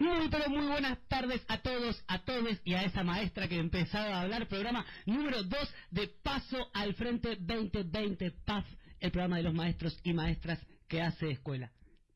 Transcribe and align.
Muy, 0.00 0.30
pero 0.30 0.48
muy 0.48 0.66
buenas 0.66 0.98
tardes 1.08 1.44
a 1.46 1.58
todos, 1.58 2.02
a 2.08 2.24
todos 2.24 2.58
y 2.64 2.72
a 2.72 2.84
esa 2.84 3.04
maestra 3.04 3.46
que 3.48 3.58
empezaba 3.58 4.16
a 4.16 4.22
hablar. 4.22 4.48
Programa 4.48 4.82
número 5.04 5.42
2 5.42 5.74
de 5.90 6.08
Paso 6.22 6.56
al 6.72 6.94
Frente 6.94 7.36
2020 7.38 8.30
PAF, 8.46 8.66
el 8.98 9.10
programa 9.10 9.36
de 9.36 9.42
los 9.42 9.52
maestros 9.52 10.00
y 10.02 10.14
maestras 10.14 10.58
que 10.88 11.02
hace 11.02 11.30
escuela. 11.32 11.70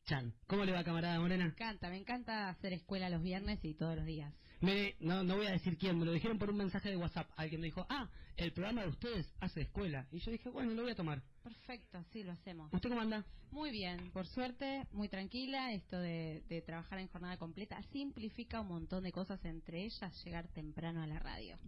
Chan, 0.05 0.33
¿cómo 0.47 0.65
le 0.65 0.71
va, 0.71 0.83
camarada 0.83 1.19
Morena? 1.19 1.43
Me 1.45 1.51
encanta, 1.51 1.89
me 1.91 1.97
encanta 1.97 2.49
hacer 2.49 2.73
escuela 2.73 3.07
los 3.07 3.21
viernes 3.21 3.63
y 3.63 3.75
todos 3.75 3.95
los 3.95 4.05
días. 4.07 4.33
Me, 4.61 4.95
no, 4.99 5.23
no 5.23 5.35
voy 5.35 5.45
a 5.45 5.51
decir 5.51 5.77
quién, 5.77 5.99
me 5.99 6.05
lo 6.05 6.11
dijeron 6.11 6.39
por 6.39 6.49
un 6.49 6.57
mensaje 6.57 6.89
de 6.89 6.97
WhatsApp. 6.97 7.29
Alguien 7.37 7.61
me 7.61 7.67
dijo, 7.67 7.85
ah, 7.87 8.09
el 8.35 8.51
programa 8.51 8.81
de 8.81 8.87
ustedes 8.87 9.31
hace 9.41 9.61
escuela. 9.61 10.07
Y 10.11 10.21
yo 10.21 10.31
dije, 10.31 10.49
bueno, 10.49 10.73
lo 10.73 10.81
voy 10.81 10.93
a 10.93 10.95
tomar. 10.95 11.21
Perfecto, 11.45 12.03
sí, 12.11 12.23
lo 12.23 12.31
hacemos. 12.31 12.73
¿Usted 12.73 12.89
cómo 12.89 13.01
anda? 13.01 13.23
Muy 13.51 13.69
bien, 13.69 14.09
por 14.11 14.25
suerte, 14.25 14.87
muy 14.91 15.09
tranquila. 15.09 15.73
Esto 15.73 15.99
de, 15.99 16.41
de 16.49 16.63
trabajar 16.63 16.97
en 16.97 17.07
jornada 17.07 17.37
completa 17.37 17.79
simplifica 17.91 18.61
un 18.61 18.69
montón 18.69 19.03
de 19.03 19.11
cosas, 19.11 19.45
entre 19.45 19.83
ellas 19.83 20.25
llegar 20.25 20.47
temprano 20.47 21.03
a 21.03 21.07
la 21.07 21.19
radio. 21.19 21.59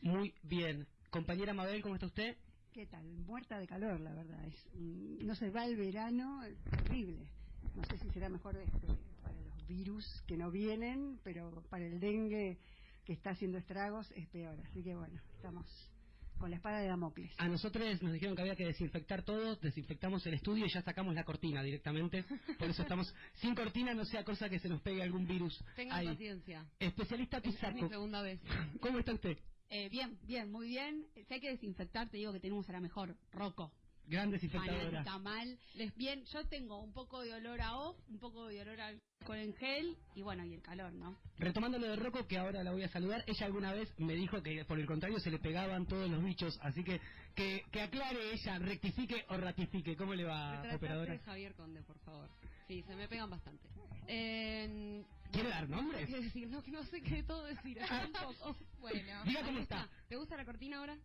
Muy 0.00 0.32
bien. 0.42 0.86
Compañera 1.10 1.52
Mabel, 1.52 1.82
¿cómo 1.82 1.96
está 1.96 2.06
usted? 2.06 2.38
¿Qué 2.72 2.86
tal? 2.86 3.04
Muerta 3.26 3.58
de 3.58 3.66
calor, 3.66 4.00
la 4.00 4.14
verdad. 4.14 4.42
Es, 4.46 4.66
no 4.74 5.34
se 5.34 5.50
va 5.50 5.66
el 5.66 5.76
verano, 5.76 6.42
es 6.44 6.58
terrible. 6.64 7.28
No 7.74 7.84
sé 7.84 7.98
si 7.98 8.08
será 8.08 8.30
mejor 8.30 8.56
este, 8.56 8.86
para 9.20 9.38
los 9.42 9.66
virus 9.66 10.22
que 10.26 10.38
no 10.38 10.50
vienen, 10.50 11.20
pero 11.22 11.62
para 11.68 11.84
el 11.84 12.00
dengue 12.00 12.58
que 13.04 13.12
está 13.12 13.30
haciendo 13.30 13.58
estragos 13.58 14.10
es 14.12 14.26
peor. 14.28 14.58
Así 14.70 14.82
que 14.82 14.96
bueno, 14.96 15.20
estamos 15.36 15.66
con 16.38 16.50
la 16.50 16.56
espada 16.56 16.78
de 16.80 16.88
Damocles. 16.88 17.32
A 17.38 17.48
nosotros 17.48 18.02
nos 18.02 18.12
dijeron 18.12 18.34
que 18.36 18.42
había 18.42 18.56
que 18.56 18.64
desinfectar 18.66 19.22
todo, 19.22 19.56
desinfectamos 19.56 20.24
el 20.26 20.34
estudio 20.34 20.66
y 20.66 20.70
ya 20.70 20.82
sacamos 20.82 21.14
la 21.14 21.24
cortina 21.24 21.62
directamente. 21.62 22.24
Por 22.58 22.70
eso 22.70 22.82
estamos 22.82 23.12
sin 23.34 23.54
cortina, 23.54 23.94
no 23.94 24.04
sea 24.04 24.24
cosa 24.24 24.48
que 24.48 24.58
se 24.58 24.68
nos 24.68 24.80
pegue 24.82 25.02
algún 25.02 25.26
virus. 25.26 25.62
Tenga 25.76 25.96
ahí. 25.96 26.06
paciencia. 26.06 26.64
Especialista 26.78 27.38
Es 27.38 27.44
mi 27.46 27.52
Pizarro. 27.52 27.88
segunda 27.88 28.22
vez. 28.22 28.40
¿Cómo 28.80 28.98
está 28.98 29.12
usted? 29.12 29.36
Eh, 29.70 29.88
bien, 29.90 30.18
bien, 30.22 30.50
muy 30.50 30.68
bien. 30.68 31.06
Si 31.14 31.34
hay 31.34 31.40
que 31.40 31.50
desinfectar, 31.50 32.08
te 32.08 32.16
digo 32.16 32.32
que 32.32 32.40
tenemos 32.40 32.68
a 32.68 32.72
la 32.72 32.80
mejor, 32.80 33.14
Rocco. 33.32 33.72
Gran 34.08 34.30
desinfectadora. 34.30 35.04
Fanática 35.04 35.18
mal. 35.18 35.58
Les 35.74 35.94
bien, 35.96 36.24
yo 36.24 36.44
tengo 36.46 36.82
un 36.82 36.92
poco 36.92 37.20
de 37.20 37.34
olor 37.34 37.60
a 37.60 37.76
off, 37.76 37.96
un 38.08 38.18
poco 38.18 38.46
de 38.48 38.62
olor 38.62 38.80
al 38.80 39.00
alcohol 39.20 39.38
en 39.38 39.54
gel 39.54 39.96
y 40.14 40.22
bueno, 40.22 40.44
y 40.44 40.54
el 40.54 40.62
calor, 40.62 40.92
¿no? 40.92 41.18
Retomando 41.38 41.78
lo 41.78 41.88
de 41.88 41.96
Rocco, 41.96 42.26
que 42.26 42.38
ahora 42.38 42.62
la 42.62 42.72
voy 42.72 42.82
a 42.84 42.88
saludar, 42.88 43.22
ella 43.26 43.46
alguna 43.46 43.72
vez 43.72 43.92
me 43.98 44.14
dijo 44.14 44.42
que 44.42 44.64
por 44.64 44.78
el 44.78 44.86
contrario 44.86 45.18
se 45.18 45.30
le 45.30 45.38
pegaban 45.38 45.86
todos 45.86 46.08
los 46.08 46.22
bichos, 46.24 46.58
así 46.62 46.82
que 46.82 47.00
que, 47.34 47.62
que 47.70 47.82
aclare 47.82 48.32
ella, 48.32 48.58
rectifique 48.58 49.24
o 49.28 49.36
ratifique. 49.36 49.96
¿Cómo 49.96 50.14
le 50.14 50.24
va, 50.24 50.52
Retratate 50.52 50.76
operadora? 50.76 51.18
Javier 51.18 51.54
Conde, 51.54 51.82
por 51.82 51.98
favor. 52.00 52.28
Sí, 52.66 52.82
se 52.82 52.96
me 52.96 53.08
pegan 53.08 53.30
bastante. 53.30 53.68
Eh, 54.08 55.04
¿Quiere 55.30 55.50
dar 55.50 55.68
nombres? 55.68 56.06
¿Qué 56.08 56.20
decir? 56.20 56.48
No, 56.48 56.62
que 56.62 56.70
no 56.70 56.82
sé 56.84 57.02
qué 57.02 57.22
todo 57.22 57.44
decir. 57.44 57.78
Bueno. 58.80 59.24
Diga 59.24 59.42
cómo 59.42 59.58
está. 59.58 59.88
¿Te 60.08 60.16
gusta 60.16 60.36
la 60.36 60.44
cortina 60.44 60.78
ahora? 60.78 60.96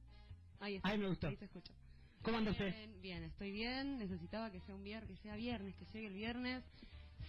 Ahí 0.59 0.75
está. 0.75 0.89
Ahí 0.89 0.97
me 0.97 1.07
gustó. 1.07 1.27
Ahí 1.27 1.35
se 1.35 1.45
escucha. 1.45 1.73
¿Cómo 2.23 2.37
anda 2.37 2.51
usted? 2.51 2.73
Bien, 2.73 3.01
bien, 3.01 3.23
estoy 3.23 3.51
bien. 3.51 3.97
Necesitaba 3.97 4.49
que 4.51 4.59
sea 4.61 4.75
un 4.75 4.83
viernes, 4.83 5.17
que 5.17 5.23
sea 5.23 5.35
viernes, 5.35 5.75
que 5.75 5.85
llegue 5.93 6.07
el 6.07 6.13
viernes. 6.13 6.63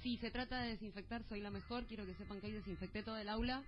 Si 0.03 0.17
se 0.19 0.31
trata 0.31 0.61
de 0.63 0.71
desinfectar, 0.71 1.23
soy 1.25 1.41
la 1.41 1.51
mejor. 1.51 1.87
Quiero 1.87 2.07
que 2.07 2.15
sepan 2.15 2.41
que 2.41 2.47
hoy 2.47 2.53
desinfecté 2.53 3.03
todo 3.03 3.17
el 3.17 3.29
aula, 3.29 3.65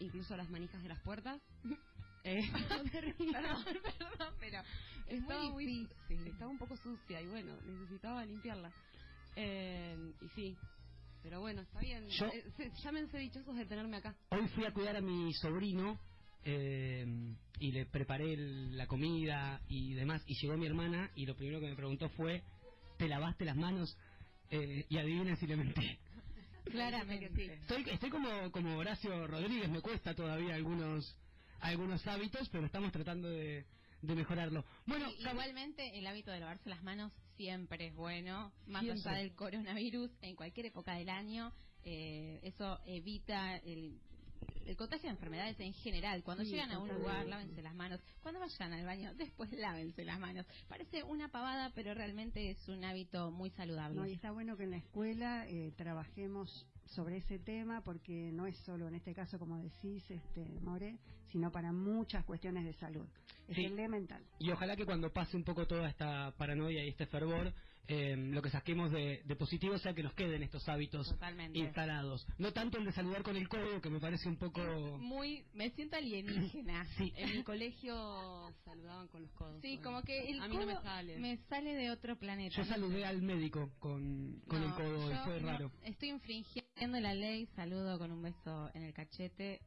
incluso 0.00 0.36
las 0.36 0.50
manijas 0.50 0.82
de 0.82 0.88
las 0.88 1.00
puertas. 1.00 1.40
Eh, 2.28 2.42
Perdón, 2.52 2.90
perdón, 2.90 4.34
pero 4.40 4.58
es 5.06 5.20
estaba 5.22 5.48
muy 5.48 5.88
estaba 6.08 6.50
un 6.50 6.58
poco 6.58 6.76
sucia 6.76 7.22
y 7.22 7.26
bueno, 7.28 7.54
necesitaba 7.64 8.24
limpiarla. 8.24 8.72
Eh, 9.36 9.96
y 10.20 10.28
sí, 10.30 10.56
pero 11.22 11.38
bueno, 11.38 11.62
está 11.62 11.78
bien. 11.78 12.08
Yo- 12.08 12.26
Eh, 12.26 12.42
se- 12.56 12.72
llámense 12.82 13.16
dichosos 13.18 13.54
de 13.56 13.64
tenerme 13.66 13.98
acá. 13.98 14.16
Hoy 14.30 14.48
fui 14.56 14.64
a 14.64 14.72
cuidar 14.72 14.96
a 14.96 15.00
mi 15.00 15.32
sobrino 15.34 16.00
eh, 16.46 17.04
y 17.60 17.72
le 17.72 17.86
preparé 17.86 18.32
el- 18.34 18.76
la 18.76 18.86
comida 18.86 19.60
y 19.68 19.94
demás. 19.94 20.22
Y 20.26 20.34
llegó 20.40 20.56
mi 20.56 20.66
hermana 20.66 21.10
y 21.16 21.26
lo 21.26 21.34
primero 21.36 21.60
que 21.60 21.66
me 21.68 21.76
preguntó 21.76 22.08
fue: 22.10 22.42
¿Te 22.98 23.08
lavaste 23.08 23.44
las 23.44 23.56
manos? 23.56 23.96
Eh, 24.50 24.86
y 24.88 24.96
adivinen 24.98 25.36
si 25.36 25.46
le 25.46 25.56
mentí. 25.56 25.98
Claramente. 26.64 27.54
Estoy, 27.62 27.84
estoy 27.90 28.10
como, 28.10 28.50
como 28.52 28.76
Horacio 28.78 29.26
Rodríguez, 29.26 29.68
me 29.70 29.80
cuesta 29.80 30.14
todavía 30.14 30.54
algunos 30.54 31.16
algunos 31.60 32.06
hábitos, 32.06 32.48
pero 32.50 32.66
estamos 32.66 32.92
tratando 32.92 33.28
de, 33.30 33.64
de 34.02 34.14
mejorarlo. 34.14 34.64
Bueno, 34.86 35.06
Cam- 35.20 35.30
igualmente 35.32 35.98
el 35.98 36.06
hábito 36.06 36.30
de 36.30 36.40
lavarse 36.40 36.68
las 36.68 36.82
manos 36.82 37.12
siempre 37.36 37.88
es 37.88 37.94
bueno, 37.94 38.52
más 38.66 38.84
allá 38.84 39.12
del 39.18 39.34
coronavirus, 39.34 40.10
en 40.22 40.36
cualquier 40.36 40.66
época 40.66 40.94
del 40.94 41.08
año, 41.08 41.52
eh, 41.82 42.40
eso 42.42 42.78
evita 42.86 43.56
el, 43.58 43.98
el 44.66 44.76
contagio 44.76 45.08
de 45.08 45.14
enfermedades 45.14 45.58
en 45.60 45.72
general. 45.74 46.22
Cuando 46.22 46.44
Sí, 46.44 46.50
llegan 46.50 46.70
a 46.72 46.78
un 46.78 46.88
lugar, 46.88 47.26
lávense 47.26 47.62
las 47.62 47.74
manos. 47.74 48.00
Cuando 48.22 48.40
vayan 48.40 48.72
al 48.72 48.84
baño, 48.84 49.14
después 49.16 49.50
lávense 49.52 50.04
las 50.04 50.18
manos. 50.18 50.46
Parece 50.68 51.02
una 51.04 51.28
pavada, 51.28 51.70
pero 51.74 51.94
realmente 51.94 52.50
es 52.50 52.68
un 52.68 52.84
hábito 52.84 53.30
muy 53.30 53.50
saludable. 53.50 53.96
No, 53.96 54.06
y 54.06 54.12
está 54.12 54.30
bueno 54.30 54.56
que 54.56 54.64
en 54.64 54.70
la 54.72 54.76
escuela 54.78 55.46
eh, 55.48 55.72
trabajemos 55.76 56.66
sobre 56.86 57.16
ese 57.18 57.38
tema 57.38 57.82
porque 57.82 58.30
no 58.32 58.46
es 58.46 58.56
solo 58.58 58.86
en 58.88 58.94
este 58.94 59.14
caso, 59.14 59.38
como 59.38 59.58
decís, 59.58 60.08
este, 60.10 60.44
More, 60.60 60.96
sino 61.32 61.50
para 61.50 61.72
muchas 61.72 62.24
cuestiones 62.24 62.64
de 62.64 62.72
salud. 62.74 63.06
Es 63.48 63.56
Sí. 63.56 63.64
elemental. 63.64 64.24
Y 64.38 64.50
ojalá 64.50 64.76
que 64.76 64.84
cuando 64.86 65.12
pase 65.12 65.36
un 65.36 65.44
poco 65.44 65.66
toda 65.66 65.88
esta 65.88 66.32
paranoia 66.36 66.84
y 66.84 66.88
este 66.88 67.06
fervor, 67.06 67.52
eh, 67.88 68.16
lo 68.16 68.42
que 68.42 68.50
saquemos 68.50 68.90
de, 68.90 69.22
de 69.24 69.36
positivo 69.36 69.78
sea 69.78 69.94
que 69.94 70.02
nos 70.02 70.12
queden 70.14 70.42
estos 70.42 70.68
hábitos 70.68 71.08
Totalmente. 71.08 71.58
instalados. 71.58 72.26
No 72.38 72.52
tanto 72.52 72.78
el 72.78 72.84
de 72.84 72.92
saludar 72.92 73.22
con 73.22 73.36
el 73.36 73.48
codo, 73.48 73.80
que 73.80 73.90
me 73.90 74.00
parece 74.00 74.28
un 74.28 74.36
poco... 74.36 74.60
Muy, 74.98 75.44
me 75.54 75.70
siento 75.70 75.96
alienígena. 75.96 76.86
Sí. 76.98 77.12
En 77.16 77.36
mi 77.36 77.42
colegio 77.44 78.52
saludaban 78.64 79.08
con 79.08 79.22
los 79.22 79.30
codos. 79.32 79.60
Sí, 79.62 79.76
Bueno, 79.76 79.82
como 79.84 80.02
que 80.02 80.30
el 80.30 80.40
a 80.40 80.48
mí 80.48 80.56
no 80.56 80.66
me 80.66 80.72
codo 80.74 80.82
sale. 80.82 81.18
me 81.18 81.36
sale 81.48 81.74
de 81.74 81.90
otro 81.90 82.16
planeta. 82.18 82.56
Yo 82.56 82.64
saludé 82.64 83.04
al 83.04 83.22
médico 83.22 83.70
con, 83.78 84.40
con 84.48 84.62
el 84.62 84.68
No, 84.70 84.76
codo 84.76 85.10
y 85.10 85.14
yo 85.14 85.24
fue 85.24 85.40
no- 85.40 85.46
raro. 85.52 85.72
estoy 85.84 86.08
infringiendo 86.10 87.00
la 87.00 87.14
ley, 87.14 87.46
saludo 87.56 87.98
con 87.98 88.10
un 88.12 88.22
beso 88.22 88.70
en 88.74 88.82
el 88.82 88.92
cachete 88.94 89.60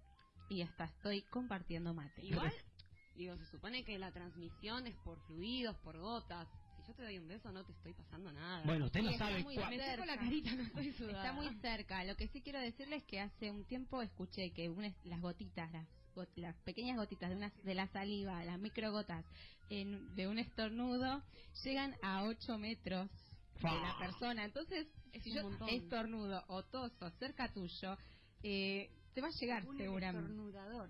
y 0.50 0.62
hasta 0.62 0.86
estoy 0.86 1.22
compartiendo 1.32 1.94
mate. 1.94 2.26
Igual, 2.26 2.52
digo, 3.16 3.36
se 3.38 3.46
supone 3.46 3.84
que 3.84 3.98
la 4.00 4.12
transmisión 4.12 4.88
es 4.88 4.96
por 5.04 5.20
fluidos, 5.28 5.78
por 5.78 5.98
gotas. 6.00 6.48
Yo 6.90 6.96
te 6.96 7.04
doy 7.04 7.20
un 7.20 7.28
beso, 7.28 7.52
no 7.52 7.64
te 7.64 7.72
estoy 7.72 7.94
pasando 7.94 8.32
nada. 8.32 8.64
Bueno, 8.66 8.86
usted 8.86 9.02
no 9.04 9.10
Sí, 9.10 9.14
está 9.14 9.28
sabe 9.28 9.44
muy 9.44 9.56
cua- 9.56 9.70
me 9.70 9.78
cerca. 9.78 9.92
seco 9.92 10.06
la 10.06 10.18
carita, 10.18 10.56
no 10.56 10.64
estoy 10.64 10.92
sudada. 10.94 11.18
Está 11.20 11.34
muy 11.34 11.50
cerca. 11.62 12.04
Lo 12.04 12.16
que 12.16 12.28
sí 12.30 12.42
quiero 12.42 12.60
decirles 12.60 13.04
es 13.04 13.08
que 13.08 13.20
hace 13.20 13.52
un 13.52 13.64
tiempo 13.66 14.02
escuché 14.02 14.50
que 14.52 14.70
una- 14.70 14.92
las 15.04 15.22
gotitas, 15.22 15.72
las, 15.72 15.88
got- 16.16 16.36
las 16.36 16.56
pequeñas 16.64 16.98
gotitas 16.98 17.30
de, 17.30 17.36
una, 17.36 17.50
de 17.64 17.76
la 17.76 17.88
saliva, 17.90 18.44
las 18.44 18.58
microgotas 18.60 19.24
en, 19.70 20.16
de 20.16 20.28
un 20.28 20.40
estornudo, 20.40 21.22
llegan 21.64 21.96
a 22.02 22.24
8 22.24 22.58
metros 22.58 23.08
de 23.62 23.70
la 23.70 23.96
persona. 24.00 24.46
Entonces, 24.46 24.88
Es 25.14 25.22
si 25.22 25.30
un 25.30 25.36
yo 25.36 25.44
montón. 25.44 25.70
estornudo 25.70 26.44
o 26.48 26.64
toso 26.64 27.12
cerca 27.20 27.54
tuyo, 27.54 27.96
eh, 28.42 28.90
te 29.14 29.22
va 29.22 29.28
a 29.28 29.32
llegar 29.40 29.64
Un 29.68 29.78
seguramente. 29.78 30.28
estornudador. 30.28 30.90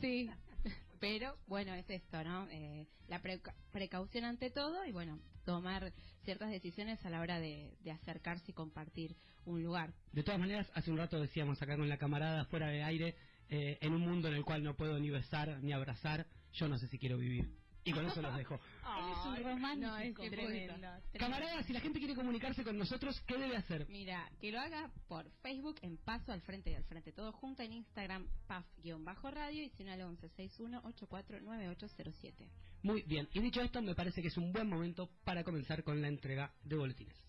Sí, 0.00 0.28
pero 0.98 1.36
bueno, 1.46 1.72
es 1.74 1.88
esto, 1.88 2.24
¿no? 2.24 2.48
Eh, 2.50 2.88
la 3.06 3.22
preca- 3.22 3.54
precaución 3.70 4.24
ante 4.24 4.50
todo 4.50 4.84
y 4.84 4.90
bueno, 4.90 5.20
tomar 5.46 5.92
ciertas 6.24 6.50
decisiones 6.50 7.02
a 7.06 7.10
la 7.10 7.20
hora 7.20 7.40
de, 7.40 7.70
acercarse 7.90 8.50
y 8.50 8.54
compartir 8.54 9.16
un 9.46 9.62
lugar. 9.62 9.94
De 10.12 10.22
todas 10.22 10.40
maneras, 10.40 10.70
hace 10.74 10.90
un 10.90 10.98
rato 10.98 11.18
decíamos 11.20 11.62
acá 11.62 11.76
con 11.76 11.88
la 11.88 11.96
camarada 11.96 12.44
fuera 12.46 12.66
de 12.66 12.82
aire, 12.82 13.16
eh, 13.48 13.78
en 13.80 13.94
un 13.94 14.02
mundo 14.02 14.28
en 14.28 14.34
el 14.34 14.44
cual 14.44 14.62
no 14.64 14.76
puedo 14.76 14.98
ni 14.98 15.08
besar 15.08 15.62
ni 15.62 15.72
abrazar, 15.72 16.26
yo 16.52 16.68
no 16.68 16.76
sé 16.78 16.88
si 16.88 16.98
quiero 16.98 17.16
vivir. 17.16 17.48
Y 17.86 17.92
con 17.92 18.04
eso 18.04 18.20
los 18.20 18.36
dejo. 18.36 18.54
Eres 18.54 19.18
un 19.26 19.36
romántico. 19.44 19.86
No, 19.86 19.96
es 19.98 20.16
que 20.16 20.28
tremendo, 20.28 20.74
tremendo. 20.74 20.88
Camarada, 21.18 21.62
si 21.62 21.72
la 21.72 21.80
gente 21.80 22.00
quiere 22.00 22.16
comunicarse 22.16 22.64
con 22.64 22.76
nosotros, 22.76 23.22
¿qué 23.28 23.38
debe 23.38 23.56
hacer? 23.56 23.86
Mira, 23.88 24.28
que 24.40 24.50
lo 24.50 24.58
haga 24.58 24.90
por 25.06 25.30
Facebook 25.42 25.76
en 25.82 25.96
Paso 25.98 26.32
al 26.32 26.40
Frente 26.40 26.72
y 26.72 26.74
al 26.74 26.82
Frente 26.82 27.12
todo 27.12 27.30
junto, 27.30 27.62
en 27.62 27.72
Instagram 27.72 28.26
PAF-radio 28.48 29.62
y 29.62 29.68
si 29.70 29.84
no 29.84 29.92
al 29.92 30.00
1161-849807. 30.00 32.50
Muy 32.82 33.02
bien, 33.02 33.28
y 33.32 33.40
dicho 33.40 33.60
esto, 33.60 33.80
me 33.80 33.94
parece 33.94 34.20
que 34.20 34.26
es 34.28 34.36
un 34.36 34.52
buen 34.52 34.68
momento 34.68 35.08
para 35.24 35.44
comenzar 35.44 35.84
con 35.84 36.02
la 36.02 36.08
entrega 36.08 36.52
de 36.64 36.74
boletines. 36.74 37.25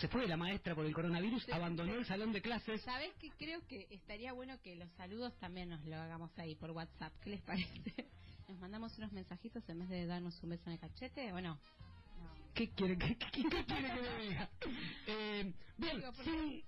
Se 0.00 0.08
fue 0.08 0.26
la 0.26 0.36
maestra 0.36 0.74
por 0.74 0.86
el 0.86 0.94
coronavirus, 0.94 1.48
abandonó 1.50 1.94
el 1.94 2.06
salón 2.06 2.32
de 2.32 2.40
clases. 2.40 2.80
¿Sabes 2.82 3.12
que 3.20 3.30
Creo 3.32 3.66
que 3.66 3.86
estaría 3.90 4.32
bueno 4.32 4.58
que 4.62 4.74
los 4.76 4.90
saludos 4.92 5.36
también 5.38 5.68
nos 5.68 5.84
lo 5.84 5.96
hagamos 5.96 6.30
ahí 6.38 6.54
por 6.54 6.70
WhatsApp. 6.70 7.12
¿Qué 7.22 7.30
les 7.30 7.42
parece? 7.42 8.06
Nos 8.48 8.58
mandamos 8.58 8.96
unos 8.98 9.12
mensajitos 9.12 9.68
en 9.68 9.78
vez 9.80 9.88
de 9.88 10.06
darnos 10.06 10.42
un 10.42 10.50
beso 10.50 10.64
en 10.66 10.72
el 10.72 10.78
cachete 10.80 11.32
o 11.32 11.40
no. 11.40 11.58
¿Qué 12.54 12.68
quiere, 12.70 12.98
qué, 12.98 13.16
qué- 13.16 13.30
qué 13.30 13.42
quiere 13.48 13.64
que 13.64 13.74
me 14.00 14.22
diga? 14.24 14.50
Eh, 15.06 15.52
bien, 15.78 15.96
Digo, 16.00 16.12
sin, 16.24 16.62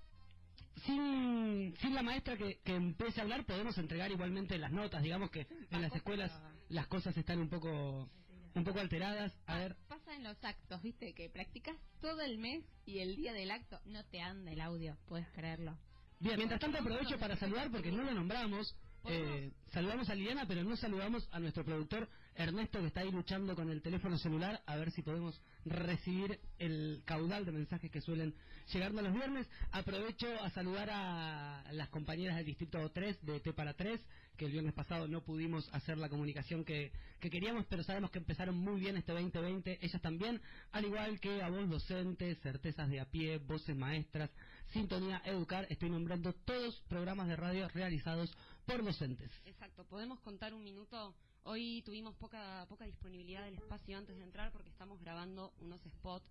sin, 0.85 1.75
sin 1.81 1.93
la 1.93 2.01
maestra 2.03 2.37
que, 2.37 2.59
que 2.63 2.75
empiece 2.75 3.19
a 3.19 3.23
hablar, 3.23 3.45
podemos 3.45 3.77
entregar 3.77 4.09
igualmente 4.11 4.57
las 4.57 4.71
notas. 4.71 5.03
Digamos 5.03 5.29
que 5.31 5.45
en 5.71 5.81
las 5.81 5.93
escuelas 5.95 6.31
las 6.69 6.87
cosas 6.87 7.15
están 7.17 7.39
un 7.39 7.49
poco 7.49 8.09
un 8.55 8.63
poco 8.63 8.79
alteradas. 8.79 9.33
A 9.45 9.57
ver, 9.57 9.75
Pasa 9.87 10.15
en 10.15 10.23
los 10.23 10.41
actos, 10.43 10.81
viste, 10.81 11.13
que 11.13 11.29
practicas 11.29 11.75
todo 12.01 12.21
el 12.21 12.37
mes 12.37 12.63
y 12.85 12.99
el 12.99 13.15
día 13.15 13.33
del 13.33 13.51
acto 13.51 13.79
no 13.85 14.03
te 14.05 14.21
anda 14.21 14.51
el 14.51 14.61
audio, 14.61 14.97
puedes 15.07 15.27
creerlo. 15.29 15.77
bien, 16.19 16.37
mientras 16.37 16.59
tanto 16.59 16.77
aprovecho 16.79 17.17
para 17.19 17.35
saludar 17.35 17.71
porque 17.71 17.91
no 17.91 18.03
lo 18.03 18.13
nombramos. 18.13 18.75
Eh, 19.05 19.51
saludamos 19.73 20.09
a 20.09 20.15
Liliana, 20.15 20.45
pero 20.47 20.63
no 20.63 20.77
saludamos 20.77 21.27
a 21.33 21.39
nuestro 21.41 21.65
productor 21.65 22.07
Ernesto 22.35 22.79
que 22.79 22.87
está 22.87 23.01
ahí 23.01 23.11
luchando 23.11 23.53
con 23.53 23.69
el 23.69 23.81
teléfono 23.81 24.17
celular 24.17 24.61
a 24.65 24.77
ver 24.77 24.91
si 24.91 25.01
podemos 25.01 25.39
recibir 25.65 26.39
el 26.57 27.01
caudal 27.05 27.45
de 27.45 27.51
mensajes 27.51 27.91
que 27.91 27.99
suelen 27.99 28.33
llegarnos 28.71 29.03
los 29.03 29.13
viernes. 29.13 29.47
Aprovecho 29.71 30.27
a 30.41 30.49
saludar 30.51 30.89
a 30.89 31.65
las 31.73 31.89
compañeras 31.89 32.37
del 32.37 32.45
Distrito 32.45 32.89
3 32.91 33.25
de 33.25 33.39
T 33.41 33.51
para 33.53 33.73
3, 33.73 33.99
que 34.37 34.45
el 34.45 34.51
viernes 34.51 34.73
pasado 34.73 35.07
no 35.07 35.21
pudimos 35.21 35.67
hacer 35.73 35.97
la 35.97 36.09
comunicación 36.09 36.65
que, 36.65 36.91
que 37.19 37.29
queríamos, 37.29 37.65
pero 37.67 37.83
sabemos 37.83 38.11
que 38.11 38.19
empezaron 38.19 38.55
muy 38.55 38.79
bien 38.79 38.97
este 38.97 39.11
2020, 39.11 39.79
ellas 39.81 40.01
también, 40.01 40.41
al 40.71 40.85
igual 40.85 41.19
que 41.19 41.41
a 41.41 41.49
vos 41.49 41.69
docentes, 41.69 42.39
certezas 42.41 42.89
de 42.89 42.99
a 42.99 43.05
pie, 43.05 43.37
voces 43.37 43.75
maestras, 43.75 44.29
Sintonía 44.71 45.21
Educar, 45.25 45.67
estoy 45.69 45.89
nombrando 45.89 46.33
todos 46.33 46.79
programas 46.87 47.27
de 47.27 47.35
radio 47.35 47.67
realizados 47.69 48.35
por 48.65 48.83
docentes. 48.83 49.31
Exacto, 49.45 49.85
podemos 49.85 50.19
contar 50.21 50.53
un 50.53 50.63
minuto. 50.63 51.13
Hoy 51.43 51.81
tuvimos 51.85 52.15
poca 52.15 52.65
poca 52.69 52.85
disponibilidad 52.85 53.43
del 53.43 53.55
espacio 53.55 53.97
antes 53.97 54.15
de 54.17 54.23
entrar 54.23 54.51
porque 54.51 54.69
estamos 54.69 54.99
grabando 55.01 55.53
unos 55.59 55.81
spots 55.81 56.25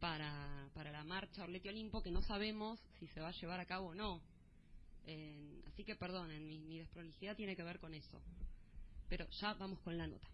para, 0.00 0.68
para 0.74 0.90
la 0.90 1.04
marcha 1.04 1.44
Orleti 1.44 1.68
Olimpo 1.68 2.02
que 2.02 2.10
no 2.10 2.22
sabemos 2.22 2.80
si 2.98 3.06
se 3.08 3.20
va 3.20 3.28
a 3.28 3.32
llevar 3.32 3.60
a 3.60 3.66
cabo 3.66 3.88
o 3.88 3.94
no. 3.94 4.20
Eh, 5.06 5.62
así 5.66 5.84
que 5.84 5.96
perdonen, 5.96 6.46
mi, 6.46 6.58
mi 6.60 6.78
desprolijidad 6.78 7.36
tiene 7.36 7.56
que 7.56 7.62
ver 7.62 7.78
con 7.78 7.94
eso. 7.94 8.20
Pero 9.08 9.28
ya 9.30 9.54
vamos 9.54 9.80
con 9.80 9.98
la 9.98 10.06
nota. 10.06 10.28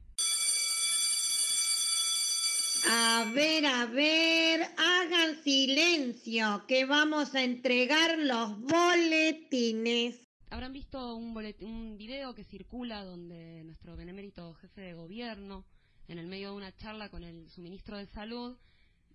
A 2.88 3.30
ver, 3.34 3.66
a 3.66 3.84
ver, 3.86 4.62
hagan 4.78 5.42
silencio, 5.42 6.64
que 6.66 6.86
vamos 6.86 7.34
a 7.34 7.42
entregar 7.42 8.18
los 8.18 8.58
boletines. 8.62 10.16
Habrán 10.48 10.72
visto 10.72 11.14
un, 11.14 11.34
bolet- 11.34 11.62
un 11.62 11.98
video 11.98 12.34
que 12.34 12.42
circula 12.42 13.04
donde 13.04 13.62
nuestro 13.64 13.96
benemérito 13.96 14.54
jefe 14.54 14.80
de 14.80 14.94
gobierno, 14.94 15.64
en 16.08 16.18
el 16.18 16.26
medio 16.26 16.50
de 16.50 16.56
una 16.56 16.74
charla 16.74 17.10
con 17.10 17.22
el 17.22 17.48
suministro 17.50 17.98
de 17.98 18.06
salud, 18.06 18.56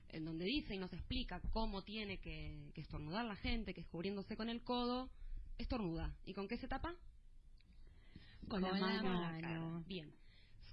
en 0.09 0.23
donde 0.23 0.45
dice 0.45 0.75
y 0.75 0.77
nos 0.77 0.93
explica 0.93 1.41
cómo 1.49 1.83
tiene 1.83 2.19
que, 2.19 2.71
que 2.73 2.81
estornudar 2.81 3.25
la 3.25 3.35
gente, 3.35 3.73
que 3.73 3.81
es 3.81 3.87
cubriéndose 3.87 4.37
con 4.37 4.47
el 4.49 4.61
codo, 4.61 5.09
estornuda. 5.57 6.15
¿Y 6.25 6.33
con 6.33 6.47
qué 6.47 6.57
se 6.57 6.67
tapa? 6.67 6.95
Con 8.47 8.61
la 8.61 8.73
mano. 8.73 9.21
la 9.21 9.39
cara. 9.39 9.83
Bien, 9.87 10.13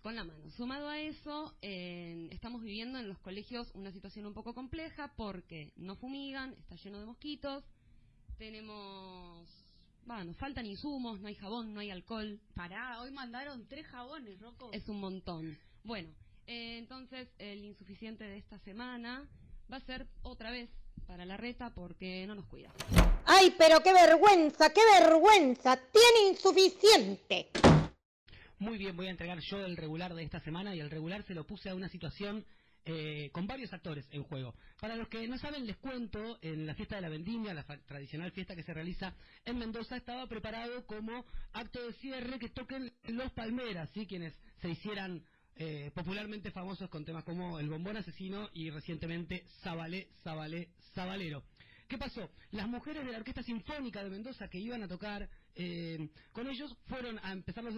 con 0.02 0.14
la 0.14 0.24
mano. 0.24 0.50
Sumado 0.50 0.88
a 0.88 0.98
eso, 0.98 1.56
eh, 1.62 2.28
estamos 2.30 2.62
viviendo 2.62 2.98
en 2.98 3.08
los 3.08 3.18
colegios 3.18 3.70
una 3.74 3.92
situación 3.92 4.26
un 4.26 4.34
poco 4.34 4.54
compleja 4.54 5.12
porque 5.16 5.72
no 5.76 5.96
fumigan, 5.96 6.54
está 6.58 6.76
lleno 6.76 6.98
de 6.98 7.06
mosquitos, 7.06 7.64
tenemos... 8.36 9.48
Va, 10.10 10.24
nos 10.24 10.36
faltan 10.36 10.66
insumos, 10.66 11.20
no 11.20 11.28
hay 11.28 11.36
jabón, 11.36 11.72
no 11.72 11.78
hay 11.78 11.90
alcohol, 11.90 12.40
Pará, 12.54 13.00
hoy 13.00 13.12
mandaron 13.12 13.68
tres 13.68 13.86
jabones, 13.86 14.40
Rocco. 14.40 14.70
es 14.72 14.88
un 14.88 14.98
montón. 14.98 15.56
Bueno, 15.84 16.08
eh, 16.48 16.78
entonces 16.78 17.28
el 17.38 17.64
insuficiente 17.64 18.24
de 18.24 18.38
esta 18.38 18.58
semana 18.58 19.28
va 19.72 19.76
a 19.76 19.80
ser 19.80 20.08
otra 20.22 20.50
vez 20.50 20.68
para 21.06 21.24
la 21.24 21.36
reta 21.36 21.70
porque 21.74 22.26
no 22.26 22.34
nos 22.34 22.46
cuida. 22.46 22.70
Ay, 23.26 23.54
pero 23.58 23.80
qué 23.82 23.92
vergüenza, 23.92 24.72
qué 24.72 24.80
vergüenza, 25.00 25.76
tiene 25.76 26.30
insuficiente. 26.30 27.48
Muy 28.58 28.78
bien, 28.78 28.96
voy 28.96 29.08
a 29.08 29.10
entregar 29.10 29.38
yo 29.40 29.58
el 29.64 29.76
regular 29.76 30.14
de 30.14 30.22
esta 30.22 30.40
semana 30.40 30.74
y 30.74 30.80
el 30.80 30.90
regular 30.90 31.24
se 31.24 31.34
lo 31.34 31.44
puse 31.44 31.68
a 31.70 31.74
una 31.74 31.88
situación 31.88 32.44
eh, 32.84 33.30
con 33.32 33.46
varios 33.46 33.72
actores 33.72 34.06
en 34.10 34.22
juego. 34.24 34.54
Para 34.80 34.96
los 34.96 35.08
que 35.08 35.26
no 35.28 35.38
saben, 35.38 35.66
les 35.66 35.76
cuento, 35.76 36.38
en 36.42 36.66
la 36.66 36.74
fiesta 36.74 36.96
de 36.96 37.02
la 37.02 37.08
vendimia, 37.08 37.54
la 37.54 37.62
fa- 37.64 37.78
tradicional 37.78 38.32
fiesta 38.32 38.56
que 38.56 38.62
se 38.64 38.74
realiza 38.74 39.14
en 39.44 39.58
Mendoza, 39.58 39.96
estaba 39.96 40.26
preparado 40.26 40.84
como 40.86 41.24
acto 41.52 41.84
de 41.86 41.92
cierre 41.94 42.38
que 42.38 42.48
toquen 42.48 42.92
los 43.04 43.30
palmeras, 43.32 43.88
¿sí? 43.94 44.06
quienes 44.06 44.32
se 44.60 44.70
hicieran 44.70 45.24
eh, 45.56 45.90
popularmente 45.94 46.50
famosos 46.50 46.88
con 46.88 47.04
temas 47.04 47.24
como 47.24 47.58
El 47.58 47.68
Bombón 47.68 47.96
Asesino 47.96 48.48
y 48.54 48.70
recientemente 48.70 49.44
Zabalé, 49.62 50.08
Zabalé, 50.22 50.70
Zabalero. 50.94 51.44
¿Qué 51.88 51.98
pasó? 51.98 52.30
Las 52.52 52.68
mujeres 52.68 53.04
de 53.04 53.12
la 53.12 53.18
Orquesta 53.18 53.42
Sinfónica 53.42 54.02
de 54.02 54.08
Mendoza 54.08 54.48
que 54.48 54.58
iban 54.58 54.82
a 54.82 54.88
tocar 54.88 55.28
eh, 55.54 56.08
con 56.32 56.48
ellos 56.48 56.74
fueron 56.86 57.18
a 57.22 57.32
empezar 57.32 57.62
los 57.64 57.74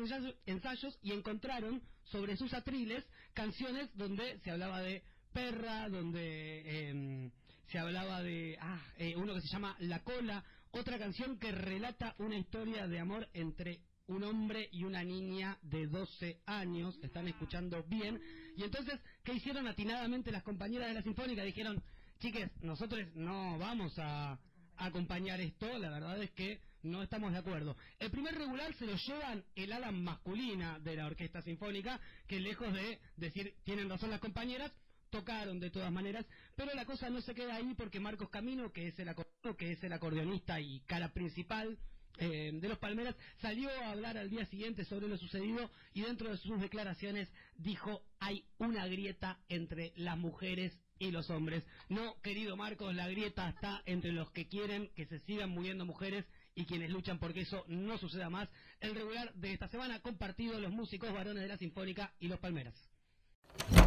ensayos, 0.47 0.99
y 1.02 1.12
encontraron 1.12 1.83
sobre 2.04 2.37
sus 2.37 2.54
atriles 2.54 3.04
canciones 3.33 3.90
donde 3.97 4.38
se 4.40 4.52
hablaba 4.52 4.81
de 4.83 5.02
perra, 5.33 5.88
donde 5.88 6.62
eh, 6.64 7.31
se 7.73 7.78
hablaba 7.78 8.23
de 8.23 8.57
ah, 8.61 8.81
eh, 8.99 9.16
uno 9.16 9.35
que 9.35 9.40
se 9.40 9.49
llama 9.49 9.75
La 9.81 10.04
Cola, 10.04 10.45
otra 10.71 10.99
canción 10.99 11.38
que 11.38 11.50
relata 11.50 12.14
una 12.19 12.37
historia 12.37 12.87
de 12.87 13.00
amor 13.00 13.28
entre 13.33 13.81
un 14.06 14.23
hombre 14.25 14.68
y 14.73 14.84
una 14.84 15.02
niña 15.02 15.58
de 15.62 15.87
12 15.87 16.40
años, 16.46 16.99
están 17.02 17.28
escuchando 17.28 17.82
bien, 17.84 18.20
y 18.56 18.62
entonces, 18.62 19.00
¿qué 19.23 19.34
hicieron 19.34 19.66
atinadamente 19.66 20.30
las 20.30 20.42
compañeras 20.42 20.88
de 20.88 20.94
la 20.94 21.02
Sinfónica? 21.02 21.42
Dijeron, 21.42 21.82
chiques, 22.18 22.50
nosotros 22.62 23.06
no 23.14 23.58
vamos 23.58 23.99
a, 23.99 24.38
acompañar 24.76 25.40
esto, 25.40 25.78
la 25.78 25.90
verdad 25.90 26.20
es 26.23 26.30
que 26.32 26.61
no 26.82 27.02
estamos 27.02 27.32
de 27.32 27.38
acuerdo. 27.38 27.76
El 27.99 28.11
primer 28.11 28.34
regular 28.34 28.75
se 28.75 28.87
lo 28.87 28.96
llevan 28.96 29.44
el 29.54 29.73
ala 29.73 29.92
masculina 29.92 30.78
de 30.80 30.96
la 30.96 31.06
Orquesta 31.06 31.42
Sinfónica, 31.42 32.00
que 32.26 32.40
lejos 32.40 32.73
de 32.73 32.99
decir 33.16 33.54
tienen 33.64 33.88
razón 33.88 34.11
las 34.11 34.20
compañeras, 34.20 34.73
tocaron 35.11 35.61
de 35.61 35.70
todas 35.70 35.92
maneras, 35.92 36.26
pero 36.56 36.75
la 36.75 36.84
cosa 36.84 37.08
no 37.08 37.20
se 37.20 37.34
queda 37.34 37.54
ahí 37.54 37.73
porque 37.75 38.00
Marcos 38.00 38.28
Camino, 38.30 38.73
que 38.73 38.88
es 38.88 38.99
el, 38.99 39.14
que 39.56 39.73
es 39.73 39.84
el 39.84 39.92
acordeonista 39.92 40.61
y 40.61 40.80
cara 40.80 41.12
principal 41.12 41.78
eh, 42.18 42.50
de 42.54 42.68
los 42.68 42.78
Palmeras, 42.78 43.16
salió 43.40 43.68
a 43.71 43.90
hablar 43.90 44.16
al 44.16 44.30
día 44.30 44.47
siguiente 44.47 44.85
sobre 44.85 45.09
lo 45.09 45.16
sucedido 45.16 45.71
y 45.92 46.02
dentro 46.02 46.30
de 46.30 46.37
sus 46.37 46.61
declaraciones 46.61 47.28
dijo 47.56 48.02
hay 48.21 48.44
una 48.59 48.87
grieta 48.87 49.38
entre 49.49 49.92
las 49.97 50.16
mujeres 50.16 50.78
y 50.99 51.11
los 51.11 51.28
hombres. 51.30 51.64
No, 51.88 52.21
querido 52.23 52.56
Marcos, 52.56 52.94
la 52.94 53.09
grieta 53.09 53.49
está 53.49 53.83
entre 53.87 54.12
los 54.12 54.30
que 54.30 54.49
quieren 54.49 54.90
que 54.94 55.06
se 55.06 55.18
sigan 55.21 55.50
muriendo 55.50 55.85
mujeres 55.85 56.25
y 56.54 56.66
quienes 56.66 56.90
luchan 56.90 57.18
porque 57.18 57.42
eso 57.42 57.64
no 57.68 57.99
suceda 57.99 58.30
más. 58.30 58.49
El 58.80 58.94
regular 58.94 59.33
de 59.35 59.52
esta 59.52 59.68
semana 59.68 60.00
compartido 60.00 60.61
los 60.61 60.73
músicos 60.73 61.12
varones 61.12 61.42
de 61.42 61.49
la 61.49 61.59
Sinfónica 61.59 62.12
y 62.21 62.28
los 62.28 62.38
Palmeras. 62.38 62.75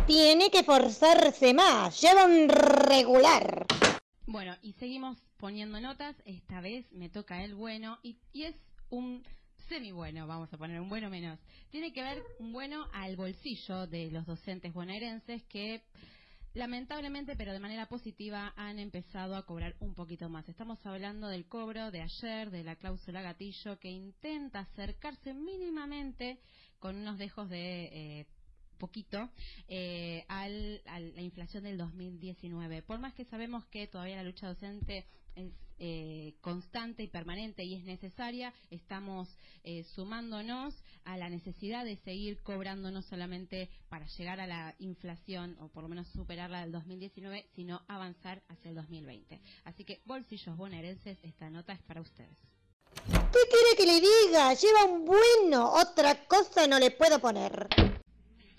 Tiene 0.06 0.50
que 0.50 0.64
forzarse 0.64 1.54
más, 1.54 2.02
lleva 2.02 2.26
un 2.26 2.50
regular. 2.50 3.66
Bueno, 4.30 4.58
y 4.62 4.74
seguimos 4.74 5.18
poniendo 5.38 5.80
notas. 5.80 6.14
Esta 6.26 6.60
vez 6.60 6.86
me 6.92 7.08
toca 7.08 7.46
el 7.46 7.56
bueno 7.56 7.98
y, 8.04 8.18
y 8.34 8.44
es 8.44 8.56
un 8.90 9.24
semi 9.70 9.94
bueno, 9.94 10.28
vamos 10.28 10.54
a 10.54 10.58
poner 10.58 10.82
un 10.82 10.90
bueno 10.90 11.10
menos. 11.10 11.40
Tiene 11.72 11.94
que 11.94 12.04
ver 12.04 12.22
un 12.38 12.52
bueno 12.52 12.88
al 12.92 13.16
bolsillo 13.16 13.88
de 13.88 14.12
los 14.12 14.26
docentes 14.26 14.74
bonaerenses 14.74 15.44
que 15.44 15.82
lamentablemente, 16.54 17.38
pero 17.38 17.54
de 17.54 17.60
manera 17.62 17.88
positiva, 17.88 18.54
han 18.58 18.80
empezado 18.80 19.38
a 19.38 19.46
cobrar 19.46 19.78
un 19.80 19.94
poquito 19.94 20.28
más. 20.28 20.50
Estamos 20.50 20.86
hablando 20.86 21.30
del 21.30 21.48
cobro 21.48 21.90
de 21.90 22.02
ayer, 22.02 22.52
de 22.52 22.66
la 22.66 22.76
cláusula 22.76 23.22
gatillo, 23.22 23.80
que 23.80 23.90
intenta 23.90 24.60
acercarse 24.60 25.34
mínimamente 25.34 26.42
con 26.80 26.98
unos 26.98 27.18
dejos 27.18 27.50
de 27.50 27.86
eh, 27.94 28.28
poquito 28.78 29.30
eh, 29.68 30.24
al- 30.28 30.82
a 30.86 31.00
la 31.00 31.22
inflación 31.22 31.64
del 31.64 31.78
2019. 31.78 32.82
Por 32.84 33.00
más 33.00 33.14
que 33.14 33.26
sabemos 33.26 33.66
que 33.68 33.88
todavía 33.88 34.16
la 34.18 34.24
lucha 34.24 34.48
docente 34.48 35.06
es 35.36 35.52
eh, 35.80 36.34
constante 36.42 37.04
y 37.04 37.08
permanente 37.08 37.64
y 37.64 37.76
es 37.76 37.84
necesaria, 37.84 38.52
estamos 38.72 39.30
eh, 39.64 39.84
sumándonos 39.84 40.74
a 41.04 41.18
la 41.18 41.30
necesidad 41.30 41.86
de 41.86 41.98
seguir 41.98 42.42
cobrando 42.42 42.90
no 42.90 43.04
solamente 43.04 43.70
para 43.88 44.08
llegar 44.08 44.40
a 44.40 44.48
la 44.48 44.74
inflación 44.80 45.56
o 45.60 45.68
por 45.68 45.84
lo 45.84 45.90
menos 45.90 46.08
superarla 46.08 46.62
del 46.62 46.72
2019, 46.72 47.46
sino 47.56 47.84
avanzar 47.88 48.42
hacia 48.48 48.70
el 48.70 48.76
2020. 48.76 49.40
Así 49.66 49.84
que 49.84 50.02
bolsillos 50.06 50.58
bonaerenses, 50.58 51.20
esta 51.24 51.52
nota 51.52 51.74
es 51.74 51.82
para 51.84 52.02
ustedes. 52.02 52.36
¿Qué 53.06 53.40
quiere 53.52 53.78
que 53.78 53.86
le 53.86 54.02
diga? 54.02 54.54
Lleva 54.56 54.86
un 54.86 55.06
bueno, 55.06 55.72
otra 55.74 56.26
cosa 56.26 56.66
no 56.66 56.80
le 56.80 56.90
puedo 56.90 57.20
poner. 57.20 57.68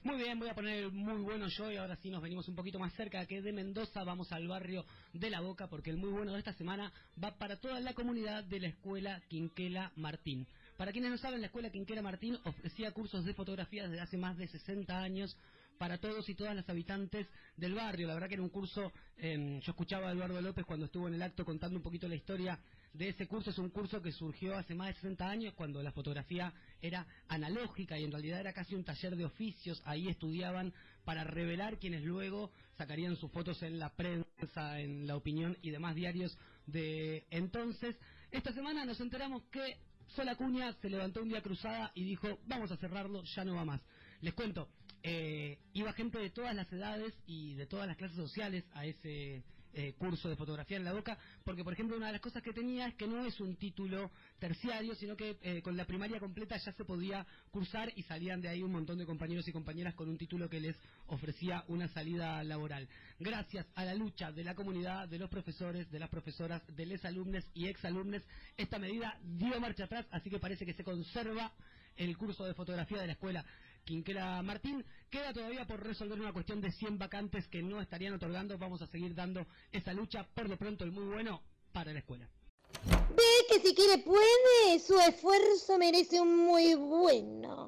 Muy 0.08 0.16
bien, 0.16 0.38
voy 0.38 0.48
a 0.48 0.54
poner 0.54 0.90
muy 0.90 1.20
bueno 1.20 1.48
yo 1.48 1.70
y 1.70 1.76
ahora 1.76 1.94
sí 1.96 2.08
nos 2.08 2.22
venimos 2.22 2.48
un 2.48 2.56
poquito 2.56 2.78
más 2.78 2.94
cerca 2.94 3.26
que 3.26 3.42
de 3.42 3.52
Mendoza, 3.52 4.04
vamos 4.04 4.32
al 4.32 4.48
barrio 4.48 4.86
de 5.12 5.28
La 5.28 5.42
Boca 5.42 5.66
porque 5.66 5.90
el 5.90 5.98
muy 5.98 6.08
bueno 6.08 6.32
de 6.32 6.38
esta 6.38 6.54
semana 6.54 6.90
va 7.22 7.36
para 7.36 7.56
toda 7.56 7.78
la 7.80 7.92
comunidad 7.92 8.42
de 8.44 8.58
la 8.58 8.68
escuela 8.68 9.20
Quinquela 9.28 9.92
Martín. 9.96 10.46
Para 10.78 10.92
quienes 10.92 11.10
no 11.10 11.18
saben, 11.18 11.42
la 11.42 11.48
escuela 11.48 11.68
Quinquela 11.68 12.00
Martín 12.00 12.38
ofrecía 12.44 12.90
cursos 12.92 13.26
de 13.26 13.34
fotografía 13.34 13.86
desde 13.86 14.00
hace 14.00 14.16
más 14.16 14.38
de 14.38 14.48
60 14.48 14.98
años 14.98 15.36
para 15.76 15.98
todos 15.98 16.26
y 16.30 16.34
todas 16.34 16.56
las 16.56 16.66
habitantes 16.70 17.26
del 17.58 17.74
barrio. 17.74 18.08
La 18.08 18.14
verdad 18.14 18.28
que 18.28 18.34
era 18.36 18.42
un 18.42 18.48
curso, 18.48 18.90
eh, 19.18 19.60
yo 19.62 19.72
escuchaba 19.72 20.08
a 20.08 20.12
Eduardo 20.12 20.40
López 20.40 20.64
cuando 20.64 20.86
estuvo 20.86 21.06
en 21.08 21.14
el 21.14 21.22
acto 21.22 21.44
contando 21.44 21.76
un 21.76 21.82
poquito 21.82 22.08
la 22.08 22.14
historia 22.14 22.58
de 22.92 23.08
ese 23.08 23.26
curso. 23.26 23.50
Es 23.50 23.58
un 23.58 23.70
curso 23.70 24.02
que 24.02 24.12
surgió 24.12 24.56
hace 24.56 24.74
más 24.74 24.88
de 24.88 24.94
60 24.94 25.28
años 25.28 25.54
cuando 25.54 25.82
la 25.82 25.92
fotografía 25.92 26.52
era 26.80 27.06
analógica 27.28 27.98
y 27.98 28.04
en 28.04 28.12
realidad 28.12 28.40
era 28.40 28.52
casi 28.52 28.74
un 28.74 28.84
taller 28.84 29.16
de 29.16 29.24
oficios. 29.24 29.82
Ahí 29.84 30.08
estudiaban 30.08 30.72
para 31.04 31.24
revelar 31.24 31.78
quienes 31.78 32.02
luego 32.02 32.50
sacarían 32.76 33.16
sus 33.16 33.30
fotos 33.30 33.62
en 33.62 33.78
la 33.78 33.94
prensa, 33.94 34.80
en 34.80 35.06
la 35.06 35.16
opinión 35.16 35.56
y 35.62 35.70
demás 35.70 35.94
diarios 35.94 36.36
de 36.66 37.26
entonces. 37.30 37.96
Esta 38.30 38.52
semana 38.52 38.84
nos 38.84 39.00
enteramos 39.00 39.42
que 39.50 39.78
Sola 40.08 40.36
Cuña 40.36 40.72
se 40.80 40.90
levantó 40.90 41.22
un 41.22 41.28
día 41.28 41.42
cruzada 41.42 41.92
y 41.94 42.04
dijo, 42.04 42.38
vamos 42.46 42.70
a 42.70 42.76
cerrarlo, 42.76 43.22
ya 43.24 43.44
no 43.44 43.54
va 43.54 43.64
más. 43.64 43.80
Les 44.20 44.34
cuento, 44.34 44.68
eh, 45.02 45.58
iba 45.74 45.92
gente 45.92 46.18
de 46.18 46.30
todas 46.30 46.54
las 46.54 46.70
edades 46.72 47.14
y 47.26 47.54
de 47.54 47.66
todas 47.66 47.86
las 47.86 47.96
clases 47.96 48.16
sociales 48.16 48.64
a 48.72 48.84
ese 48.84 49.44
eh, 49.78 49.94
curso 49.96 50.28
de 50.28 50.34
fotografía 50.34 50.76
en 50.76 50.84
la 50.84 50.92
boca, 50.92 51.16
porque 51.44 51.62
por 51.62 51.72
ejemplo 51.72 51.96
una 51.96 52.06
de 52.06 52.12
las 52.14 52.20
cosas 52.20 52.42
que 52.42 52.52
tenía 52.52 52.88
es 52.88 52.96
que 52.96 53.06
no 53.06 53.24
es 53.24 53.38
un 53.38 53.54
título 53.54 54.10
terciario, 54.40 54.92
sino 54.96 55.16
que 55.16 55.38
eh, 55.40 55.62
con 55.62 55.76
la 55.76 55.84
primaria 55.84 56.18
completa 56.18 56.56
ya 56.56 56.72
se 56.72 56.84
podía 56.84 57.24
cursar 57.52 57.92
y 57.94 58.02
salían 58.02 58.40
de 58.40 58.48
ahí 58.48 58.60
un 58.60 58.72
montón 58.72 58.98
de 58.98 59.06
compañeros 59.06 59.46
y 59.46 59.52
compañeras 59.52 59.94
con 59.94 60.08
un 60.08 60.18
título 60.18 60.48
que 60.48 60.58
les 60.58 60.76
ofrecía 61.06 61.62
una 61.68 61.86
salida 61.86 62.42
laboral. 62.42 62.88
Gracias 63.20 63.66
a 63.76 63.84
la 63.84 63.94
lucha 63.94 64.32
de 64.32 64.42
la 64.42 64.56
comunidad, 64.56 65.08
de 65.08 65.20
los 65.20 65.30
profesores, 65.30 65.88
de 65.92 66.00
las 66.00 66.10
profesoras, 66.10 66.60
de 66.74 66.84
los 66.84 67.04
alumnos 67.04 67.44
y 67.54 67.68
exalumnos, 67.68 68.24
esta 68.56 68.80
medida 68.80 69.16
dio 69.22 69.60
marcha 69.60 69.84
atrás, 69.84 70.06
así 70.10 70.28
que 70.28 70.40
parece 70.40 70.66
que 70.66 70.74
se 70.74 70.82
conserva 70.82 71.52
el 71.94 72.16
curso 72.16 72.44
de 72.44 72.54
fotografía 72.54 73.00
de 73.00 73.06
la 73.06 73.12
escuela 73.12 73.44
Quinquera 73.88 74.42
Martín. 74.42 74.84
Queda 75.08 75.32
todavía 75.32 75.66
por 75.66 75.82
resolver 75.82 76.20
una 76.20 76.34
cuestión 76.34 76.60
de 76.60 76.70
100 76.70 76.98
vacantes 76.98 77.48
que 77.48 77.62
no 77.62 77.80
estarían 77.80 78.12
otorgando. 78.12 78.58
Vamos 78.58 78.82
a 78.82 78.86
seguir 78.86 79.14
dando 79.14 79.46
esa 79.72 79.94
lucha. 79.94 80.28
Por 80.34 80.46
lo 80.46 80.58
pronto, 80.58 80.84
el 80.84 80.92
muy 80.92 81.04
bueno 81.04 81.40
para 81.72 81.94
la 81.94 82.00
escuela. 82.00 82.28
Ve 82.84 83.46
que 83.48 83.60
si 83.60 83.74
quiere 83.74 84.02
puede, 84.02 84.78
su 84.78 85.00
esfuerzo 85.00 85.78
merece 85.78 86.20
un 86.20 86.36
muy 86.36 86.74
bueno. 86.74 87.66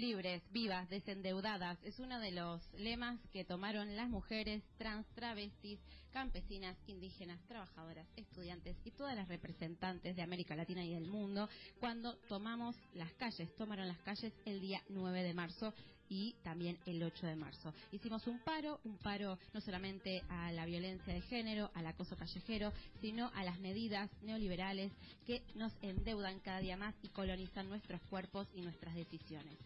Libres, 0.00 0.42
vivas, 0.50 0.88
desendeudadas. 0.88 1.78
Es 1.84 1.98
uno 1.98 2.18
de 2.20 2.30
los 2.30 2.62
lemas 2.72 3.20
que 3.32 3.44
tomaron 3.44 3.94
las 3.96 4.08
mujeres 4.08 4.62
trans, 4.78 5.06
travestis, 5.08 5.78
campesinas, 6.10 6.74
indígenas, 6.86 7.38
trabajadoras, 7.46 8.06
estudiantes 8.16 8.78
y 8.82 8.92
todas 8.92 9.14
las 9.14 9.28
representantes 9.28 10.16
de 10.16 10.22
América 10.22 10.56
Latina 10.56 10.82
y 10.82 10.94
del 10.94 11.06
mundo 11.06 11.50
cuando 11.80 12.16
tomamos 12.30 12.76
las 12.94 13.12
calles, 13.12 13.54
tomaron 13.56 13.88
las 13.88 13.98
calles 13.98 14.32
el 14.46 14.62
día 14.62 14.82
9 14.88 15.22
de 15.22 15.34
marzo 15.34 15.74
y 16.10 16.34
también 16.42 16.76
el 16.84 17.02
8 17.02 17.26
de 17.26 17.36
marzo. 17.36 17.72
Hicimos 17.92 18.26
un 18.26 18.40
paro, 18.40 18.80
un 18.84 18.98
paro 18.98 19.38
no 19.54 19.60
solamente 19.60 20.22
a 20.28 20.52
la 20.52 20.66
violencia 20.66 21.14
de 21.14 21.22
género, 21.22 21.70
al 21.74 21.86
acoso 21.86 22.16
callejero, 22.16 22.72
sino 23.00 23.30
a 23.34 23.44
las 23.44 23.58
medidas 23.60 24.10
neoliberales 24.22 24.92
que 25.26 25.42
nos 25.54 25.72
endeudan 25.80 26.40
cada 26.40 26.58
día 26.58 26.76
más 26.76 26.94
y 27.02 27.08
colonizan 27.08 27.68
nuestros 27.68 28.00
cuerpos 28.02 28.48
y 28.54 28.60
nuestras 28.60 28.94
decisiones. 28.94 29.56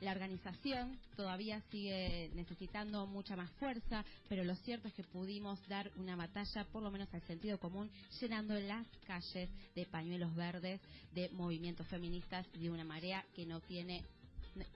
La 0.00 0.12
organización 0.12 0.98
todavía 1.16 1.62
sigue 1.70 2.30
necesitando 2.34 3.06
mucha 3.06 3.36
más 3.36 3.50
fuerza, 3.52 4.04
pero 4.28 4.44
lo 4.44 4.54
cierto 4.56 4.88
es 4.88 4.94
que 4.94 5.04
pudimos 5.04 5.58
dar 5.68 5.90
una 5.96 6.16
batalla, 6.16 6.64
por 6.64 6.82
lo 6.82 6.90
menos 6.90 7.12
al 7.14 7.22
sentido 7.22 7.58
común, 7.58 7.90
llenando 8.20 8.54
las 8.60 8.86
calles 9.06 9.48
de 9.74 9.86
pañuelos 9.86 10.34
verdes, 10.34 10.80
de 11.14 11.30
movimientos 11.30 11.86
feministas 11.86 12.46
y 12.52 12.58
de 12.58 12.70
una 12.70 12.84
marea 12.84 13.24
que 13.34 13.46
no 13.46 13.60
tiene 13.60 14.04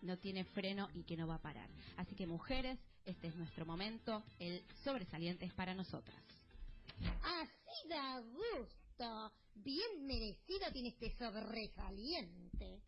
no 0.02 0.18
tiene 0.18 0.44
freno 0.44 0.88
y 0.94 1.04
que 1.04 1.16
no 1.16 1.26
va 1.26 1.36
a 1.36 1.42
parar. 1.42 1.68
Así 1.96 2.14
que 2.14 2.26
mujeres, 2.26 2.78
este 3.04 3.28
es 3.28 3.36
nuestro 3.36 3.66
momento, 3.66 4.22
el 4.38 4.62
sobresaliente 4.84 5.46
es 5.46 5.52
para 5.54 5.74
nosotras. 5.74 6.16
Así 7.22 7.88
da 7.88 8.20
gusto. 8.20 9.32
Bien 9.54 10.06
merecido 10.06 10.70
tiene 10.72 10.88
este 10.88 11.10
sobresaliente. 11.16 12.80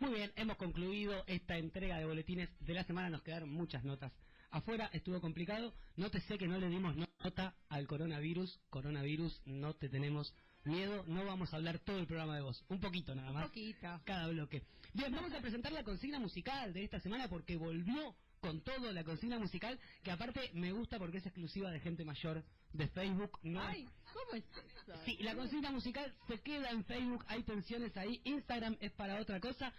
Muy 0.00 0.14
bien, 0.14 0.32
hemos 0.36 0.56
concluido 0.56 1.24
esta 1.26 1.56
entrega 1.56 1.98
de 1.98 2.04
boletines 2.04 2.50
de 2.60 2.74
la 2.74 2.84
semana. 2.84 3.10
Nos 3.10 3.22
quedaron 3.22 3.52
muchas 3.52 3.84
notas. 3.84 4.12
Afuera 4.50 4.90
estuvo 4.92 5.20
complicado. 5.20 5.74
Nótese 5.96 6.38
que 6.38 6.46
no 6.46 6.58
le 6.58 6.68
dimos 6.68 6.94
nota 6.96 7.56
al 7.68 7.86
coronavirus. 7.86 8.60
Coronavirus, 8.70 9.40
no 9.46 9.74
te 9.74 9.88
tenemos 9.88 10.34
miedo. 10.64 11.04
No 11.06 11.24
vamos 11.24 11.52
a 11.52 11.56
hablar 11.56 11.78
todo 11.78 11.98
el 11.98 12.06
programa 12.06 12.36
de 12.36 12.42
voz. 12.42 12.64
Un 12.68 12.80
poquito 12.80 13.14
nada 13.14 13.32
más. 13.32 13.44
Un 13.44 13.48
poquito. 13.50 14.00
Cada 14.04 14.28
bloque. 14.28 14.62
Bien, 14.92 15.12
vamos 15.12 15.32
a 15.32 15.40
presentar 15.40 15.72
la 15.72 15.82
consigna 15.84 16.18
musical 16.18 16.72
de 16.72 16.84
esta 16.84 17.00
semana 17.00 17.28
porque 17.28 17.56
volvió 17.56 18.14
con 18.40 18.60
todo 18.60 18.92
la 18.92 19.02
consigna 19.04 19.38
musical, 19.38 19.80
que 20.02 20.10
aparte 20.10 20.50
me 20.52 20.70
gusta 20.70 20.98
porque 20.98 21.16
es 21.16 21.24
exclusiva 21.24 21.70
de 21.70 21.80
gente 21.80 22.04
mayor 22.04 22.44
de 22.74 22.88
Facebook. 22.88 23.38
No, 23.42 23.62
Ay, 23.62 23.88
¿cómo 24.12 24.34
es 24.34 24.44
eso? 24.44 24.92
Sí, 25.06 25.16
la 25.20 25.34
consigna 25.34 25.70
musical 25.70 26.14
se 26.28 26.38
queda 26.40 26.68
en 26.70 26.84
Facebook, 26.84 27.24
hay 27.26 27.42
tensiones 27.42 27.96
ahí, 27.96 28.20
Instagram 28.24 28.76
es 28.80 28.92
para 28.92 29.18
otra 29.18 29.40
cosa. 29.40 29.72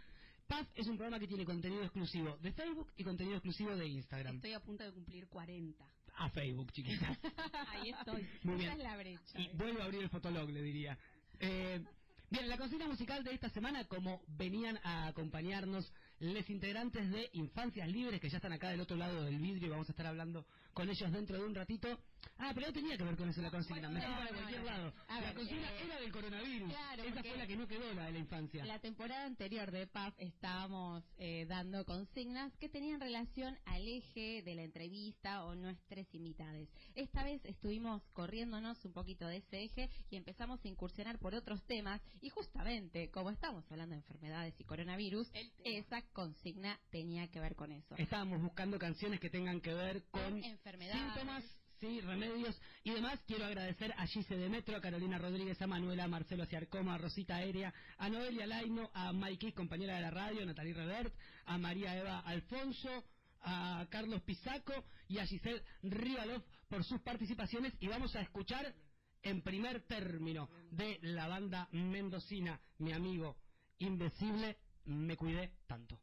PAF 0.48 0.68
es 0.76 0.88
un 0.88 0.98
programa 0.98 1.20
que 1.20 1.28
tiene 1.28 1.46
contenido 1.46 1.84
exclusivo 1.84 2.38
de 2.38 2.52
Facebook 2.54 2.92
y 2.98 3.04
contenido 3.04 3.36
exclusivo 3.38 3.76
de 3.76 3.88
Instagram. 3.88 4.36
Estoy 4.36 4.54
a 4.54 4.60
punto 4.60 4.84
de 4.84 4.92
cumplir 4.92 5.28
40. 5.28 5.86
A 6.18 6.30
Facebook, 6.30 6.72
chiquitas. 6.72 7.18
Ahí 7.70 7.90
estoy. 7.90 8.28
Muy 8.44 8.56
Esa 8.56 8.64
bien. 8.64 8.72
es 8.72 8.84
la 8.84 8.98
brecha. 8.98 9.40
Y 9.40 9.50
vuelvo 9.56 9.82
a 9.82 9.86
abrir 9.86 10.02
el 10.04 10.10
fotolog, 10.10 10.50
le 10.50 10.62
diría. 10.62 10.98
Eh, 11.40 11.84
bien, 12.30 12.50
la 12.50 12.58
consigna 12.58 12.88
musical 12.88 13.24
de 13.24 13.34
esta 13.34 13.50
semana, 13.50 13.86
como 13.86 14.22
venían 14.28 14.80
a 14.84 15.08
acompañarnos 15.08 15.92
les 16.20 16.50
integrantes 16.50 17.12
de 17.12 17.30
Infancias 17.34 17.90
Libres, 17.90 18.22
que 18.22 18.30
ya 18.30 18.38
están 18.38 18.54
acá 18.54 18.70
del 18.70 18.82
otro 18.82 18.96
lado 18.96 19.24
del 19.24 19.38
vidrio 19.40 19.68
y 19.68 19.72
vamos 19.72 19.90
a 19.90 19.92
estar 19.92 20.08
hablando 20.08 20.46
con 20.76 20.90
ellos 20.90 21.12
dentro 21.12 21.38
de 21.38 21.46
un 21.46 21.56
ratito. 21.56 21.88
Ah, 22.38 22.52
pero 22.54 22.68
no 22.68 22.74
tenía 22.74 22.98
que 22.98 23.04
ver 23.04 23.16
con 23.16 23.30
eso 23.30 23.42
la 23.42 23.50
consigna, 23.50 23.90
me 23.90 24.02
fui 24.02 24.14
para 24.14 24.28
cualquier 24.28 24.64
lado. 24.64 24.94
A 25.08 25.22
la 25.22 25.28
ver, 25.28 25.36
consigna 25.36 25.72
eh, 25.72 25.84
era 25.86 26.00
del 26.02 26.12
coronavirus. 26.12 26.70
claro, 26.70 27.04
Esa 27.04 27.24
fue 27.24 27.38
la 27.38 27.48
que 27.48 27.56
no 27.56 27.68
quedó, 27.68 27.94
la 27.94 28.06
de 28.06 28.12
la 28.12 28.20
infancia. 28.20 28.66
La 28.66 28.80
temporada 28.80 29.26
anterior 29.26 29.72
de 29.72 29.88
PAF 29.88 30.14
estábamos 30.18 31.04
eh, 31.18 31.46
dando 31.48 31.86
consignas 31.86 32.52
que 32.58 32.68
tenían 32.68 33.00
relación 33.00 33.58
al 33.66 33.88
eje 33.88 34.42
de 34.44 34.56
la 34.56 34.64
entrevista 34.64 35.46
o 35.46 35.56
nuestras 35.56 36.14
invitadas. 36.14 36.68
Esta 36.94 37.24
vez 37.24 37.44
estuvimos 37.46 38.04
corriéndonos 38.12 38.84
un 38.84 38.92
poquito 38.92 39.28
de 39.28 39.38
ese 39.38 39.64
eje 39.64 39.90
y 40.10 40.18
empezamos 40.18 40.64
a 40.66 40.68
incursionar 40.68 41.20
por 41.20 41.36
otros 41.36 41.64
temas 41.64 42.02
y 42.20 42.30
justamente 42.30 43.10
como 43.12 43.30
estamos 43.30 43.64
hablando 43.72 43.94
de 43.94 44.00
enfermedades 44.00 44.60
y 44.60 44.66
coronavirus, 44.66 45.32
esa 45.64 46.02
consigna 46.12 46.78
tenía 46.90 47.30
que 47.30 47.40
ver 47.40 47.56
con 47.56 47.72
eso. 47.72 47.96
Estábamos 47.98 48.42
buscando 48.42 48.78
canciones 48.78 49.22
que 49.22 49.30
tengan 49.30 49.62
que 49.62 49.74
ver 49.74 50.04
con 50.12 50.22
enfermedades. 50.44 50.65
Síntomas, 50.74 51.44
sí, 51.80 52.02
remedios 52.02 52.60
y 52.84 52.92
demás. 52.92 53.20
Quiero 53.28 53.46
agradecer 53.46 53.94
a 53.98 54.08
Gise 54.08 54.36
de 54.36 54.50
Metro, 54.50 54.76
a 54.76 54.82
Carolina 54.82 55.20
Rodríguez, 55.20 55.62
a 55.62 55.68
Manuela, 55.68 56.06
a 56.06 56.08
Marcelo 56.08 56.46
Ciarcoma, 56.48 56.96
a 56.96 56.98
Rosita 56.98 57.36
Aérea, 57.36 57.72
a 57.98 58.10
Noelia 58.10 58.48
Laino, 58.48 58.90
a 58.94 59.14
Maikis, 59.14 59.54
compañera 59.54 59.96
de 59.96 60.02
la 60.02 60.10
radio, 60.10 60.42
a 60.42 60.46
Natalie 60.46 60.74
Revert, 60.74 61.14
a 61.46 61.58
María 61.60 61.96
Eva 61.96 62.20
Alfonso, 62.22 63.04
a 63.42 63.86
Carlos 63.92 64.24
Pisaco 64.24 64.74
y 65.08 65.20
a 65.20 65.28
Giselle 65.28 65.62
Rivalov 65.84 66.44
por 66.68 66.84
sus 66.84 67.00
participaciones 67.02 67.74
y 67.80 67.88
vamos 67.88 68.16
a 68.16 68.22
escuchar 68.22 68.74
en 69.22 69.44
primer 69.44 69.82
término 69.82 70.50
de 70.72 70.98
la 71.04 71.28
banda 71.28 71.68
mendocina, 71.72 72.60
mi 72.80 72.92
amigo 72.92 73.38
Invisible, 73.78 74.58
me 74.86 75.18
cuidé 75.18 75.52
tanto. 75.68 76.00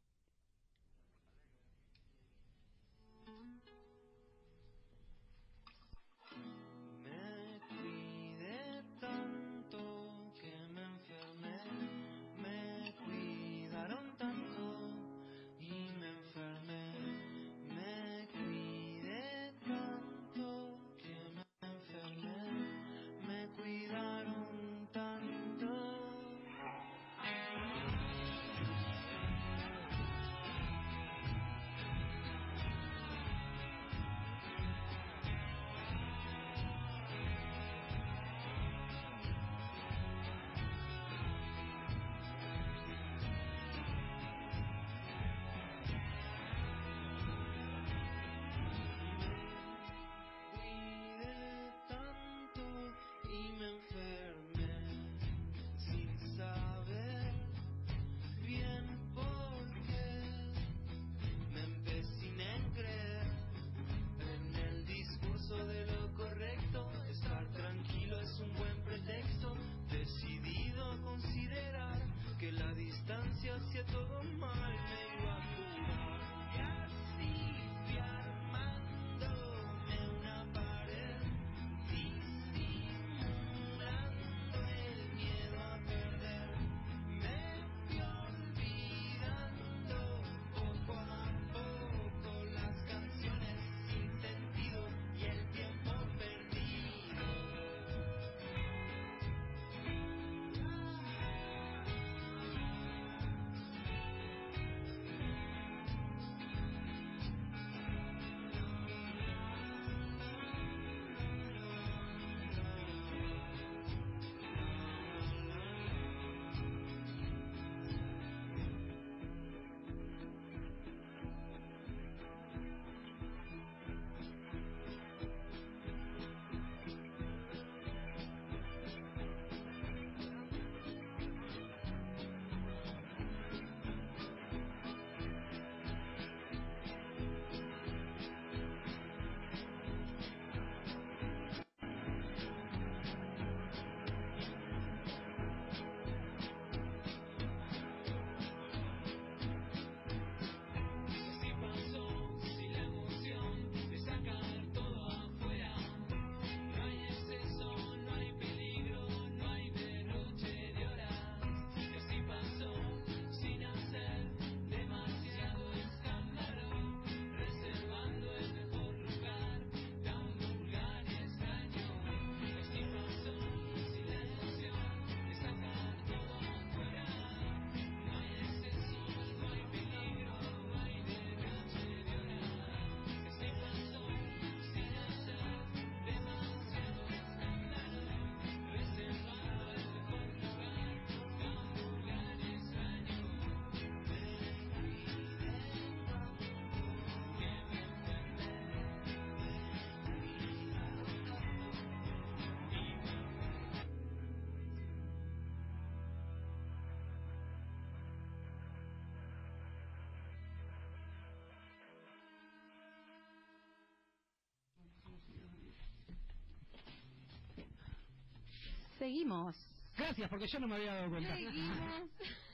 Seguimos. 219.02 219.56
Gracias, 219.96 220.30
porque 220.30 220.46
yo 220.46 220.60
no 220.60 220.68
me 220.68 220.76
había 220.76 220.94
dado 220.94 221.10
cuenta. 221.10 221.34
Seguimos. 221.34 222.08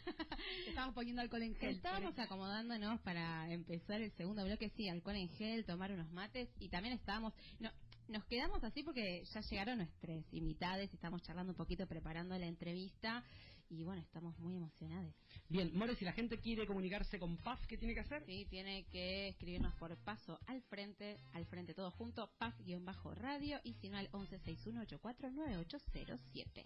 Estamos 0.67 0.95
poniendo 0.95 1.21
alcohol 1.21 1.43
en 1.43 1.55
gel. 1.57 1.77
Estábamos 1.77 2.19
acomodándonos 2.19 2.99
para 3.03 3.53
empezar 3.53 4.01
el 4.01 4.11
segundo 4.13 4.43
bloque, 4.47 4.71
sí, 4.71 4.89
alcohol 4.89 5.17
en 5.17 5.29
gel, 5.29 5.67
tomar 5.67 5.93
unos 5.93 6.11
mates 6.11 6.49
y 6.59 6.71
también 6.71 6.95
estábamos, 6.95 7.35
no, 7.61 7.71
nos 8.09 8.25
quedamos 8.25 8.65
así 8.65 8.83
porque 8.83 9.25
ya 9.27 9.43
llegaron 9.43 9.77
nuestros 9.77 10.25
invitados, 10.33 10.89
estamos 10.91 11.21
charlando 11.21 11.53
un 11.53 11.57
poquito, 11.59 11.87
preparando 11.87 12.39
la 12.39 12.47
entrevista 12.47 13.23
y 13.71 13.85
bueno, 13.85 14.03
estamos 14.03 14.39
muy 14.39 14.57
emocionados. 14.57 15.15
Bien, 15.49 15.71
More, 15.77 15.95
si 15.97 16.05
la 16.05 16.13
gente 16.13 16.39
quiere 16.39 16.67
comunicarse 16.67 17.19
con 17.19 17.37
PAF, 17.39 17.67
¿qué 17.67 17.77
tiene 17.77 17.95
que 17.95 18.01
hacer? 18.01 18.25
Sí, 18.27 18.47
tiene 18.49 18.85
que 18.91 19.29
escribirnos 19.29 19.75
por 19.75 19.97
paso 19.99 20.39
al 20.47 20.63
frente, 20.63 21.19
al 21.33 21.45
frente 21.47 21.75
todo 21.75 21.91
junto, 21.91 22.31
paf-radio 22.39 23.61
y 23.65 23.75
si 23.75 23.89
no 23.89 23.99
al 23.99 24.09
1161-849807. 24.13 26.65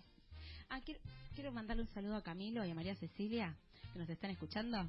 Ah, 0.68 0.80
quiero, 0.84 1.00
quiero 1.34 1.50
mandarle 1.52 1.82
un 1.82 1.88
saludo 1.88 2.16
a 2.16 2.22
Camilo 2.22 2.64
y 2.64 2.70
a 2.70 2.74
María 2.74 2.94
Cecilia, 2.94 3.56
que 3.92 3.98
nos 3.98 4.08
están 4.08 4.30
escuchando. 4.30 4.88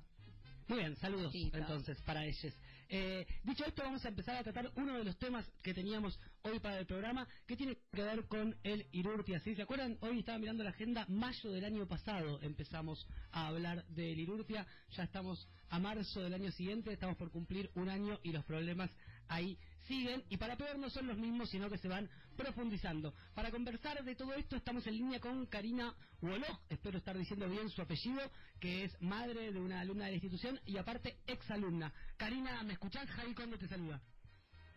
Muy 0.68 0.80
bien, 0.80 0.96
saludos 0.98 1.34
entonces 1.34 2.02
para 2.02 2.26
ellos. 2.26 2.54
Eh, 2.90 3.26
dicho 3.44 3.66
esto, 3.66 3.82
vamos 3.84 4.06
a 4.06 4.10
empezar 4.10 4.38
a 4.38 4.44
tratar 4.44 4.72
uno 4.76 4.98
de 4.98 5.04
los 5.04 5.18
temas 5.18 5.50
que 5.62 5.74
teníamos 5.74 6.20
hoy 6.44 6.60
para 6.60 6.80
el 6.80 6.86
programa, 6.86 7.28
que 7.48 7.58
tiene 7.58 7.78
que 7.92 8.04
ver 8.04 8.26
con 8.28 8.56
el 8.64 8.86
Irurtia. 8.92 9.40
¿sí? 9.40 9.56
¿Se 9.56 9.64
acuerdan? 9.64 9.98
Hoy 10.02 10.20
estaba 10.20 10.38
mirando 10.38 10.64
la 10.64 10.70
agenda, 10.70 11.06
mayo 11.10 11.52
del 11.52 11.66
año 11.66 11.88
pasado 11.88 12.40
empezamos 12.42 13.06
a 13.32 13.48
hablar 13.48 13.84
del 13.88 14.20
Irurtia, 14.20 14.66
ya 14.96 15.04
estamos 15.04 15.48
a 15.70 15.80
marzo 15.80 16.22
del 16.22 16.36
año 16.36 16.52
siguiente, 16.52 16.94
estamos 16.94 17.18
por 17.18 17.32
cumplir 17.32 17.72
un 17.76 17.90
año 17.90 18.20
y 18.22 18.32
los 18.32 18.46
problemas 18.46 18.92
ahí 19.34 19.58
siguen 19.88 20.24
y 20.30 20.38
para 20.38 20.56
peor 20.56 20.78
no 20.78 20.90
son 20.90 21.08
los 21.08 21.18
mismos 21.18 21.50
sino 21.50 21.70
que 21.70 21.78
se 21.78 21.88
van 21.88 22.10
profundizando. 22.38 23.14
Para 23.34 23.52
conversar 23.52 24.04
de 24.04 24.16
todo 24.16 24.34
esto 24.34 24.56
estamos 24.56 24.86
en 24.88 24.98
línea 24.98 25.20
con 25.20 25.46
Karina 25.48 25.94
Woloch, 26.22 26.62
espero 26.70 26.98
estar 26.98 27.18
diciendo 27.18 27.50
bien 27.50 27.70
su 27.70 27.82
apellido, 27.82 28.22
que 28.60 28.86
es 28.86 29.02
madre 29.02 29.52
de 29.52 29.60
una 29.60 29.82
alumna 29.82 30.06
de 30.06 30.12
la 30.12 30.16
institución 30.16 30.60
y 30.66 30.78
aparte 30.78 31.18
exalumna. 31.28 31.94
Karina, 32.18 32.64
¿me 32.64 32.74
escuchás? 32.74 33.10
Javi 33.10 33.34
Conde 33.34 33.58
te 33.58 33.68
saluda. 33.68 34.02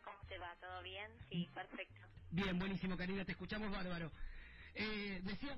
¿Cómo 0.03 0.19
te 0.29 0.39
va? 0.39 0.55
¿Todo 0.61 0.83
bien? 0.83 1.11
Sí, 1.31 1.49
perfecto. 1.55 2.07
Bien, 2.31 2.59
buenísimo 2.59 2.97
Karina, 2.97 3.25
te 3.25 3.33
escuchamos 3.33 3.71
bárbaro. 3.71 4.11
Eh, 4.75 5.21
decía... 5.23 5.57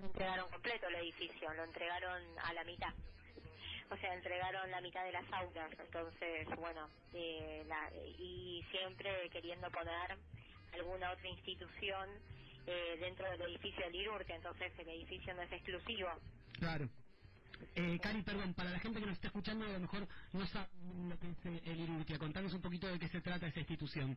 No 0.00 0.06
entregaron 0.06 0.48
completo 0.50 0.88
el 0.88 0.94
edificio, 1.20 1.52
lo 1.54 1.64
entregaron 1.64 2.22
a 2.44 2.52
la 2.52 2.64
mitad. 2.64 2.92
O 3.90 3.96
sea, 3.96 4.14
entregaron 4.14 4.70
la 4.70 4.80
mitad 4.80 5.04
de 5.04 5.12
las 5.12 5.32
aulas. 5.32 5.70
Entonces, 5.78 6.46
bueno, 6.56 6.88
eh, 7.12 7.64
la- 7.66 7.90
y 8.18 8.64
siempre 8.70 9.28
queriendo 9.30 9.70
poner 9.70 10.16
alguna 10.72 11.12
otra 11.12 11.28
institución 11.28 12.08
eh, 12.66 12.96
dentro 13.00 13.28
del 13.30 13.42
edificio 13.42 13.84
del 13.86 13.94
IRURTE. 13.96 14.34
Entonces, 14.34 14.72
el 14.78 14.88
edificio 14.90 15.34
no 15.34 15.42
es 15.42 15.50
exclusivo. 15.52 16.08
Claro. 16.58 16.88
Eh, 17.74 17.98
Cari, 18.00 18.22
perdón, 18.22 18.54
para 18.54 18.70
la 18.70 18.78
gente 18.78 19.00
que 19.00 19.06
nos 19.06 19.14
está 19.14 19.28
escuchando 19.28 19.64
a 19.64 19.68
lo 19.68 19.80
mejor 19.80 20.06
no 20.32 20.46
sabe 20.46 20.68
lo 21.08 21.18
que 21.18 21.30
es 21.30 21.64
el 21.66 21.80
Irurtia. 21.80 22.18
Contanos 22.18 22.54
un 22.54 22.62
poquito 22.62 22.86
de 22.86 22.98
qué 22.98 23.08
se 23.08 23.20
trata 23.20 23.48
esa 23.48 23.58
institución. 23.60 24.16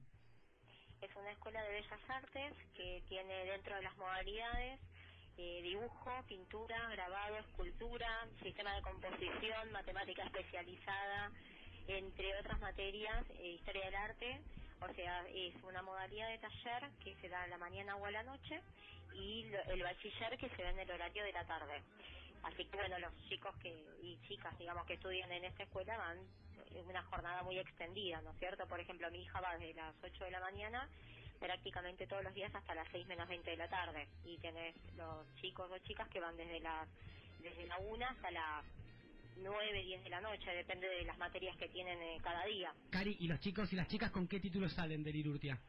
Es 1.01 1.13
una 1.15 1.31
escuela 1.31 1.61
de 1.63 1.69
bellas 1.73 1.99
artes 2.09 2.53
que 2.75 3.03
tiene 3.09 3.45
dentro 3.45 3.75
de 3.75 3.81
las 3.81 3.95
modalidades 3.97 4.79
eh, 5.37 5.61
dibujo, 5.63 6.23
pintura, 6.27 6.89
grabado, 6.89 7.37
escultura, 7.37 8.27
sistema 8.41 8.75
de 8.75 8.81
composición, 8.81 9.71
matemática 9.71 10.23
especializada, 10.23 11.31
entre 11.87 12.37
otras 12.39 12.59
materias, 12.59 13.25
eh, 13.39 13.57
historia 13.59 13.85
del 13.85 13.95
arte. 13.95 14.41
O 14.81 14.93
sea, 14.93 15.25
es 15.33 15.55
una 15.63 15.81
modalidad 15.81 16.29
de 16.29 16.37
taller 16.39 16.89
que 17.03 17.15
se 17.21 17.29
da 17.29 17.43
a 17.43 17.47
la 17.47 17.57
mañana 17.57 17.95
o 17.95 18.05
a 18.05 18.11
la 18.11 18.23
noche 18.23 18.61
y 19.13 19.45
el 19.67 19.81
bachiller 19.81 20.37
que 20.37 20.49
se 20.49 20.63
da 20.63 20.69
en 20.69 20.79
el 20.79 20.91
horario 20.91 21.23
de 21.23 21.31
la 21.31 21.45
tarde. 21.45 21.81
Así 22.43 22.65
que 22.65 22.77
bueno, 22.77 22.99
los 22.99 23.13
chicos 23.29 23.55
que 23.61 23.69
y 24.01 24.19
chicas, 24.27 24.57
digamos, 24.59 24.85
que 24.85 24.95
estudian 24.95 25.31
en 25.31 25.45
esta 25.45 25.63
escuela 25.63 25.97
van 25.97 26.17
en 26.75 26.85
una 26.85 27.03
jornada 27.03 27.43
muy 27.43 27.57
extendida, 27.57 28.21
¿no 28.21 28.31
es 28.31 28.39
cierto? 28.39 28.67
Por 28.67 28.79
ejemplo, 28.79 29.09
mi 29.11 29.21
hija 29.21 29.39
va 29.39 29.57
desde 29.57 29.73
las 29.75 29.95
8 30.03 30.25
de 30.25 30.31
la 30.31 30.39
mañana 30.41 30.89
prácticamente 31.43 32.07
todos 32.07 32.23
los 32.23 32.33
días 32.33 32.55
hasta 32.55 32.73
las 32.73 32.87
6 32.93 33.05
menos 33.07 33.27
20 33.27 33.51
de 33.51 33.57
la 33.57 33.67
tarde. 33.67 34.07
Y 34.23 34.37
tenés 34.37 34.75
los 34.95 35.27
chicos 35.35 35.69
o 35.69 35.77
chicas 35.79 36.07
que 36.07 36.21
van 36.21 36.37
desde 36.37 36.61
las 36.61 36.87
desde 37.39 37.67
la 37.67 37.77
1 37.79 38.05
hasta 38.05 38.31
las 38.31 38.63
9, 39.35 39.83
10 39.83 40.03
de 40.05 40.09
la 40.09 40.21
noche, 40.21 40.49
depende 40.51 40.87
de 40.87 41.03
las 41.03 41.17
materias 41.17 41.57
que 41.57 41.67
tienen 41.67 42.01
eh, 42.01 42.17
cada 42.23 42.45
día. 42.45 42.73
Cari, 42.91 43.17
¿y 43.19 43.27
los 43.27 43.41
chicos 43.41 43.73
y 43.73 43.75
las 43.75 43.89
chicas 43.89 44.11
con 44.11 44.25
qué 44.29 44.39
títulos 44.39 44.71
salen 44.71 45.03
del 45.03 45.17
Irurtia? 45.17 45.59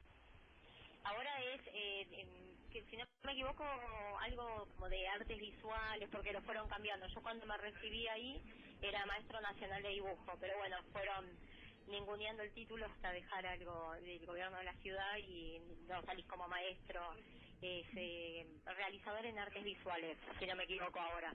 Ahora 1.03 1.43
es, 1.43 1.61
eh, 1.73 2.27
que 2.73 2.85
si 2.85 2.97
no 2.97 3.05
me 3.25 3.33
equivoco, 3.33 3.65
algo 4.21 4.69
como 4.77 4.89
de 4.89 5.09
artes 5.09 5.39
visuales, 5.41 6.09
porque 6.13 6.33
lo 6.33 6.41
fueron 6.43 6.69
cambiando. 6.69 7.09
Yo 7.09 7.21
cuando 7.21 7.47
me 7.47 7.57
recibí 7.57 8.07
ahí 8.07 8.41
era 8.81 9.05
maestro 9.07 9.41
nacional 9.41 9.83
de 9.83 9.89
dibujo, 9.89 10.37
pero 10.39 10.57
bueno, 10.59 10.77
fueron 10.93 11.27
ninguneando 11.89 12.43
el 12.43 12.53
título 12.53 12.87
hasta 12.87 13.13
dejar 13.13 13.47
algo 13.47 13.93
del 14.03 14.25
gobierno 14.27 14.59
de 14.59 14.65
la 14.65 14.75
ciudad 14.75 15.17
y 15.19 15.61
no 15.89 16.03
salís 16.03 16.27
como 16.27 16.49
maestro, 16.49 17.01
es 17.63 17.87
eh, 17.97 18.47
realizador 18.65 19.25
en 19.27 19.39
artes 19.39 19.65
visuales, 19.65 20.19
si 20.39 20.47
no 20.47 20.57
me 20.57 20.65
equivoco 20.65 21.01
ahora. 21.01 21.35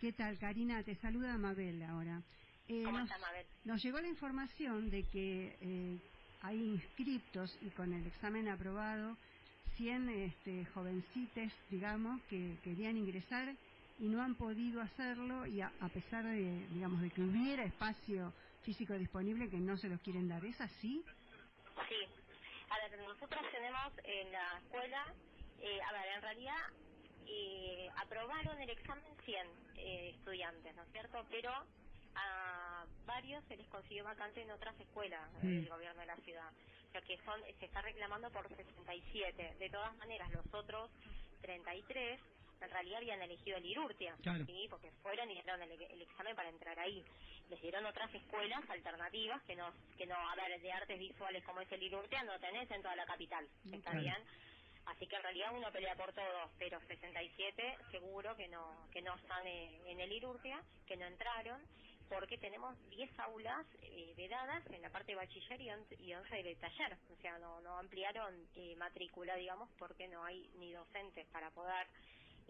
¿Qué 0.00 0.12
tal, 0.12 0.38
Karina? 0.38 0.82
Te 0.82 0.94
saluda 0.96 1.36
Mabel 1.38 1.82
ahora. 1.82 2.22
Eh, 2.68 2.82
¿Cómo 2.84 2.98
nos, 2.98 3.10
está 3.10 3.18
Mabel? 3.18 3.46
nos 3.64 3.82
llegó 3.82 4.00
la 4.00 4.08
información 4.08 4.90
de 4.90 5.02
que 5.04 5.56
eh, 5.60 5.98
hay 6.42 6.56
inscriptos 6.56 7.56
y 7.62 7.70
con 7.70 7.92
el 7.92 8.06
examen 8.06 8.48
aprobado 8.48 9.16
100 9.76 10.08
este, 10.08 10.64
jovencites, 10.66 11.52
digamos, 11.70 12.20
que 12.30 12.56
querían 12.62 12.96
ingresar 12.96 13.54
y 13.98 14.08
no 14.08 14.22
han 14.22 14.34
podido 14.34 14.80
hacerlo 14.80 15.46
y 15.46 15.60
a, 15.60 15.72
a 15.80 15.88
pesar 15.88 16.24
de, 16.24 16.66
digamos, 16.72 17.00
de 17.00 17.10
que 17.10 17.22
hubiera 17.22 17.64
espacio 17.64 18.32
físico 18.68 18.92
disponible 18.98 19.48
que 19.48 19.56
no 19.56 19.78
se 19.78 19.88
los 19.88 19.98
quieren 20.02 20.28
dar. 20.28 20.44
¿Es 20.44 20.60
así? 20.60 21.02
Sí. 21.88 22.06
A 22.68 22.76
ver, 22.88 23.00
nosotros 23.00 23.42
tenemos 23.50 23.92
en 24.04 24.30
la 24.32 24.58
escuela, 24.58 25.14
eh, 25.60 25.80
a 25.88 25.92
ver, 25.92 26.06
en 26.16 26.22
realidad 26.22 26.62
eh, 27.26 27.88
aprobaron 27.96 28.60
el 28.60 28.68
examen 28.70 29.04
100 29.24 29.46
eh, 29.76 30.10
estudiantes, 30.16 30.76
¿no 30.76 30.82
es 30.82 30.92
cierto? 30.92 31.24
Pero 31.30 31.50
a 32.14 32.84
varios 33.06 33.42
se 33.46 33.56
les 33.56 33.66
consiguió 33.68 34.04
vacante 34.04 34.42
en 34.42 34.50
otras 34.50 34.78
escuelas 34.80 35.30
Mm. 35.42 35.46
del 35.60 35.68
gobierno 35.70 36.00
de 36.02 36.06
la 36.06 36.16
ciudad. 36.18 36.52
O 36.88 36.92
sea 36.92 37.00
que 37.02 37.16
son, 37.24 37.40
se 37.58 37.66
está 37.66 37.80
reclamando 37.80 38.30
por 38.30 38.46
67. 38.48 39.56
De 39.58 39.70
todas 39.70 39.96
maneras, 39.96 40.30
los 40.32 40.46
otros 40.52 40.90
33 41.40 42.20
en 42.60 42.70
realidad 42.70 42.98
habían 42.98 43.22
elegido 43.22 43.56
el 43.56 43.66
IRURTIA, 43.66 44.16
Claro. 44.22 44.44
¿sí? 44.46 44.66
porque 44.70 44.90
fueron 45.02 45.30
y 45.30 45.34
dieron 45.34 45.62
el, 45.62 45.70
el 45.72 46.02
examen 46.02 46.34
para 46.36 46.48
entrar 46.48 46.78
ahí. 46.78 47.04
Les 47.50 47.60
dieron 47.62 47.84
otras 47.86 48.12
escuelas 48.14 48.68
alternativas 48.68 49.42
que 49.44 49.56
no, 49.56 49.72
que 49.96 50.06
no, 50.06 50.16
a 50.16 50.34
ver, 50.36 50.60
de 50.60 50.72
artes 50.72 50.98
visuales 50.98 51.44
como 51.44 51.60
es 51.60 51.72
el 51.72 51.82
IRURTIA 51.82 52.22
no 52.24 52.38
tenés 52.40 52.70
en 52.70 52.82
toda 52.82 52.96
la 52.96 53.06
capital, 53.06 53.46
¿está 53.72 53.90
Claro. 53.90 54.00
bien? 54.00 54.16
Así 54.86 55.06
que 55.06 55.16
en 55.16 55.22
realidad 55.22 55.52
uno 55.54 55.70
pelea 55.70 55.94
por 55.96 56.12
todos, 56.14 56.50
pero 56.58 56.80
67 56.88 57.78
seguro 57.90 58.34
que 58.36 58.48
no 58.48 58.88
que 58.90 59.02
no 59.02 59.14
están 59.16 59.46
en 59.46 60.00
el 60.00 60.12
IRURTIA, 60.12 60.62
que 60.86 60.96
no 60.96 61.06
entraron, 61.06 61.60
porque 62.08 62.38
tenemos 62.38 62.74
10 62.88 63.18
aulas 63.18 63.66
eh, 63.82 64.14
vedadas 64.16 64.64
en 64.70 64.80
la 64.80 64.88
parte 64.88 65.12
de 65.12 65.16
bachiller 65.16 65.60
y 65.60 66.14
11 66.14 66.42
de 66.42 66.56
taller. 66.56 66.96
O 67.12 67.16
sea, 67.20 67.38
no, 67.38 67.60
no 67.60 67.78
ampliaron 67.78 68.48
eh, 68.56 68.74
matrícula, 68.76 69.36
digamos, 69.36 69.68
porque 69.78 70.08
no 70.08 70.24
hay 70.24 70.48
ni 70.56 70.72
docentes 70.72 71.26
para 71.26 71.50
poder, 71.50 71.86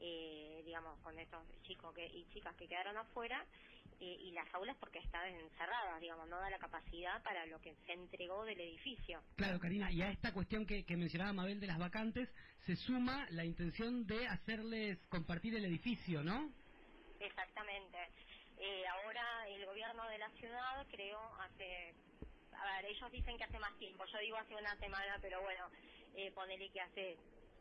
eh, 0.00 0.62
digamos, 0.64 0.98
con 1.00 1.18
estos 1.18 1.42
chicos 1.62 1.94
que, 1.94 2.06
y 2.06 2.26
chicas 2.32 2.54
que 2.56 2.68
quedaron 2.68 2.96
afuera, 2.96 3.44
eh, 4.00 4.16
y 4.20 4.30
las 4.30 4.52
aulas 4.54 4.76
porque 4.78 5.00
están 5.00 5.26
encerradas, 5.26 6.00
digamos, 6.00 6.28
no 6.28 6.38
da 6.38 6.50
la 6.50 6.58
capacidad 6.58 7.20
para 7.22 7.46
lo 7.46 7.60
que 7.60 7.74
se 7.86 7.92
entregó 7.92 8.44
del 8.44 8.60
edificio. 8.60 9.20
Claro, 9.36 9.58
Karina, 9.58 9.90
y 9.90 10.02
a 10.02 10.10
esta 10.10 10.32
cuestión 10.32 10.66
que, 10.66 10.84
que 10.84 10.96
mencionaba 10.96 11.32
Mabel 11.32 11.58
de 11.58 11.66
las 11.66 11.78
vacantes, 11.78 12.28
se 12.66 12.76
suma 12.76 13.26
la 13.30 13.44
intención 13.44 14.06
de 14.06 14.26
hacerles 14.28 14.98
compartir 15.08 15.56
el 15.56 15.64
edificio, 15.64 16.22
¿no? 16.22 16.52
Exactamente. 17.18 17.98
Eh, 18.60 18.86
ahora 18.86 19.48
el 19.48 19.64
gobierno 19.66 20.06
de 20.08 20.18
la 20.18 20.30
ciudad 20.30 20.86
creó 20.90 21.20
hace, 21.40 21.94
a 22.52 22.64
ver, 22.64 22.84
ellos 22.86 23.10
dicen 23.12 23.36
que 23.38 23.44
hace 23.44 23.58
más 23.58 23.76
tiempo, 23.78 24.04
yo 24.04 24.18
digo 24.18 24.36
hace 24.36 24.54
una 24.54 24.76
semana, 24.76 25.18
pero 25.20 25.40
bueno, 25.42 25.68
eh, 26.14 26.30
ponele 26.32 26.68
que 26.70 26.80
hace, 26.80 27.16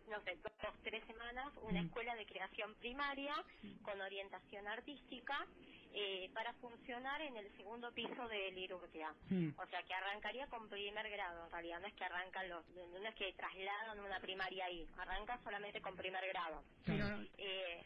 no 0.08 0.22
sé, 0.24 0.38
dos, 0.44 0.74
tres 0.84 1.04
semanas, 1.06 1.52
una 1.62 1.82
Mm. 1.82 1.86
escuela 1.88 2.16
de 2.16 2.26
creación 2.26 2.74
primaria 2.76 3.36
con 3.84 4.00
orientación 4.02 4.68
artística 4.68 5.46
eh, 5.94 6.30
para 6.34 6.54
funcionar 6.56 7.22
en 7.22 7.38
el 7.38 7.50
segundo 7.58 7.92
piso 7.94 8.28
de 8.28 8.52
Lirurgia. 8.52 9.14
Hmm. 9.30 9.50
O 9.58 9.66
sea, 9.68 9.82
que 9.84 9.94
arrancaría 9.94 10.46
con 10.48 10.68
primer 10.70 11.10
grado, 11.10 11.46
en 11.46 11.52
realidad, 11.52 11.80
no 11.80 11.88
es 11.88 11.94
que 11.96 12.04
arrancan 12.04 12.50
los, 12.50 12.68
no 12.70 12.98
es 13.08 13.16
que 13.16 13.34
trasladan 13.34 14.00
una 14.00 14.20
primaria 14.20 14.66
ahí, 14.66 14.86
arranca 14.98 15.40
solamente 15.44 15.82
con 15.82 15.96
primer 15.96 16.28
grado. 16.28 16.62
Pero, 16.86 17.06
Eh, 17.38 17.84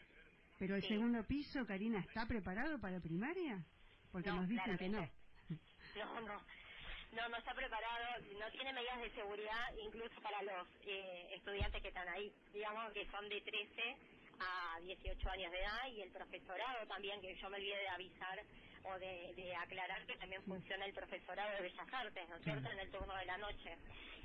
pero 0.58 0.76
el 0.76 0.82
Sí. 0.82 0.88
segundo 0.88 1.24
piso, 1.24 1.64
Karina, 1.66 2.00
¿está 2.00 2.26
preparado 2.26 2.78
para 2.80 3.00
primaria? 3.00 3.64
Porque 4.10 4.28
No, 4.30 4.36
nos 4.36 4.48
dicen 4.48 4.76
que 4.76 4.88
no. 4.88 5.08
No, 5.96 6.20
no. 6.22 6.42
No, 7.12 7.28
no 7.28 7.36
está 7.36 7.52
preparado, 7.52 8.24
no 8.40 8.50
tiene 8.50 8.72
medidas 8.72 9.00
de 9.00 9.10
seguridad 9.10 9.74
incluso 9.84 10.20
para 10.22 10.42
los 10.42 10.66
eh, 10.86 11.28
estudiantes 11.32 11.82
que 11.82 11.88
están 11.88 12.08
ahí, 12.08 12.32
digamos 12.54 12.90
que 12.92 13.06
son 13.10 13.28
de 13.28 13.40
13 13.42 13.96
a 14.40 14.80
18 14.80 15.30
años 15.30 15.52
de 15.52 15.60
edad 15.60 15.86
y 15.94 16.00
el 16.00 16.10
profesorado 16.10 16.86
también, 16.86 17.20
que 17.20 17.34
yo 17.36 17.50
me 17.50 17.58
olvidé 17.58 17.76
de 17.76 17.88
avisar 17.88 18.42
o 18.84 18.98
de, 18.98 19.32
de 19.36 19.54
aclarar 19.54 20.04
que 20.06 20.16
también 20.16 20.42
funciona 20.44 20.86
el 20.86 20.94
profesorado 20.94 21.50
de 21.52 21.62
Bellas 21.62 21.92
Artes, 21.92 22.28
¿no 22.28 22.36
es 22.36 22.42
cierto?, 22.42 22.70
en 22.70 22.78
el 22.78 22.90
turno 22.90 23.14
de 23.14 23.26
la 23.26 23.36
noche. 23.38 23.76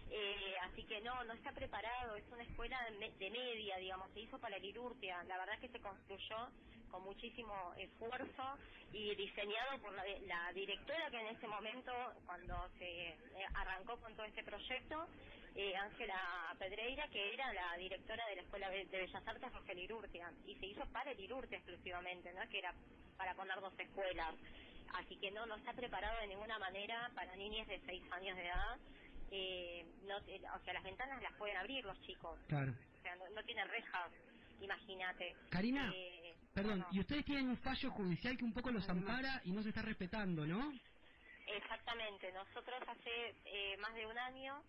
Eh, 0.09 0.55
así 0.63 0.83
que 0.85 1.01
no, 1.01 1.23
no 1.25 1.33
está 1.33 1.51
preparado, 1.51 2.15
es 2.15 2.23
una 2.31 2.43
escuela 2.43 2.81
de, 2.85 2.91
me- 2.97 3.11
de 3.11 3.29
media, 3.29 3.77
digamos, 3.77 4.09
se 4.13 4.21
hizo 4.21 4.39
para 4.39 4.57
Lirurtia, 4.57 5.23
la 5.25 5.37
verdad 5.37 5.55
es 5.55 5.61
que 5.61 5.69
se 5.77 5.81
construyó 5.81 6.37
con 6.91 7.03
muchísimo 7.03 7.73
esfuerzo 7.77 8.57
y 8.93 9.13
diseñado 9.15 9.79
por 9.81 9.93
la, 9.93 10.03
la 10.27 10.53
directora 10.53 11.09
que 11.11 11.19
en 11.19 11.27
ese 11.35 11.47
momento, 11.47 11.91
cuando 12.25 12.69
se 12.79 13.09
eh, 13.09 13.17
arrancó 13.55 13.97
con 13.99 14.15
todo 14.15 14.25
este 14.25 14.43
proyecto, 14.43 15.07
eh, 15.55 15.75
Ángela 15.75 16.55
Pedreira, 16.59 17.07
que 17.09 17.33
era 17.33 17.51
la 17.53 17.75
directora 17.77 18.25
de 18.27 18.35
la 18.37 18.41
Escuela 18.43 18.69
de 18.69 18.85
Bellas 18.85 19.27
Artes 19.27 19.51
Rogel 19.53 19.79
Irurtia, 19.79 20.31
y 20.45 20.55
se 20.55 20.67
hizo 20.67 20.85
para 20.93 21.11
el 21.11 21.19
Irurtia 21.19 21.57
exclusivamente, 21.57 22.31
¿no? 22.33 22.47
que 22.49 22.59
era 22.59 22.73
para 23.17 23.33
poner 23.35 23.59
dos 23.59 23.73
escuelas. 23.77 24.35
Así 24.93 25.17
que 25.17 25.31
no, 25.31 25.45
no 25.47 25.55
está 25.55 25.73
preparado 25.73 26.19
de 26.21 26.27
ninguna 26.27 26.57
manera 26.59 27.11
para 27.15 27.35
niñas 27.35 27.67
de 27.67 27.81
6 27.85 28.03
años 28.11 28.37
de 28.37 28.45
edad. 28.45 28.77
Eh, 29.31 29.85
no, 30.03 30.21
te- 30.23 30.39
o 30.49 30.59
sea, 30.63 30.73
las 30.73 30.83
ventanas 30.83 31.21
las 31.21 31.33
pueden 31.33 31.57
abrir 31.57 31.83
los 31.85 31.99
chicos. 32.01 32.39
Claro. 32.47 32.73
O 32.99 33.01
sea, 33.01 33.15
no, 33.17 33.29
no 33.29 33.43
tienen 33.43 33.67
rejas, 33.67 34.11
imagínate. 34.61 35.35
Karina, 35.49 35.91
Eh, 35.95 36.35
Perdón, 36.53 36.85
y 36.91 36.99
ustedes 36.99 37.23
tienen 37.25 37.49
un 37.49 37.57
fallo 37.57 37.91
judicial 37.91 38.35
que 38.35 38.43
un 38.43 38.53
poco 38.53 38.71
los 38.71 38.87
ampara 38.89 39.41
y 39.45 39.51
no 39.51 39.61
se 39.61 39.69
está 39.69 39.83
respetando, 39.83 40.45
¿no? 40.45 40.73
Exactamente, 41.45 42.31
nosotros 42.33 42.81
hace 42.87 43.35
eh, 43.45 43.77
más 43.77 43.93
de 43.93 44.05
un 44.07 44.17
año, 44.17 44.61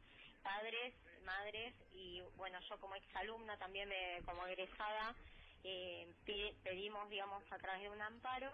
padres, 0.43 0.95
madres 1.25 1.75
y 1.95 2.21
bueno, 2.37 2.59
yo 2.69 2.79
como 2.79 2.95
exalumna 2.95 3.57
también 3.59 3.89
me, 3.89 4.21
como 4.25 4.47
egresada, 4.47 5.15
eh, 5.65 6.07
pedimos, 6.63 7.09
digamos, 7.11 7.43
a 7.51 7.59
través 7.59 7.83
de 7.83 7.91
un 7.91 8.01
amparo 8.01 8.53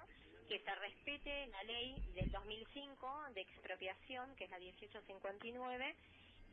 que 0.49 0.59
se 0.61 0.75
respete 0.75 1.47
la 1.49 1.63
ley 1.65 1.95
del 2.15 2.31
2005 2.31 3.25
de 3.35 3.41
expropiación, 3.41 4.35
que 4.37 4.45
es 4.45 4.51
la 4.51 4.59
1859, 4.59 5.97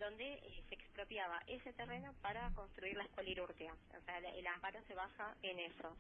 donde 0.01 0.33
eh, 0.33 0.63
se 0.69 0.75
expropiaba 0.75 1.41
ese 1.47 1.73
terreno 1.73 2.13
para 2.21 2.49
construir 2.55 2.97
la 2.97 3.05
escuela 3.05 3.29
Irurtea. 3.29 3.73
O 3.73 4.05
sea, 4.05 4.17
el, 4.17 4.25
el 4.25 4.47
amparo 4.47 4.81
se 4.87 4.95
basa 4.95 5.35
en 5.43 5.59
eso. 5.59 5.95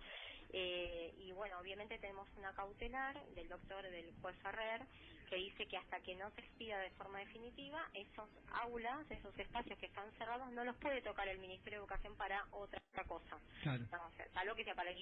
Eh, 0.53 1.13
y 1.19 1.31
bueno, 1.31 1.59
obviamente 1.59 1.97
tenemos 1.99 2.27
una 2.37 2.53
cautelar 2.53 3.23
del 3.35 3.47
doctor, 3.47 3.83
del 3.89 4.13
juez 4.21 4.35
Ferrer, 4.43 4.81
que 5.29 5.37
dice 5.37 5.65
que 5.67 5.77
hasta 5.77 6.01
que 6.01 6.15
no 6.15 6.29
se 6.31 6.41
expida 6.41 6.77
de 6.79 6.89
forma 6.91 7.19
definitiva, 7.19 7.89
esos 7.93 8.29
aulas, 8.51 9.09
esos 9.09 9.37
espacios 9.39 9.79
que 9.79 9.85
están 9.85 10.11
cerrados, 10.17 10.51
no 10.51 10.65
los 10.65 10.75
puede 10.77 11.01
tocar 11.01 11.27
el 11.29 11.39
Ministerio 11.39 11.79
de 11.79 11.85
Educación 11.85 12.15
para 12.17 12.45
otra 12.51 12.81
cosa. 13.07 13.39
Claro. 13.63 13.85
No, 13.91 14.07
o 14.07 14.11
sea, 14.17 14.27
salvo 14.33 14.55
que 14.55 14.65
sea 14.65 14.75
para 14.75 14.91
el. 14.91 14.97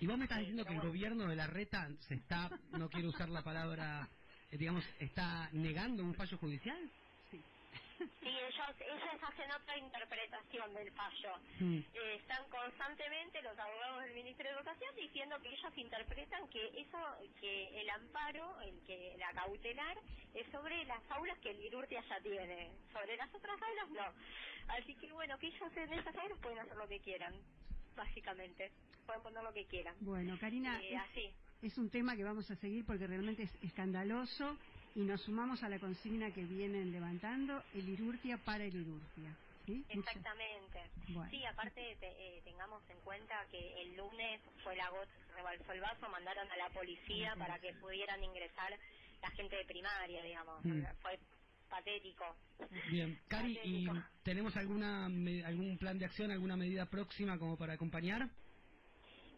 Y 0.00 0.06
vos 0.06 0.18
me 0.18 0.24
estás 0.24 0.38
Sí, 0.38 0.46
diciendo 0.46 0.64
que 0.64 0.74
el 0.74 0.80
gobierno 0.80 1.28
de 1.28 1.36
la 1.36 1.46
reta 1.46 1.88
se 2.00 2.14
está, 2.14 2.50
no 2.72 2.88
quiero 2.90 3.08
usar 3.08 3.28
la 3.28 3.42
palabra, 3.42 4.08
eh, 4.50 4.58
digamos, 4.58 4.84
está 4.98 5.48
negando 5.52 6.02
un 6.02 6.14
fallo 6.14 6.36
judicial. 6.38 6.90
Sí, 8.20 8.28
ellos, 8.28 8.76
ellos 8.80 9.22
hacen 9.22 9.50
otra 9.52 9.76
interpretación 9.78 10.74
del 10.74 10.90
fallo. 10.92 11.36
Mm. 11.60 11.78
Eh, 11.94 12.14
están 12.16 12.48
constantemente 12.50 13.42
los 13.42 13.58
abogados 13.58 14.02
del 14.04 14.14
Ministerio 14.14 14.52
de 14.52 14.58
Educación 14.58 14.94
diciendo 14.96 15.36
que 15.42 15.48
ellos 15.48 15.72
interpretan 15.76 16.48
que 16.48 16.66
eso, 16.80 16.98
que 17.40 17.80
el 17.80 17.90
amparo, 17.90 18.60
el 18.62 18.78
que 18.86 19.14
la 19.18 19.32
cautelar, 19.32 19.98
es 20.34 20.46
sobre 20.50 20.84
las 20.84 21.02
aulas 21.10 21.38
que 21.38 21.50
el 21.50 21.60
Irurtia 21.64 22.02
ya 22.08 22.20
tiene. 22.20 22.70
Sobre 22.92 23.16
las 23.16 23.32
otras 23.34 23.60
aulas 23.60 23.88
no. 23.90 24.74
Así 24.74 24.94
que 24.94 25.12
bueno, 25.12 25.38
que 25.38 25.48
ellos 25.48 25.76
en 25.76 25.92
esas 25.92 26.16
aulas 26.16 26.38
pueden 26.38 26.58
hacer 26.58 26.76
lo 26.76 26.88
que 26.88 27.00
quieran, 27.00 27.34
básicamente. 27.96 28.70
Pueden 29.06 29.22
poner 29.22 29.42
lo 29.42 29.52
que 29.52 29.64
quieran. 29.66 29.94
Bueno, 30.00 30.36
Karina, 30.40 30.80
Eh, 30.82 30.94
es, 30.94 31.00
así. 31.00 31.30
es 31.62 31.78
un 31.78 31.90
tema 31.90 32.16
que 32.16 32.24
vamos 32.24 32.50
a 32.50 32.56
seguir 32.56 32.84
porque 32.86 33.06
realmente 33.06 33.42
es 33.42 33.54
escandaloso 33.62 34.56
y 34.94 35.00
nos 35.00 35.22
sumamos 35.22 35.62
a 35.62 35.68
la 35.68 35.78
consigna 35.78 36.30
que 36.32 36.44
vienen 36.44 36.92
levantando, 36.92 37.62
el 37.74 37.88
Irurtia 37.88 38.38
para 38.38 38.64
el 38.64 38.74
Irurtia. 38.74 39.34
¿sí? 39.66 39.84
Exactamente. 39.88 40.80
Bueno. 41.08 41.30
Sí, 41.30 41.44
aparte 41.46 41.96
te- 42.00 42.38
eh, 42.38 42.42
tengamos 42.44 42.82
en 42.90 42.98
cuenta 43.00 43.34
que 43.50 43.82
el 43.82 43.96
lunes 43.96 44.40
fue 44.62 44.76
la 44.76 44.90
gota, 44.90 45.10
rebalsó 45.34 45.72
el 45.72 45.80
vaso, 45.80 46.08
mandaron 46.08 46.50
a 46.50 46.56
la 46.56 46.68
policía 46.70 47.34
para 47.36 47.58
que 47.58 47.72
pudieran 47.74 48.22
ingresar 48.22 48.76
la 49.22 49.30
gente 49.30 49.56
de 49.56 49.64
primaria, 49.64 50.22
digamos. 50.22 50.64
Mm. 50.64 50.82
Fue 51.00 51.18
patético. 51.70 52.24
Bien, 52.90 53.18
Cari, 53.28 53.58
¿y 53.64 53.88
tenemos 54.24 54.56
alguna 54.56 55.08
me- 55.08 55.44
algún 55.44 55.78
plan 55.78 55.98
de 55.98 56.04
acción, 56.06 56.30
alguna 56.30 56.56
medida 56.56 56.86
próxima 56.86 57.38
como 57.38 57.56
para 57.56 57.74
acompañar? 57.74 58.28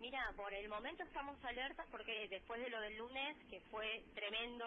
Mira, 0.00 0.32
por 0.36 0.52
el 0.52 0.68
momento 0.68 1.02
estamos 1.04 1.42
alertas 1.44 1.86
porque 1.90 2.28
después 2.28 2.60
de 2.60 2.68
lo 2.70 2.80
del 2.80 2.96
lunes, 2.98 3.36
que 3.48 3.60
fue 3.70 4.02
tremendo, 4.14 4.64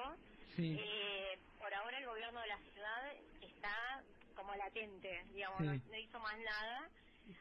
Sí. 0.56 0.78
eh, 0.80 1.40
por 1.60 1.74
ahora 1.74 1.98
el 2.00 2.06
gobierno 2.06 2.40
de 2.42 2.48
la 2.48 2.58
ciudad 2.60 3.14
está 3.42 4.04
como 4.36 4.56
latente, 4.56 5.24
digamos, 5.34 5.60
Sí. 5.60 5.66
no, 5.66 5.74
no 5.92 5.98
hizo 5.98 6.20
más 6.20 6.38
nada, 6.40 6.90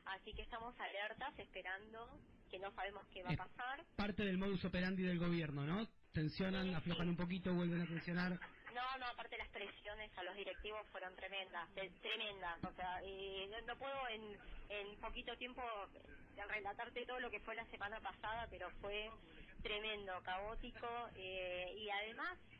así 0.06 0.32
que 0.34 0.42
estamos 0.42 0.74
alertas 0.80 1.38
esperando 1.38 2.18
que 2.50 2.58
no 2.58 2.70
sabemos 2.72 3.04
qué 3.12 3.22
va 3.22 3.30
a 3.30 3.32
Es 3.32 3.38
pasar. 3.38 3.84
Parte 3.96 4.24
del 4.24 4.38
modus 4.38 4.64
operandi 4.64 5.02
del 5.02 5.18
gobierno, 5.18 5.64
¿no? 5.66 5.86
Tensionan, 6.12 6.64
Sí, 6.68 6.74
aflojan 6.74 7.08
un 7.10 7.16
poquito, 7.16 7.52
vuelven 7.54 7.82
a 7.82 7.86
tensionar. 7.86 8.38
No, 8.74 8.98
no, 8.98 9.06
aparte 9.06 9.36
las 9.38 9.48
presiones 9.48 10.10
a 10.16 10.22
los 10.22 10.34
directivos 10.36 10.86
fueron 10.90 11.14
tremendas, 11.16 11.74
de- 11.74 11.90
tremendas. 12.02 12.62
O 12.64 12.72
sea, 12.74 13.00
eh, 13.02 13.48
no, 13.50 13.60
no 13.66 13.76
puedo 13.78 14.08
en, 14.08 14.36
en 14.70 14.96
poquito 15.00 15.36
tiempo 15.36 15.62
eh, 15.94 16.42
relatarte 16.48 17.04
todo 17.06 17.20
lo 17.20 17.30
que 17.30 17.40
fue 17.40 17.54
la 17.54 17.64
semana 17.66 18.00
pasada, 18.00 18.46
pero 18.50 18.70
fue 18.80 19.10
tremendo, 19.62 20.22
caótico 20.22 20.86
eh, 21.16 21.74
y 21.78 21.90
además 21.90 22.38
eh, 22.38 22.54
eh, 22.54 22.55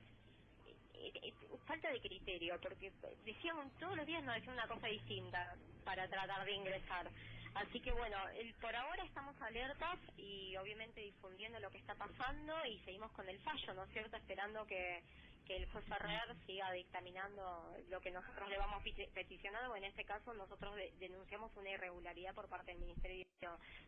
falta 1.66 1.90
de 1.90 2.00
criterio, 2.00 2.59
porque 2.61 2.92
decíamos 3.24 3.72
todos 3.78 3.96
los 3.96 4.06
días 4.06 4.22
nos 4.24 4.35
decían 4.37 4.54
una 4.54 4.68
cosa 4.68 4.87
distinta 4.88 5.56
para 5.85 6.09
tratar 6.09 6.44
de 6.44 6.52
ingresar. 6.52 7.11
Así 7.54 7.80
que 7.80 7.90
bueno, 7.92 8.16
el- 8.30 8.54
por 8.54 8.74
ahora 8.76 9.02
estamos 9.04 9.35
alertas 9.40 9.98
y 10.18 10.54
obviamente 10.56 11.00
difundiendo 11.00 11.59
lo 11.61 11.70
que 11.70 11.78
está 11.78 11.94
pasando 11.94 12.54
y 12.66 12.78
seguimos 12.80 13.11
con 13.12 13.28
el 13.28 13.38
fallo, 13.40 13.74
¿no 13.74 13.85
es 13.85 13.90
cierto? 13.92 14.16
Esperando 14.16 14.66
que, 14.66 15.02
el 15.48 15.64
juez 15.70 15.85
Ferrer 15.87 16.35
siga 16.44 16.72
dictaminando 16.72 17.72
lo 17.88 18.00
que 18.00 18.11
nosotros 18.11 18.48
le 18.48 18.59
vamos 18.59 18.82
peti- 18.82 19.09
peticionando, 19.14 19.76
en 19.76 19.85
este 19.85 20.04
caso 20.04 20.35
nosotros 20.35 20.74
de- 20.74 20.92
denunciamos 20.98 21.56
una 21.56 21.70
irregularidad 21.70 22.35
por 22.35 22.48
parte 22.48 22.72
del 22.72 22.80
Ministerio 22.80 23.24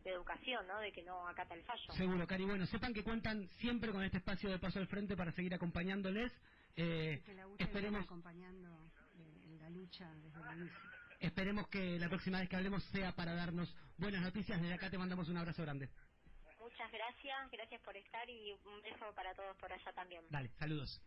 de 0.04 0.10
Educación, 0.10 0.66
¿no? 0.68 0.78
De 0.78 0.92
que 0.92 1.02
no 1.02 1.26
acata 1.26 1.54
el 1.54 1.64
fallo. 1.64 1.92
Seguro, 1.94 2.26
Cari. 2.28 2.44
Bueno, 2.44 2.64
sepan 2.66 2.94
que 2.94 3.02
cuentan 3.02 3.48
siempre 3.60 3.90
con 3.90 4.04
este 4.04 4.18
espacio 4.18 4.48
de 4.50 4.60
paso 4.60 4.78
al 4.78 4.86
frente 4.86 5.16
para 5.16 5.32
seguir 5.32 5.52
acompañándoles. 5.52 6.32
Eh, 6.80 7.20
que 7.26 7.34
la 7.34 7.44
esperemos, 7.58 8.04
acompañando 8.04 8.68
eh, 9.16 9.42
en 9.46 9.58
la 9.58 9.68
lucha 9.68 10.08
desde 10.22 10.38
el 10.38 10.60
inicio. 10.60 10.78
esperemos 11.18 11.66
que 11.66 11.98
la 11.98 12.08
próxima 12.08 12.38
vez 12.38 12.48
que 12.48 12.54
hablemos 12.54 12.84
sea 12.84 13.10
para 13.16 13.34
darnos 13.34 13.74
buenas 13.96 14.22
noticias. 14.22 14.60
Desde 14.60 14.74
acá 14.74 14.88
te 14.88 14.96
mandamos 14.96 15.28
un 15.28 15.38
abrazo 15.38 15.62
grande. 15.62 15.90
Muchas 16.60 16.92
gracias, 16.92 17.50
gracias 17.50 17.80
por 17.82 17.96
estar 17.96 18.30
y 18.30 18.52
un 18.52 18.80
beso 18.82 19.12
para 19.16 19.34
todos 19.34 19.56
por 19.56 19.72
allá 19.72 19.92
también. 19.92 20.22
Dale, 20.30 20.50
saludos. 20.50 21.02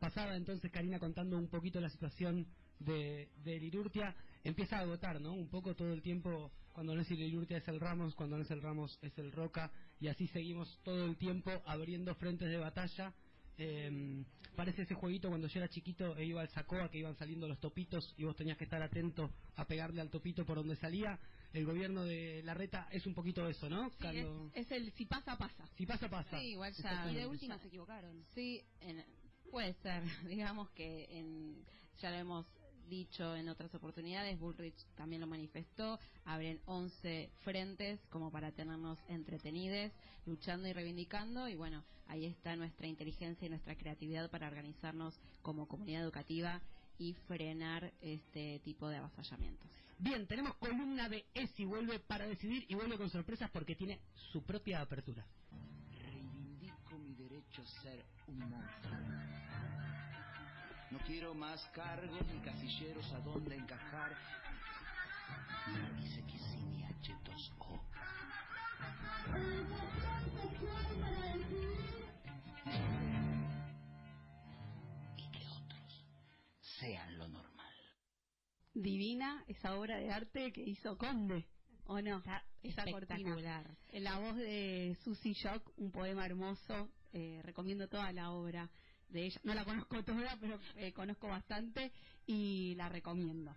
Pasaba 0.00 0.34
entonces 0.34 0.70
Karina 0.72 0.98
contando 0.98 1.36
un 1.36 1.48
poquito 1.48 1.78
la 1.78 1.90
situación 1.90 2.46
de, 2.78 3.28
de 3.44 3.58
Lirurtia. 3.58 4.16
Empieza 4.44 4.78
a 4.78 4.80
agotar, 4.80 5.20
¿no? 5.20 5.34
Un 5.34 5.50
poco 5.50 5.74
todo 5.74 5.92
el 5.92 6.00
tiempo, 6.00 6.50
cuando 6.72 6.94
no 6.94 7.02
es 7.02 7.10
el 7.10 7.18
Lirurtia 7.18 7.58
es 7.58 7.68
el 7.68 7.80
Ramos, 7.80 8.14
cuando 8.14 8.38
no 8.38 8.44
es 8.44 8.50
el 8.50 8.62
Ramos 8.62 8.98
es 9.02 9.18
el 9.18 9.30
Roca, 9.30 9.70
y 10.00 10.08
así 10.08 10.26
seguimos 10.28 10.80
todo 10.82 11.04
el 11.04 11.18
tiempo 11.18 11.50
abriendo 11.66 12.14
frentes 12.14 12.48
de 12.48 12.56
batalla. 12.56 13.12
Eh, 13.58 14.24
parece 14.56 14.82
ese 14.82 14.94
jueguito 14.94 15.28
cuando 15.28 15.46
yo 15.48 15.58
era 15.60 15.68
chiquito 15.68 16.16
e 16.16 16.24
iba 16.24 16.40
al 16.40 16.48
Sacoa 16.48 16.90
que 16.90 16.98
iban 16.98 17.16
saliendo 17.16 17.48
los 17.48 17.58
topitos 17.60 18.14
y 18.16 18.24
vos 18.24 18.36
tenías 18.36 18.56
que 18.56 18.64
estar 18.64 18.82
atento 18.82 19.30
a 19.56 19.64
pegarle 19.66 20.00
al 20.00 20.10
topito 20.10 20.44
por 20.44 20.56
donde 20.56 20.76
salía. 20.76 21.18
El 21.52 21.64
gobierno 21.66 22.04
de 22.04 22.42
la 22.44 22.54
reta 22.54 22.88
es 22.90 23.06
un 23.06 23.14
poquito 23.14 23.48
eso, 23.48 23.68
¿no? 23.68 23.90
Sí, 23.90 23.96
Cuando- 24.00 24.50
es, 24.54 24.66
es 24.66 24.72
el 24.72 24.92
si 24.92 25.06
pasa, 25.06 25.36
pasa. 25.38 25.66
Si 25.76 25.86
pasa, 25.86 26.08
pasa. 26.08 26.38
Sí, 26.40 26.46
igual 26.52 26.72
ya. 26.74 27.10
Y 27.10 27.14
de 27.14 27.26
última 27.26 27.58
se 27.58 27.68
equivocaron. 27.68 28.24
Sí, 28.34 28.60
en- 28.80 29.04
puede 29.50 29.74
ser. 29.74 30.02
Digamos 30.28 30.70
que 30.70 31.06
en, 31.10 31.64
ya 32.00 32.10
lo 32.10 32.16
hemos 32.16 32.46
dicho 32.88 33.34
en 33.36 33.48
otras 33.48 33.74
oportunidades, 33.74 34.38
Bullrich 34.38 34.76
también 34.96 35.20
lo 35.20 35.26
manifestó, 35.26 35.98
abren 36.24 36.60
11 36.66 37.30
frentes 37.42 38.00
como 38.10 38.30
para 38.30 38.52
tenernos 38.52 38.98
entretenidos, 39.08 39.92
luchando 40.26 40.68
y 40.68 40.72
reivindicando, 40.72 41.48
y 41.48 41.54
bueno, 41.54 41.82
ahí 42.08 42.26
está 42.26 42.56
nuestra 42.56 42.86
inteligencia 42.86 43.46
y 43.46 43.50
nuestra 43.50 43.76
creatividad 43.76 44.30
para 44.30 44.48
organizarnos 44.48 45.18
como 45.42 45.66
comunidad 45.66 46.02
educativa 46.02 46.60
y 46.98 47.14
frenar 47.26 47.92
este 48.00 48.60
tipo 48.60 48.88
de 48.88 48.96
avasallamientos. 48.96 49.70
Bien, 49.98 50.26
tenemos 50.26 50.54
columna 50.56 51.08
de 51.08 51.24
ESI, 51.34 51.64
vuelve 51.64 51.98
para 52.00 52.26
decidir 52.26 52.64
y 52.68 52.74
vuelve 52.74 52.98
con 52.98 53.10
sorpresas 53.10 53.50
porque 53.50 53.74
tiene 53.74 54.00
su 54.32 54.42
propia 54.42 54.80
apertura. 54.80 55.24
Reivindico 56.02 56.98
mi 56.98 57.14
derecho 57.14 57.62
a 57.62 57.82
ser 57.82 58.04
un 58.26 58.38
monstruo. 58.38 59.53
No 60.94 61.00
quiero 61.00 61.34
más 61.34 61.60
cargos 61.74 62.24
ni 62.32 62.38
casilleros 62.38 63.12
a 63.14 63.18
donde 63.18 63.56
encajar. 63.56 64.16
Dice 66.00 66.22
que 66.24 66.38
sí, 66.38 66.56
mi 66.66 66.84
H2O. 66.84 67.80
Y 75.16 75.30
que 75.30 75.46
otros 75.48 76.06
sean 76.78 77.18
lo 77.18 77.26
normal. 77.28 77.74
Divina 78.72 79.44
esa 79.48 79.74
obra 79.76 79.98
de 79.98 80.12
arte 80.12 80.52
que 80.52 80.62
hizo 80.62 80.96
Conde, 80.96 81.46
¿o 81.86 82.00
no? 82.00 82.22
esa 82.62 82.84
cortina. 82.84 83.36
La 83.92 84.18
voz 84.20 84.36
de 84.36 84.96
Susie 85.02 85.34
Shock, 85.34 85.72
un 85.76 85.90
poema 85.90 86.24
hermoso. 86.24 86.88
eh, 87.12 87.40
recomiendo 87.44 87.88
toda 87.88 88.12
la 88.12 88.30
obra 88.32 88.68
de 89.08 89.26
ella. 89.26 89.40
No 89.44 89.54
la 89.54 89.64
conozco 89.64 90.02
toda, 90.04 90.36
pero 90.40 90.58
eh, 90.76 90.92
conozco 90.92 91.28
bastante 91.28 91.92
y 92.26 92.74
la 92.76 92.88
recomiendo. 92.88 93.54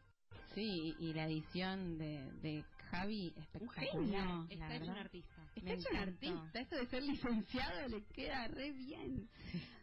Sí, 0.55 0.95
y 0.99 1.13
la 1.13 1.25
edición 1.27 1.97
de, 1.97 2.31
de 2.41 2.63
Javi 2.91 3.33
espectacular. 3.37 3.91
genio. 3.91 4.47
la 4.49 4.53
Está 4.53 4.75
hecho 4.75 4.79
verdad. 4.79 4.93
un 4.93 4.97
artista. 4.99 5.43
Está 5.55 5.73
hecho 5.73 5.89
un 5.91 5.97
artista. 5.97 6.59
Esto 6.59 6.75
de 6.77 6.87
ser 6.87 7.03
licenciado 7.03 7.87
le 7.89 8.03
queda 8.13 8.47
re 8.47 8.71
bien. 8.71 9.29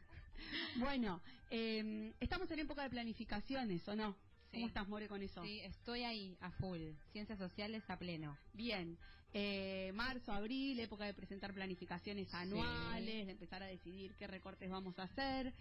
Bueno, 0.77 1.21
eh, 1.51 2.13
estamos 2.21 2.51
en 2.51 2.59
época 2.61 2.83
de 2.83 2.91
planificaciones, 2.91 3.87
¿o 3.89 3.97
no? 3.97 4.13
Sí. 4.51 4.57
¿Cómo 4.59 4.67
estás, 4.69 4.87
More, 4.89 5.09
con 5.09 5.23
eso? 5.23 5.43
Sí, 5.43 5.61
estoy 5.61 6.05
ahí 6.05 6.37
a 6.41 6.51
full. 6.53 6.81
Ciencias 7.13 7.39
sociales 7.39 7.83
a 7.89 7.97
pleno. 7.97 8.37
Bien, 8.53 8.97
eh, 9.35 9.91
marzo, 9.95 10.33
abril, 10.33 10.79
época 10.81 11.05
de 11.05 11.13
presentar 11.13 11.53
planificaciones 11.53 12.33
anuales, 12.33 13.27
de 13.27 13.33
empezar 13.33 13.63
a 13.63 13.67
decidir 13.67 14.15
qué 14.19 14.27
recortes 14.27 14.71
vamos 14.71 14.99
a 14.99 15.03
hacer. 15.03 15.53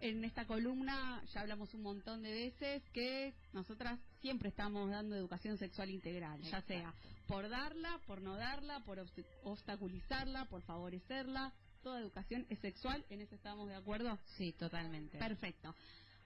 En 0.00 0.22
esta 0.24 0.44
columna 0.46 1.22
ya 1.32 1.40
hablamos 1.40 1.72
un 1.72 1.82
montón 1.82 2.22
de 2.22 2.30
veces 2.30 2.82
que 2.92 3.32
nosotras 3.54 3.98
siempre 4.20 4.50
estamos 4.50 4.90
dando 4.90 5.16
educación 5.16 5.56
sexual 5.56 5.88
integral, 5.88 6.40
ya 6.42 6.60
sea 6.62 6.92
por 7.26 7.48
darla, 7.48 7.98
por 8.06 8.20
no 8.20 8.36
darla, 8.36 8.80
por 8.80 8.98
obst- 8.98 9.24
obstaculizarla, 9.44 10.44
por 10.44 10.60
favorecerla. 10.62 11.52
Toda 11.82 12.00
educación 12.00 12.44
es 12.50 12.58
sexual, 12.58 13.04
¿en 13.08 13.22
eso 13.22 13.34
estamos 13.34 13.68
de 13.68 13.76
acuerdo? 13.76 14.18
Sí, 14.36 14.52
totalmente. 14.52 15.16
Perfecto. 15.18 15.74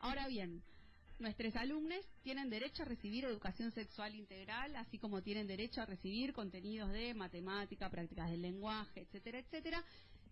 Ahora 0.00 0.26
bien, 0.26 0.62
nuestros 1.20 1.54
alumnos 1.56 2.04
tienen 2.22 2.50
derecho 2.50 2.82
a 2.82 2.86
recibir 2.86 3.24
educación 3.24 3.70
sexual 3.72 4.14
integral, 4.14 4.74
así 4.76 4.98
como 4.98 5.22
tienen 5.22 5.46
derecho 5.46 5.82
a 5.82 5.86
recibir 5.86 6.32
contenidos 6.32 6.90
de 6.92 7.14
matemática, 7.14 7.90
prácticas 7.90 8.30
del 8.30 8.42
lenguaje, 8.42 9.02
etcétera, 9.02 9.38
etcétera. 9.38 9.84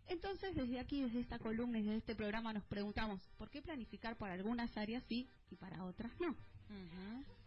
Entonces, 0.09 0.55
desde 0.55 0.81
aquí, 0.81 1.03
desde 1.03 1.21
esta 1.21 1.39
columna 1.39 1.79
y 1.79 1.83
desde 1.83 1.99
este 1.99 2.17
programa, 2.17 2.53
nos 2.53 2.65
preguntamos, 2.65 3.21
¿por 3.37 3.51
qué 3.51 3.61
planificar 3.61 4.17
para 4.17 4.35
algunas 4.35 4.75
áreas 4.77 5.05
sí 5.09 5.29
y 5.51 5.57
para 5.57 5.85
otras 5.85 6.11
no? 6.19 6.35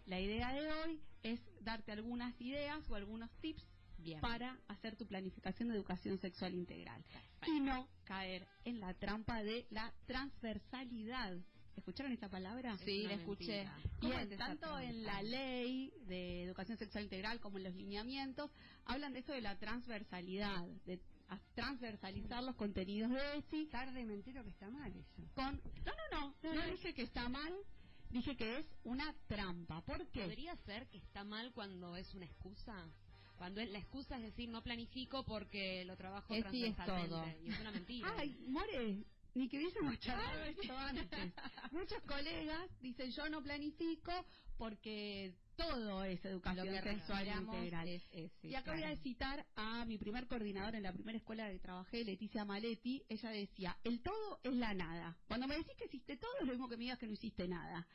La 0.05 0.19
idea 0.19 0.51
de 0.53 0.71
hoy 0.71 1.01
es 1.23 1.39
darte 1.61 1.91
algunas 1.91 2.39
ideas 2.41 2.87
o 2.89 2.95
algunos 2.95 3.31
tips 3.39 3.65
Bien. 3.97 4.19
para 4.19 4.59
hacer 4.67 4.95
tu 4.95 5.05
planificación 5.05 5.69
de 5.69 5.75
educación 5.75 6.17
sexual 6.17 6.53
integral 6.53 7.03
y 7.47 7.59
no 7.59 7.87
caer 8.03 8.47
en 8.65 8.79
la 8.79 8.93
trampa 8.95 9.43
de 9.43 9.67
la 9.69 9.93
transversalidad. 10.05 11.37
¿Escucharon 11.75 12.11
esa 12.11 12.29
palabra? 12.29 12.77
Sí, 12.79 13.01
Es 13.03 13.07
la 13.09 13.13
escuché. 13.15 13.63
mentira. 13.65 13.79
¿Cómo 13.99 14.13
Bien, 14.13 14.37
tanto 14.37 14.79
en 14.79 15.03
la 15.03 15.21
ley 15.23 15.91
de 16.07 16.43
educación 16.43 16.77
sexual 16.77 17.03
integral 17.05 17.39
como 17.39 17.57
en 17.57 17.63
los 17.65 17.75
lineamientos, 17.75 18.51
hablan 18.85 19.13
de 19.13 19.19
eso 19.19 19.31
de 19.33 19.41
la 19.41 19.57
transversalidad, 19.57 20.65
de 20.85 20.99
transversalizar 21.55 22.43
los 22.43 22.55
contenidos 22.55 23.09
de 23.11 23.37
ESI 23.37 23.67
Tarde 23.67 24.03
me 24.05 24.13
entero 24.15 24.43
que 24.43 24.49
está 24.49 24.69
mal 24.69 24.91
eso. 24.95 25.23
con... 25.33 25.61
No, 25.85 25.91
no, 26.11 26.35
no, 26.43 26.53
no 26.55 26.65
dije 26.71 26.93
que 26.93 27.03
está 27.03 27.29
mal, 27.29 27.53
dije 28.09 28.35
que 28.35 28.59
es 28.59 28.65
una 28.83 29.13
trampa. 29.27 29.81
¿Por 29.81 30.05
qué? 30.09 30.23
¿Podría 30.23 30.55
ser 30.57 30.87
que 30.89 30.97
está 30.97 31.23
mal 31.23 31.51
cuando 31.53 31.95
es 31.95 32.13
una 32.13 32.25
excusa? 32.25 32.75
Cuando 33.37 33.61
es- 33.61 33.71
la 33.71 33.79
excusa 33.79 34.17
es 34.17 34.23
decir, 34.23 34.49
no 34.49 34.61
planifico 34.61 35.23
porque 35.23 35.85
lo 35.85 35.95
trabajo 35.95 36.33
Es 36.33 36.45
sí, 36.51 36.65
es 36.65 36.75
transversalmente. 36.75 37.09
todo. 37.09 37.45
Y 37.47 37.49
es 37.53 37.59
una 37.61 37.71
mentira. 37.71 38.13
Ay, 38.17 38.37
More, 38.47 39.03
ni 39.33 39.47
que 39.47 39.57
hubiésemos 39.57 39.97
charlado 39.99 40.43
esto 40.43 40.77
antes. 40.77 41.33
Muchos 41.71 42.01
colegas 42.03 42.69
dicen 42.81 43.11
yo 43.11 43.29
no 43.29 43.41
planifico 43.41 44.11
porque 44.57 45.33
todo 45.55 46.03
es 46.03 46.23
Lo 46.23 46.29
educación 46.31 46.67
que 46.67 46.81
sexual 46.81 47.27
integral. 47.27 47.87
es, 47.87 48.03
es- 48.11 48.31
sí, 48.41 48.49
y 48.49 48.55
acá 48.55 48.71
voy 48.71 48.81
claro. 48.81 48.95
a 48.95 49.03
citar 49.03 49.45
a 49.55 49.85
mi 49.85 49.97
primer 49.97 50.27
coordinadora 50.27 50.77
en 50.77 50.83
la 50.83 50.93
primera 50.93 51.17
escuela 51.17 51.49
que 51.49 51.59
trabajé, 51.59 52.03
Leticia 52.03 52.45
Maletti. 52.45 53.03
Ella 53.09 53.29
decía, 53.29 53.77
el 53.83 54.01
todo 54.01 54.39
es 54.43 54.53
la 54.53 54.73
nada. 54.73 55.17
Cuando 55.27 55.47
me 55.47 55.57
decís 55.57 55.73
que 55.77 55.85
hiciste 55.85 56.17
todo 56.17 56.31
es 56.41 56.45
lo 56.47 56.51
mismo 56.53 56.67
que 56.67 56.77
me 56.77 56.83
digas 56.83 56.99
que 56.99 57.07
no 57.07 57.13
hiciste 57.13 57.47
nada. 57.47 57.87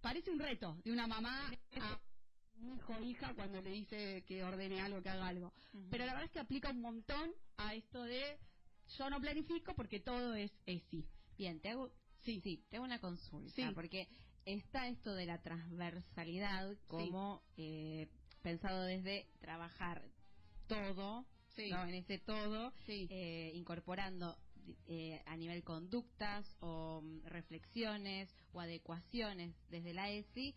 Parece 0.00 0.30
un 0.30 0.38
reto 0.38 0.76
de 0.84 0.92
una 0.92 1.06
mamá 1.06 1.50
a 1.80 2.00
un 2.60 2.76
hijo 2.76 2.94
o 2.98 3.04
hija 3.04 3.34
cuando 3.34 3.60
le 3.60 3.70
dice 3.70 4.22
que 4.26 4.42
ordene 4.44 4.80
algo, 4.80 5.02
que 5.02 5.08
haga 5.10 5.26
algo. 5.28 5.52
Pero 5.90 6.04
la 6.06 6.12
verdad 6.12 6.24
es 6.26 6.30
que 6.32 6.40
aplica 6.40 6.70
un 6.70 6.80
montón 6.80 7.30
a 7.56 7.74
esto 7.74 8.02
de 8.04 8.38
yo 8.98 9.10
no 9.10 9.20
planifico 9.20 9.74
porque 9.74 10.00
todo 10.00 10.34
es 10.34 10.52
ESI. 10.66 11.06
Bien, 11.36 11.60
te 11.60 11.70
hago, 11.70 11.90
sí, 12.22 12.40
sí, 12.40 12.64
te 12.68 12.76
hago 12.76 12.84
una 12.84 13.00
consulta, 13.00 13.52
Sí. 13.54 13.64
porque 13.74 14.08
está 14.44 14.88
esto 14.88 15.14
de 15.14 15.26
la 15.26 15.40
transversalidad 15.42 16.76
como 16.86 17.42
eh, 17.56 18.08
pensado 18.42 18.82
desde 18.84 19.26
trabajar 19.40 20.02
todo, 20.66 21.26
¿no? 21.70 21.88
en 21.88 21.94
ese 21.94 22.18
todo, 22.18 22.72
Sí. 22.86 23.06
eh, 23.10 23.52
incorporando 23.54 24.36
eh, 24.86 25.20
a 25.26 25.36
nivel 25.36 25.62
conductas 25.64 26.46
o 26.60 27.00
mm, 27.02 27.24
reflexiones 27.26 28.34
o 28.52 28.60
adecuaciones 28.60 29.54
desde 29.68 29.92
la 29.92 30.10
ESI, 30.10 30.54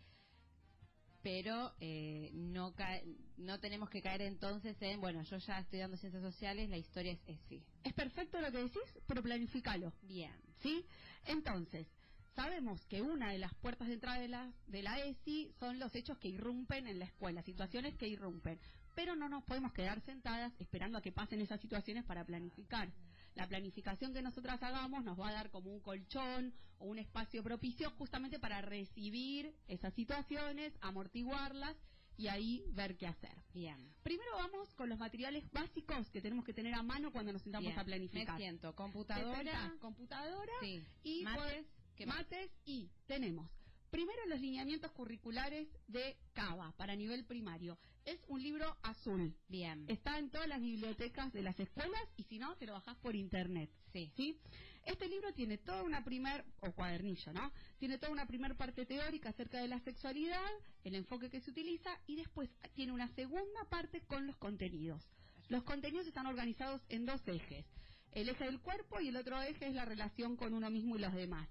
pero 1.23 1.73
eh, 1.79 2.29
no 2.33 2.73
ca- 2.75 3.01
no 3.38 3.59
tenemos 3.59 3.89
que 3.89 4.01
caer 4.01 4.21
entonces 4.21 4.75
en, 4.81 4.99
bueno, 5.01 5.23
yo 5.23 5.38
ya 5.38 5.59
estudiando 5.59 5.97
ciencias 5.97 6.21
sociales, 6.21 6.69
la 6.69 6.77
historia 6.77 7.13
es 7.13 7.19
ESI. 7.25 7.63
Es 7.83 7.93
perfecto 7.93 8.39
lo 8.41 8.51
que 8.51 8.57
decís, 8.59 8.81
pero 9.07 9.23
planifícalo. 9.23 9.93
Bien. 10.03 10.33
¿Sí? 10.62 10.86
Entonces, 11.25 11.88
sabemos 12.36 12.86
que 12.88 13.01
una 13.01 13.31
de 13.31 13.38
las 13.39 13.53
puertas 13.55 13.88
de 13.88 13.95
entrada 13.95 14.19
de 14.19 14.27
la, 14.27 14.51
de 14.67 14.83
la 14.83 14.99
ESI 14.99 15.53
son 15.59 15.79
los 15.79 15.95
hechos 15.95 16.17
que 16.19 16.27
irrumpen 16.27 16.88
en 16.88 16.99
la 16.99 17.05
escuela, 17.05 17.41
situaciones 17.43 17.95
que 17.95 18.07
irrumpen. 18.07 18.59
Pero 18.95 19.15
no 19.15 19.27
nos 19.29 19.43
podemos 19.45 19.73
quedar 19.73 20.01
sentadas 20.01 20.53
esperando 20.59 20.97
a 20.97 21.01
que 21.01 21.12
pasen 21.12 21.41
esas 21.41 21.59
situaciones 21.62 22.03
para 22.03 22.23
planificar. 22.25 22.89
La 23.35 23.47
planificación 23.47 24.13
que 24.13 24.21
nosotras 24.21 24.61
hagamos 24.61 25.03
nos 25.03 25.19
va 25.19 25.29
a 25.29 25.33
dar 25.33 25.49
como 25.49 25.71
un 25.71 25.79
colchón 25.79 26.53
o 26.77 26.85
un 26.85 26.99
espacio 26.99 27.43
propicio 27.43 27.89
justamente 27.91 28.39
para 28.39 28.61
recibir 28.61 29.53
esas 29.67 29.93
situaciones, 29.93 30.73
amortiguarlas 30.81 31.75
y 32.17 32.27
ahí 32.27 32.63
ver 32.73 32.95
qué 32.97 33.07
hacer. 33.07 33.35
Bien. 33.53 33.93
Primero 34.03 34.31
vamos 34.35 34.73
con 34.75 34.89
los 34.89 34.99
materiales 34.99 35.43
básicos 35.51 36.09
que 36.11 36.21
tenemos 36.21 36.45
que 36.45 36.53
tener 36.53 36.73
a 36.75 36.83
mano 36.83 37.11
cuando 37.11 37.33
nos 37.33 37.41
sentamos 37.41 37.69
Bien. 37.69 37.79
a 37.79 37.83
planificar. 37.83 38.35
Me 38.35 38.39
siento 38.39 38.69
¿Te 38.69 38.75
computadora, 38.75 39.73
computadora 39.79 40.53
sí. 40.61 40.83
y 41.03 41.23
mates, 41.23 41.65
pues, 41.95 42.07
mates 42.07 42.51
y 42.65 42.89
tenemos 43.07 43.49
primero 43.89 44.25
los 44.27 44.41
lineamientos 44.41 44.91
curriculares 44.91 45.67
de 45.87 46.17
CABA 46.33 46.71
para 46.77 46.95
nivel 46.95 47.25
primario. 47.25 47.77
Es 48.05 48.19
un 48.27 48.43
libro 48.43 48.77
azul. 48.81 49.33
Bien. 49.47 49.85
Está 49.87 50.19
en 50.19 50.29
todas 50.29 50.47
las 50.47 50.61
bibliotecas 50.61 51.31
de 51.31 51.41
las 51.41 51.59
escuelas 51.59 52.01
y 52.17 52.23
si 52.23 52.37
no, 52.37 52.55
te 52.57 52.65
lo 52.65 52.73
bajás 52.73 52.97
por 52.97 53.15
internet. 53.15 53.69
Sí. 53.93 54.11
¿sí? 54.15 54.39
Este 54.85 55.07
libro 55.07 55.33
tiene 55.33 55.57
toda 55.57 55.83
una 55.83 56.03
primer, 56.03 56.43
o 56.59 56.71
cuadernillo, 56.73 57.31
¿no? 57.31 57.51
Tiene 57.79 57.97
toda 57.97 58.11
una 58.11 58.25
primer 58.25 58.55
parte 58.57 58.85
teórica 58.85 59.29
acerca 59.29 59.61
de 59.61 59.69
la 59.69 59.79
sexualidad, 59.79 60.49
el 60.83 60.95
enfoque 60.95 61.29
que 61.29 61.39
se 61.39 61.51
utiliza 61.51 61.97
y 62.05 62.17
después 62.17 62.49
tiene 62.75 62.91
una 62.91 63.07
segunda 63.15 63.63
parte 63.69 64.01
con 64.01 64.27
los 64.27 64.35
contenidos. 64.35 65.07
Los 65.47 65.63
contenidos 65.63 66.07
están 66.07 66.25
organizados 66.25 66.81
en 66.89 67.05
dos 67.05 67.21
ejes. 67.27 67.65
El 68.11 68.27
eje 68.27 68.45
del 68.45 68.59
cuerpo 68.59 68.99
y 68.99 69.07
el 69.07 69.15
otro 69.15 69.41
eje 69.41 69.67
es 69.67 69.73
la 69.73 69.85
relación 69.85 70.35
con 70.35 70.53
uno 70.53 70.69
mismo 70.69 70.97
y 70.97 70.99
los 70.99 71.13
demás. 71.13 71.49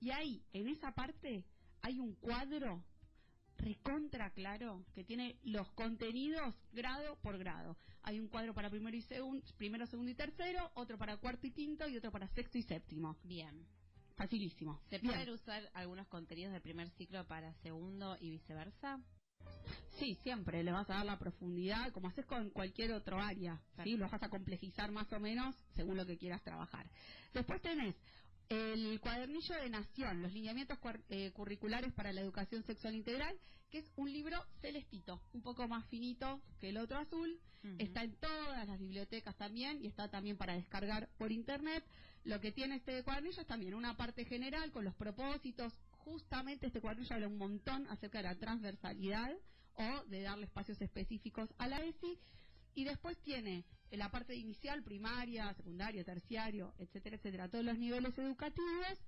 Y 0.00 0.10
ahí, 0.10 0.42
en 0.52 0.68
esa 0.68 0.92
parte, 0.92 1.44
hay 1.80 2.00
un 2.00 2.14
cuadro 2.16 2.84
recontra 3.62 4.30
claro 4.30 4.84
que 4.94 5.04
tiene 5.04 5.38
los 5.44 5.70
contenidos 5.72 6.54
grado 6.72 7.16
por 7.22 7.38
grado. 7.38 7.76
Hay 8.02 8.18
un 8.20 8.28
cuadro 8.28 8.52
para 8.52 8.68
primero 8.68 8.96
y 8.96 9.02
segundo, 9.02 9.44
primero, 9.56 9.86
segundo 9.86 10.10
y 10.10 10.14
tercero, 10.14 10.70
otro 10.74 10.98
para 10.98 11.16
cuarto 11.16 11.46
y 11.46 11.52
quinto 11.52 11.88
y 11.88 11.96
otro 11.96 12.10
para 12.10 12.26
sexto 12.28 12.58
y 12.58 12.62
séptimo. 12.62 13.16
Bien. 13.24 13.64
facilísimo. 14.16 14.80
¿Se 14.90 14.98
Bien. 14.98 15.14
pueden 15.14 15.30
usar 15.30 15.70
algunos 15.74 16.06
contenidos 16.08 16.52
del 16.52 16.62
primer 16.62 16.90
ciclo 16.90 17.26
para 17.26 17.52
segundo 17.62 18.16
y 18.20 18.30
viceversa? 18.30 19.00
Sí, 19.98 20.14
siempre 20.22 20.62
le 20.62 20.72
vas 20.72 20.88
a 20.90 20.94
dar 20.94 21.06
la 21.06 21.18
profundidad, 21.18 21.92
como 21.92 22.08
haces 22.08 22.26
con 22.26 22.50
cualquier 22.50 22.92
otro 22.92 23.20
área, 23.20 23.60
¿sí? 23.82 23.96
Lo 23.96 24.08
vas 24.08 24.22
a 24.22 24.28
complejizar 24.28 24.90
más 24.92 25.12
o 25.12 25.20
menos 25.20 25.54
según 25.74 25.96
lo 25.96 26.06
que 26.06 26.18
quieras 26.18 26.42
trabajar. 26.42 26.86
Después 27.32 27.60
tenés 27.62 27.94
el 28.48 29.00
cuadernillo 29.00 29.54
de 29.56 29.70
Nación, 29.70 30.22
los 30.22 30.32
lineamientos 30.32 30.78
eh, 31.08 31.30
curriculares 31.32 31.92
para 31.92 32.12
la 32.12 32.20
educación 32.20 32.62
sexual 32.64 32.94
integral, 32.94 33.38
que 33.70 33.78
es 33.78 33.86
un 33.96 34.12
libro 34.12 34.36
celestito, 34.60 35.22
un 35.32 35.42
poco 35.42 35.66
más 35.66 35.86
finito 35.86 36.40
que 36.60 36.68
el 36.68 36.76
otro 36.76 36.98
azul. 36.98 37.40
Está 37.78 38.02
en 38.02 38.16
todas 38.16 38.66
las 38.66 38.78
bibliotecas 38.80 39.36
también 39.36 39.84
y 39.84 39.86
está 39.86 40.08
también 40.08 40.36
para 40.36 40.54
descargar 40.54 41.08
por 41.16 41.30
internet. 41.30 41.84
Lo 42.24 42.40
que 42.40 42.50
tiene 42.50 42.76
este 42.76 43.04
cuadernillo 43.04 43.40
es 43.40 43.46
también 43.46 43.74
una 43.74 43.96
parte 43.96 44.24
general 44.24 44.72
con 44.72 44.84
los 44.84 44.94
propósitos. 44.96 45.72
Justamente 45.90 46.66
este 46.66 46.80
cuadernillo 46.80 47.14
habla 47.14 47.28
un 47.28 47.38
montón 47.38 47.86
acerca 47.86 48.18
de 48.18 48.24
la 48.24 48.34
transversalidad 48.34 49.32
o 49.74 50.04
de 50.06 50.22
darle 50.22 50.46
espacios 50.46 50.80
específicos 50.82 51.48
a 51.58 51.68
la 51.68 51.78
ESI. 51.78 52.18
Y 52.74 52.84
después 52.84 53.18
tiene 53.18 53.64
la 53.90 54.10
parte 54.10 54.34
inicial, 54.34 54.82
primaria, 54.82 55.52
secundaria, 55.54 56.04
terciario, 56.04 56.74
etcétera, 56.78 57.16
etcétera, 57.16 57.48
todos 57.48 57.64
los 57.64 57.78
niveles 57.78 58.16
educativos. 58.18 58.98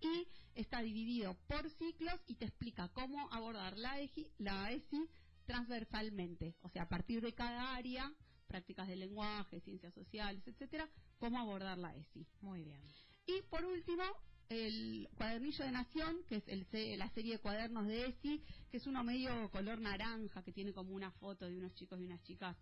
Y 0.00 0.26
está 0.54 0.80
dividido 0.82 1.36
por 1.46 1.68
ciclos 1.70 2.20
y 2.26 2.34
te 2.34 2.46
explica 2.46 2.88
cómo 2.88 3.30
abordar 3.32 3.76
la 3.78 4.00
ESI, 4.00 4.26
la 4.38 4.72
ESI 4.72 5.08
transversalmente. 5.46 6.56
O 6.62 6.68
sea, 6.68 6.82
a 6.82 6.88
partir 6.88 7.20
de 7.20 7.34
cada 7.34 7.74
área, 7.74 8.12
prácticas 8.48 8.88
de 8.88 8.96
lenguaje, 8.96 9.60
ciencias 9.60 9.94
sociales, 9.94 10.42
etcétera, 10.46 10.88
cómo 11.18 11.38
abordar 11.38 11.78
la 11.78 11.94
ESI. 11.94 12.26
Muy 12.40 12.64
bien. 12.64 12.82
Y 13.26 13.42
por 13.42 13.64
último, 13.64 14.02
el 14.52 15.08
cuadernillo 15.16 15.64
de 15.64 15.72
Nación, 15.72 16.16
que 16.28 16.36
es 16.36 16.44
el, 16.48 16.66
la 16.98 17.08
serie 17.10 17.34
de 17.34 17.38
cuadernos 17.40 17.86
de 17.86 18.06
ESI, 18.06 18.42
que 18.70 18.76
es 18.76 18.86
uno 18.86 19.02
medio 19.04 19.50
color 19.50 19.80
naranja, 19.80 20.42
que 20.42 20.52
tiene 20.52 20.72
como 20.72 20.92
una 20.94 21.10
foto 21.12 21.46
de 21.46 21.56
unos 21.58 21.74
chicos 21.74 22.00
y 22.00 22.04
unas 22.04 22.22
chicas 22.22 22.56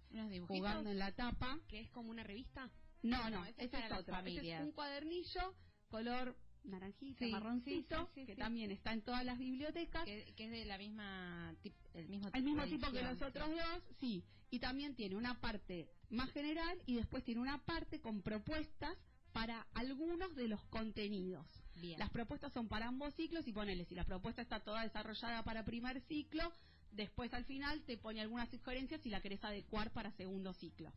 jugando 0.47 0.91
en 0.91 0.99
la 0.99 1.13
tapa. 1.13 1.59
¿Que 1.69 1.81
es 1.81 1.91
como 1.91 2.11
una 2.11 2.23
revista? 2.23 2.71
No, 3.03 3.31
no, 3.31 3.45
ese 3.47 3.65
ese 3.65 3.77
es 3.79 3.93
otro. 4.01 4.15
Ese 4.19 4.55
es 4.57 4.61
un 4.67 4.73
cuadernillo 4.73 5.55
color 5.89 6.37
naranjita, 6.65 7.25
Sí, 7.25 7.31
marroncito, 7.33 7.97
sí, 7.97 8.05
sí, 8.15 8.21
sí, 8.21 8.27
que 8.27 8.37
también 8.37 8.71
está 8.71 8.93
en 8.93 9.03
todas 9.03 9.25
las 9.25 9.39
bibliotecas. 9.39 10.05
Que, 10.05 10.35
que 10.37 10.45
es 10.45 10.51
de 10.51 10.65
la 10.67 10.77
misma 10.79 11.55
tip- 11.63 11.75
el 11.95 12.09
mismo 12.09 12.29
El 12.35 12.43
mismo 12.45 12.65
tipo 12.67 12.91
que 12.93 13.03
los 13.03 13.21
otros 13.23 13.49
dos, 13.51 13.83
sí. 13.99 14.23
Y 14.51 14.59
también 14.59 14.95
tiene 14.95 15.17
una 15.17 15.41
parte 15.41 15.89
más 16.11 16.31
general 16.33 16.79
y 16.87 16.97
después 16.97 17.25
tiene 17.25 17.41
una 17.41 17.65
parte 17.65 18.01
con 18.01 18.21
propuestas 18.21 18.97
para 19.33 19.63
algunos 19.75 20.35
de 20.35 20.49
los 20.49 20.63
contenidos. 20.67 21.47
Bien. 21.81 21.99
Las 21.99 22.11
propuestas 22.11 22.53
son 22.53 22.69
para 22.69 22.87
ambos 22.89 23.15
ciclos 23.15 23.47
y 23.49 23.53
ponele, 23.53 23.85
si 23.87 23.95
la 23.95 24.05
propuesta 24.05 24.43
está 24.43 24.61
toda 24.61 24.83
desarrollada 24.83 25.43
para 25.43 25.65
primer 25.65 26.01
ciclo, 26.03 26.53
después 26.93 27.33
al 27.35 27.45
final 27.45 27.83
te 27.85 27.97
pone 27.97 28.21
algunas 28.21 28.49
sugerencias 28.51 29.01
si 29.03 29.09
la 29.11 29.21
querés 29.21 29.43
adecuar 29.45 29.91
para 29.93 30.11
segundo 30.13 30.53
ciclo. 30.55 30.93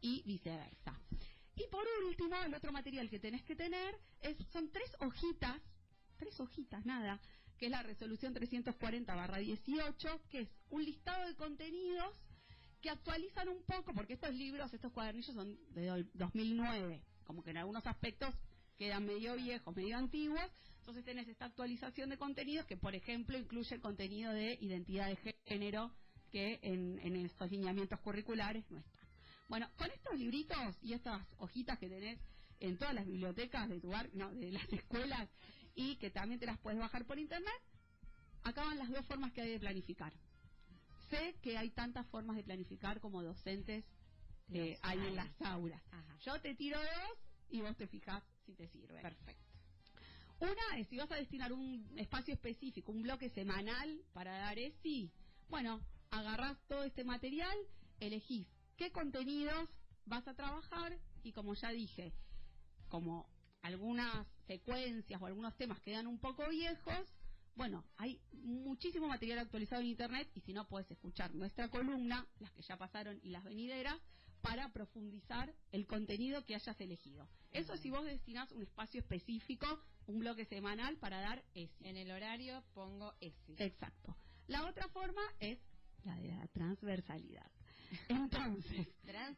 Y 0.00 0.22
viceversa. 0.22 0.98
Y 1.56 1.66
por 1.70 1.84
último, 2.06 2.36
el 2.44 2.54
otro 2.54 2.70
material 2.72 3.10
que 3.10 3.18
tenés 3.18 3.42
que 3.42 3.56
tener 3.56 3.96
es, 4.20 4.36
son 4.52 4.70
tres 4.70 4.90
hojitas, 5.00 5.60
tres 6.16 6.38
hojitas, 6.38 6.86
nada, 6.86 7.20
que 7.58 7.66
es 7.66 7.72
la 7.72 7.82
resolución 7.82 8.32
340-18, 8.32 10.20
que 10.30 10.40
es 10.42 10.48
un 10.70 10.84
listado 10.84 11.26
de 11.26 11.34
contenidos 11.34 12.14
que 12.80 12.90
actualizan 12.90 13.48
un 13.48 13.62
poco, 13.64 13.92
porque 13.92 14.12
estos 14.12 14.32
libros, 14.34 14.72
estos 14.72 14.92
cuadernillos 14.92 15.34
son 15.34 15.58
de 15.74 15.86
do- 15.86 16.04
2009, 16.14 17.02
como 17.24 17.42
que 17.42 17.50
en 17.50 17.56
algunos 17.56 17.84
aspectos 17.86 18.32
quedan 18.78 19.04
medio 19.06 19.34
viejos, 19.36 19.74
medio 19.76 19.96
antiguos, 19.98 20.40
entonces 20.80 21.04
tenés 21.04 21.28
esta 21.28 21.46
actualización 21.46 22.08
de 22.10 22.16
contenidos 22.16 22.64
que, 22.66 22.76
por 22.76 22.94
ejemplo, 22.94 23.36
incluye 23.36 23.74
el 23.74 23.80
contenido 23.82 24.32
de 24.32 24.56
identidad 24.60 25.08
de 25.08 25.34
género, 25.46 25.92
que 26.30 26.58
en, 26.62 26.98
en 27.00 27.16
estos 27.26 27.50
lineamientos 27.50 27.98
curriculares 28.00 28.64
no 28.70 28.78
está. 28.78 28.98
Bueno, 29.48 29.68
con 29.76 29.90
estos 29.90 30.14
libritos 30.18 30.76
y 30.82 30.92
estas 30.92 31.26
hojitas 31.38 31.78
que 31.78 31.88
tenés 31.88 32.18
en 32.60 32.76
todas 32.78 32.94
las 32.94 33.06
bibliotecas 33.06 33.68
de 33.68 33.80
tu 33.80 33.88
bar- 33.88 34.10
no, 34.14 34.30
de 34.30 34.52
las 34.52 34.66
escuelas 34.72 35.28
y 35.74 35.96
que 35.96 36.10
también 36.10 36.38
te 36.40 36.46
las 36.46 36.58
puedes 36.58 36.78
bajar 36.78 37.04
por 37.06 37.18
internet, 37.18 37.60
acaban 38.44 38.78
las 38.78 38.90
dos 38.90 39.04
formas 39.06 39.32
que 39.32 39.42
hay 39.42 39.50
de 39.52 39.60
planificar. 39.60 40.12
Sé 41.10 41.34
que 41.42 41.56
hay 41.56 41.70
tantas 41.70 42.06
formas 42.08 42.36
de 42.36 42.44
planificar 42.44 43.00
como 43.00 43.22
docentes 43.22 43.84
eh, 44.52 44.78
hay. 44.82 44.98
en 44.98 45.16
las 45.16 45.28
aulas. 45.42 45.82
Yo 46.24 46.40
te 46.40 46.54
tiro 46.54 46.78
dos 46.78 47.18
y 47.50 47.60
vos 47.62 47.76
te 47.76 47.86
fijas 47.86 48.22
si 48.48 48.54
te 48.54 48.66
sirve. 48.68 49.00
Perfecto. 49.02 49.44
Una 50.40 50.78
es 50.78 50.88
si 50.88 50.96
vas 50.96 51.10
a 51.10 51.16
destinar 51.16 51.52
un 51.52 51.84
espacio 51.96 52.32
específico, 52.32 52.92
un 52.92 53.02
bloque 53.02 53.28
semanal 53.30 54.00
para 54.14 54.38
dar 54.38 54.58
ESI, 54.58 55.10
bueno, 55.50 55.80
agarrás 56.10 56.56
todo 56.66 56.84
este 56.84 57.04
material, 57.04 57.56
elegís 58.00 58.46
qué 58.76 58.90
contenidos 58.90 59.68
vas 60.06 60.26
a 60.28 60.34
trabajar 60.34 60.96
y 61.24 61.32
como 61.32 61.54
ya 61.54 61.70
dije, 61.70 62.14
como 62.88 63.28
algunas 63.60 64.26
secuencias 64.46 65.20
o 65.20 65.26
algunos 65.26 65.54
temas 65.56 65.80
quedan 65.80 66.06
un 66.06 66.18
poco 66.18 66.48
viejos, 66.48 67.14
bueno, 67.54 67.84
hay 67.96 68.20
muchísimo 68.32 69.08
material 69.08 69.40
actualizado 69.40 69.82
en 69.82 69.88
Internet 69.88 70.30
y 70.34 70.40
si 70.40 70.54
no 70.54 70.68
puedes 70.68 70.90
escuchar 70.90 71.34
nuestra 71.34 71.68
columna, 71.68 72.26
las 72.38 72.52
que 72.52 72.62
ya 72.62 72.78
pasaron 72.78 73.18
y 73.22 73.30
las 73.30 73.44
venideras, 73.44 73.98
para 74.42 74.68
profundizar 74.72 75.52
el 75.72 75.86
contenido 75.86 76.44
que 76.44 76.54
hayas 76.54 76.80
elegido. 76.80 77.28
Eso 77.52 77.76
si 77.76 77.90
vos 77.90 78.04
destinás 78.04 78.50
un 78.52 78.62
espacio 78.62 79.00
específico, 79.00 79.66
un 80.06 80.18
bloque 80.20 80.44
semanal 80.46 80.96
para 80.98 81.20
dar 81.20 81.44
ESI. 81.54 81.86
En 81.88 81.96
el 81.96 82.10
horario 82.10 82.62
pongo 82.74 83.14
ESI. 83.20 83.56
Exacto. 83.58 84.16
La 84.46 84.66
otra 84.66 84.88
forma 84.88 85.22
es 85.40 85.58
la 86.04 86.16
de 86.16 86.28
la 86.28 86.46
transversalidad. 86.48 87.50
Entonces, 88.08 88.86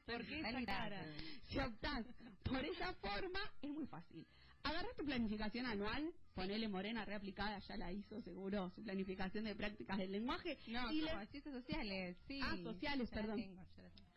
¿por 0.04 0.26
qué 0.26 0.40
esa 0.40 0.64
cara? 0.64 1.04
Si 1.48 1.58
optás 1.58 2.04
por 2.42 2.64
esa 2.64 2.92
forma, 2.94 3.40
es 3.62 3.70
muy 3.70 3.86
fácil. 3.86 4.26
Agarrás 4.62 4.94
tu 4.96 5.04
planificación 5.04 5.66
anual, 5.66 6.12
ponele 6.34 6.68
Morena 6.68 7.04
reaplicada, 7.04 7.58
ya 7.60 7.76
la 7.76 7.92
hizo 7.92 8.20
seguro, 8.20 8.70
su 8.70 8.82
planificación 8.82 9.44
de 9.44 9.54
prácticas 9.54 9.98
del 9.98 10.12
lenguaje. 10.12 10.58
No, 10.68 10.92
y 10.92 11.06
ciencias 11.30 11.54
sociales, 11.54 12.16
sí. 12.26 12.40
Ah, 12.42 12.56
sociales, 12.62 13.10
la 13.10 13.16
perdón. 13.20 13.36
tengo, 13.36 13.66
ya 13.76 13.82
la 13.82 13.90
tengo. 13.90 14.09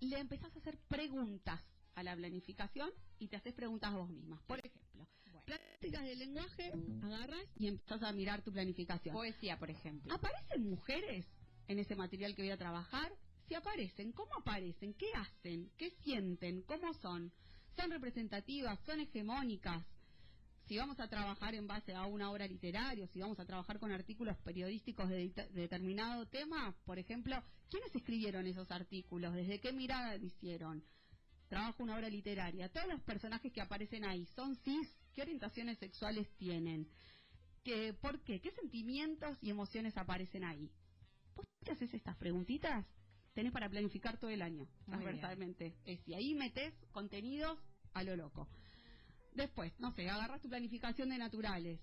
Y 0.00 0.06
le 0.08 0.18
empezás 0.18 0.54
a 0.54 0.58
hacer 0.58 0.78
preguntas 0.88 1.60
a 1.94 2.02
la 2.02 2.14
planificación 2.14 2.90
y 3.18 3.28
te 3.28 3.36
haces 3.36 3.54
preguntas 3.54 3.92
vos 3.92 4.08
mismas. 4.08 4.40
Por 4.42 4.58
ejemplo, 4.58 5.06
prácticas 5.44 6.04
de 6.04 6.16
lenguaje, 6.16 6.72
agarras 7.02 7.44
y 7.56 7.68
empezás 7.68 8.02
a 8.02 8.12
mirar 8.12 8.42
tu 8.42 8.52
planificación. 8.52 9.14
Poesía, 9.14 9.58
por 9.58 9.70
ejemplo. 9.70 10.12
¿Aparecen 10.12 10.68
mujeres 10.68 11.26
en 11.66 11.78
ese 11.78 11.96
material 11.96 12.34
que 12.34 12.42
voy 12.42 12.50
a 12.50 12.58
trabajar? 12.58 13.12
Si 13.48 13.54
aparecen, 13.54 14.12
¿cómo 14.12 14.34
aparecen? 14.36 14.94
¿Qué 14.94 15.10
hacen? 15.14 15.70
¿Qué 15.76 15.90
sienten? 16.02 16.62
¿Cómo 16.62 16.92
son? 16.94 17.32
¿Son 17.76 17.90
representativas? 17.90 18.78
¿Son 18.84 19.00
hegemónicas? 19.00 19.84
Si 20.68 20.76
vamos 20.76 21.00
a 21.00 21.08
trabajar 21.08 21.54
en 21.54 21.66
base 21.66 21.94
a 21.94 22.04
una 22.04 22.30
obra 22.30 22.46
literaria, 22.46 23.06
si 23.06 23.20
vamos 23.20 23.40
a 23.40 23.46
trabajar 23.46 23.78
con 23.78 23.90
artículos 23.90 24.36
periodísticos 24.44 25.08
de, 25.08 25.30
de 25.30 25.48
determinado 25.62 26.26
tema, 26.26 26.76
por 26.84 26.98
ejemplo, 26.98 27.42
¿quiénes 27.70 27.94
escribieron 27.94 28.46
esos 28.46 28.70
artículos? 28.70 29.32
¿Desde 29.32 29.60
qué 29.60 29.72
mirada 29.72 30.18
lo 30.18 30.26
hicieron? 30.26 30.84
Trabajo 31.48 31.82
una 31.82 31.96
obra 31.96 32.10
literaria. 32.10 32.68
Todos 32.68 32.86
los 32.86 33.00
personajes 33.00 33.50
que 33.50 33.62
aparecen 33.62 34.04
ahí 34.04 34.26
son 34.36 34.56
cis. 34.56 34.94
¿Qué 35.14 35.22
orientaciones 35.22 35.78
sexuales 35.78 36.28
tienen? 36.36 36.86
¿Qué, 37.64 37.94
¿Por 37.94 38.20
qué? 38.20 38.38
¿Qué 38.42 38.50
sentimientos 38.50 39.38
y 39.40 39.48
emociones 39.48 39.96
aparecen 39.96 40.44
ahí? 40.44 40.70
¿Vos 41.34 41.46
te 41.64 41.72
haces 41.72 41.94
estas 41.94 42.16
preguntitas? 42.18 42.86
Tenés 43.32 43.52
para 43.52 43.70
planificar 43.70 44.18
todo 44.18 44.30
el 44.30 44.42
año, 44.42 44.68
transversalmente. 44.84 45.78
Es 45.86 46.00
si 46.00 46.12
ahí 46.12 46.34
metes 46.34 46.74
contenidos 46.92 47.58
a 47.94 48.02
lo 48.02 48.16
loco. 48.16 48.48
Después, 49.38 49.72
no 49.78 49.92
sé, 49.92 50.08
agarras 50.10 50.40
tu 50.42 50.48
planificación 50.48 51.10
de 51.10 51.16
naturales, 51.18 51.78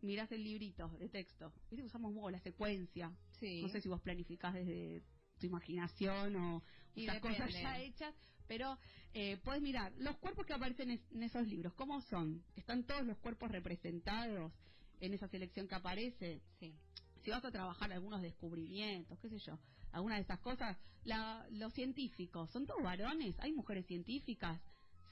mirás 0.00 0.30
el 0.30 0.44
librito 0.44 0.88
de 0.98 1.08
texto. 1.08 1.52
Viste 1.68 1.84
usamos 1.84 2.12
mucho 2.12 2.30
la 2.30 2.38
secuencia. 2.38 3.12
Sí. 3.40 3.62
No 3.62 3.68
sé 3.68 3.80
si 3.80 3.88
vos 3.88 4.00
planificás 4.00 4.54
desde 4.54 5.02
tu 5.40 5.46
imaginación 5.46 6.36
o 6.36 6.62
usas 6.94 7.20
cosas 7.20 7.52
ya 7.62 7.78
hechas, 7.80 8.14
pero 8.46 8.78
eh, 9.12 9.38
puedes 9.42 9.60
mirar 9.60 9.92
los 9.98 10.16
cuerpos 10.18 10.46
que 10.46 10.52
aparecen 10.52 10.92
es- 10.92 11.12
en 11.12 11.24
esos 11.24 11.46
libros, 11.48 11.72
¿cómo 11.74 12.00
son? 12.02 12.44
¿Están 12.54 12.84
todos 12.84 13.04
los 13.04 13.18
cuerpos 13.18 13.50
representados 13.50 14.52
en 15.00 15.12
esa 15.12 15.26
selección 15.26 15.66
que 15.66 15.74
aparece? 15.74 16.40
Sí. 16.60 16.76
Si 17.24 17.30
vas 17.30 17.44
a 17.44 17.50
trabajar 17.50 17.92
algunos 17.92 18.22
descubrimientos, 18.22 19.18
qué 19.18 19.28
sé 19.28 19.38
yo, 19.40 19.58
algunas 19.90 20.18
de 20.18 20.22
esas 20.22 20.38
cosas, 20.40 20.76
la- 21.02 21.44
los 21.50 21.72
científicos, 21.74 22.50
¿son 22.50 22.66
todos 22.66 22.82
varones? 22.84 23.34
¿Hay 23.40 23.52
mujeres 23.52 23.84
científicas? 23.86 24.60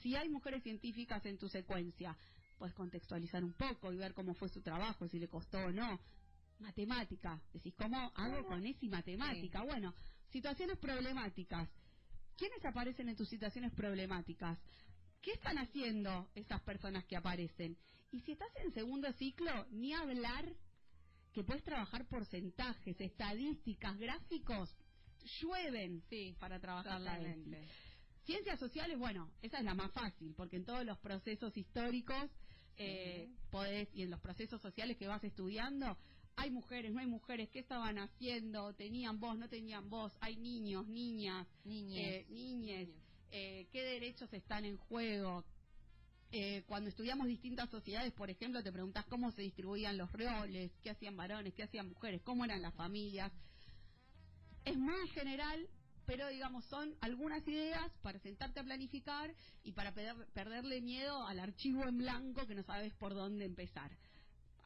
Si 0.01 0.15
hay 0.15 0.29
mujeres 0.29 0.63
científicas 0.63 1.25
en 1.25 1.37
tu 1.37 1.49
secuencia, 1.49 2.15
puedes 2.57 2.75
contextualizar 2.75 3.43
un 3.43 3.53
poco 3.53 3.91
y 3.91 3.97
ver 3.97 4.13
cómo 4.13 4.33
fue 4.33 4.49
su 4.49 4.61
trabajo, 4.61 5.07
si 5.07 5.19
le 5.19 5.27
costó 5.27 5.57
o 5.59 5.71
no. 5.71 5.99
Matemática, 6.59 7.41
decís, 7.53 7.73
¿cómo 7.75 8.11
hago 8.15 8.45
con 8.45 8.65
esa 8.65 8.85
y 8.85 8.89
matemática? 8.89 9.63
Bueno, 9.63 9.93
situaciones 10.29 10.77
problemáticas. 10.77 11.69
¿Quiénes 12.35 12.63
aparecen 12.65 13.09
en 13.09 13.15
tus 13.15 13.29
situaciones 13.29 13.71
problemáticas? 13.73 14.59
¿qué 15.21 15.31
están 15.31 15.57
haciendo 15.57 16.29
esas 16.35 16.61
personas 16.61 17.05
que 17.05 17.15
aparecen? 17.15 17.77
Y 18.11 18.21
si 18.21 18.33
estás 18.33 18.49
en 18.63 18.71
segundo 18.71 19.11
ciclo, 19.13 19.65
ni 19.71 19.93
hablar 19.93 20.45
que 21.33 21.43
puedes 21.43 21.63
trabajar 21.63 22.07
porcentajes, 22.07 22.99
estadísticas, 22.99 23.97
gráficos, 23.97 24.75
llueven 25.39 26.03
para 26.39 26.59
trabajar 26.59 26.99
la 27.01 27.19
ESI. 27.19 27.55
Ciencias 28.29 28.59
sociales, 28.59 28.95
bueno, 28.99 29.27
esa 29.41 29.57
es 29.57 29.63
la 29.63 29.73
más 29.73 29.91
fácil, 29.91 30.35
porque 30.37 30.57
en 30.57 30.63
todos 30.63 30.85
los 30.85 30.99
procesos 30.99 31.57
históricos 31.57 32.29
eh, 32.77 33.27
podés, 33.49 33.89
y 33.95 34.03
en 34.03 34.11
los 34.11 34.19
procesos 34.19 34.61
sociales 34.61 34.97
que 34.97 35.07
vas 35.07 35.23
estudiando, 35.23 35.97
hay 36.35 36.51
mujeres, 36.51 36.93
no 36.93 36.99
hay 36.99 37.07
mujeres, 37.07 37.49
¿qué 37.49 37.57
estaban 37.57 37.97
haciendo? 37.97 38.71
¿Tenían 38.75 39.19
voz, 39.19 39.35
no 39.35 39.49
tenían 39.49 39.89
voz? 39.89 40.13
¿Hay 40.19 40.35
niños, 40.37 40.85
niñas, 40.87 41.47
Niñes. 41.65 42.07
eh, 42.07 42.25
niñes? 42.29 42.89
Eh, 43.31 43.67
¿Qué 43.71 43.81
derechos 43.81 44.31
están 44.31 44.63
en 44.63 44.77
juego? 44.77 45.43
Eh, 46.31 46.61
cuando 46.67 46.91
estudiamos 46.91 47.25
distintas 47.25 47.67
sociedades, 47.71 48.13
por 48.13 48.29
ejemplo, 48.29 48.61
te 48.61 48.71
preguntas 48.71 49.05
cómo 49.05 49.31
se 49.31 49.41
distribuían 49.41 49.97
los 49.97 50.11
roles, 50.11 50.71
qué 50.83 50.91
hacían 50.91 51.17
varones, 51.17 51.55
qué 51.55 51.63
hacían 51.63 51.89
mujeres, 51.89 52.21
cómo 52.21 52.45
eran 52.45 52.61
las 52.61 52.75
familias. 52.75 53.31
Es 54.65 54.77
muy 54.77 55.07
general, 55.15 55.67
pero 56.09 56.27
digamos, 56.29 56.65
son 56.65 56.95
algunas 57.01 57.47
ideas 57.47 57.91
para 58.01 58.17
sentarte 58.19 58.59
a 58.59 58.63
planificar 58.63 59.31
y 59.63 59.73
para 59.73 59.93
perder- 59.93 60.25
perderle 60.33 60.81
miedo 60.81 61.23
al 61.27 61.39
archivo 61.39 61.83
en 61.87 61.99
blanco 61.99 62.47
que 62.47 62.55
no 62.55 62.63
sabes 62.63 62.91
por 62.95 63.13
dónde 63.13 63.45
empezar. 63.45 63.91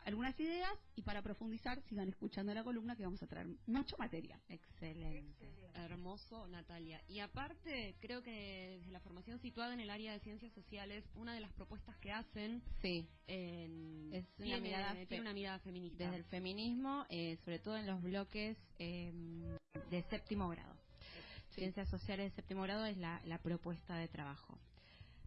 Algunas 0.06 0.38
ideas 0.40 0.72
y 0.96 1.02
para 1.02 1.22
profundizar 1.22 1.82
sigan 1.90 2.08
escuchando 2.10 2.54
la 2.54 2.64
columna 2.64 2.96
que 2.96 3.04
vamos 3.04 3.22
a 3.24 3.28
traer 3.28 3.48
mucho 3.68 3.96
material. 3.98 4.40
Excelente. 4.50 5.50
Hermoso, 5.76 6.48
Natalia. 6.48 7.02
Y 7.10 7.20
aparte, 7.20 7.96
creo 8.00 8.22
que 8.22 8.78
desde 8.80 8.92
la 8.92 9.00
formación 9.02 9.40
situada 9.40 9.74
en 9.74 9.80
el 9.82 9.90
área 9.90 10.14
de 10.14 10.20
ciencias 10.22 10.54
sociales, 10.54 11.04
una 11.16 11.34
de 11.34 11.40
las 11.42 11.52
propuestas 11.54 11.98
que 11.98 12.12
hacen 12.12 12.62
Sí. 12.82 13.06
en- 13.28 14.14
Es 14.14 14.26
una 14.38 14.46
tiene, 14.46 14.62
mirada 14.62 14.94
fe- 14.94 15.06
tiene 15.08 15.22
una 15.22 15.34
mirada 15.34 15.60
feminista. 15.60 16.04
Desde 16.04 16.18
el 16.18 16.26
feminismo, 16.26 17.06
eh, 17.10 17.38
sobre 17.44 17.60
todo 17.60 17.76
en 17.78 17.88
los 17.88 18.02
bloques 18.02 18.58
eh, 18.80 19.12
de 19.90 20.04
séptimo 20.04 20.48
grado. 20.50 20.83
Ciencias 21.56 21.90
sociales 21.90 22.32
de 22.32 22.36
séptimo 22.36 22.64
grado 22.64 22.86
es 22.86 22.98
la, 22.98 23.22
la 23.26 23.38
propuesta 23.38 23.96
de 23.96 24.08
trabajo. 24.08 24.58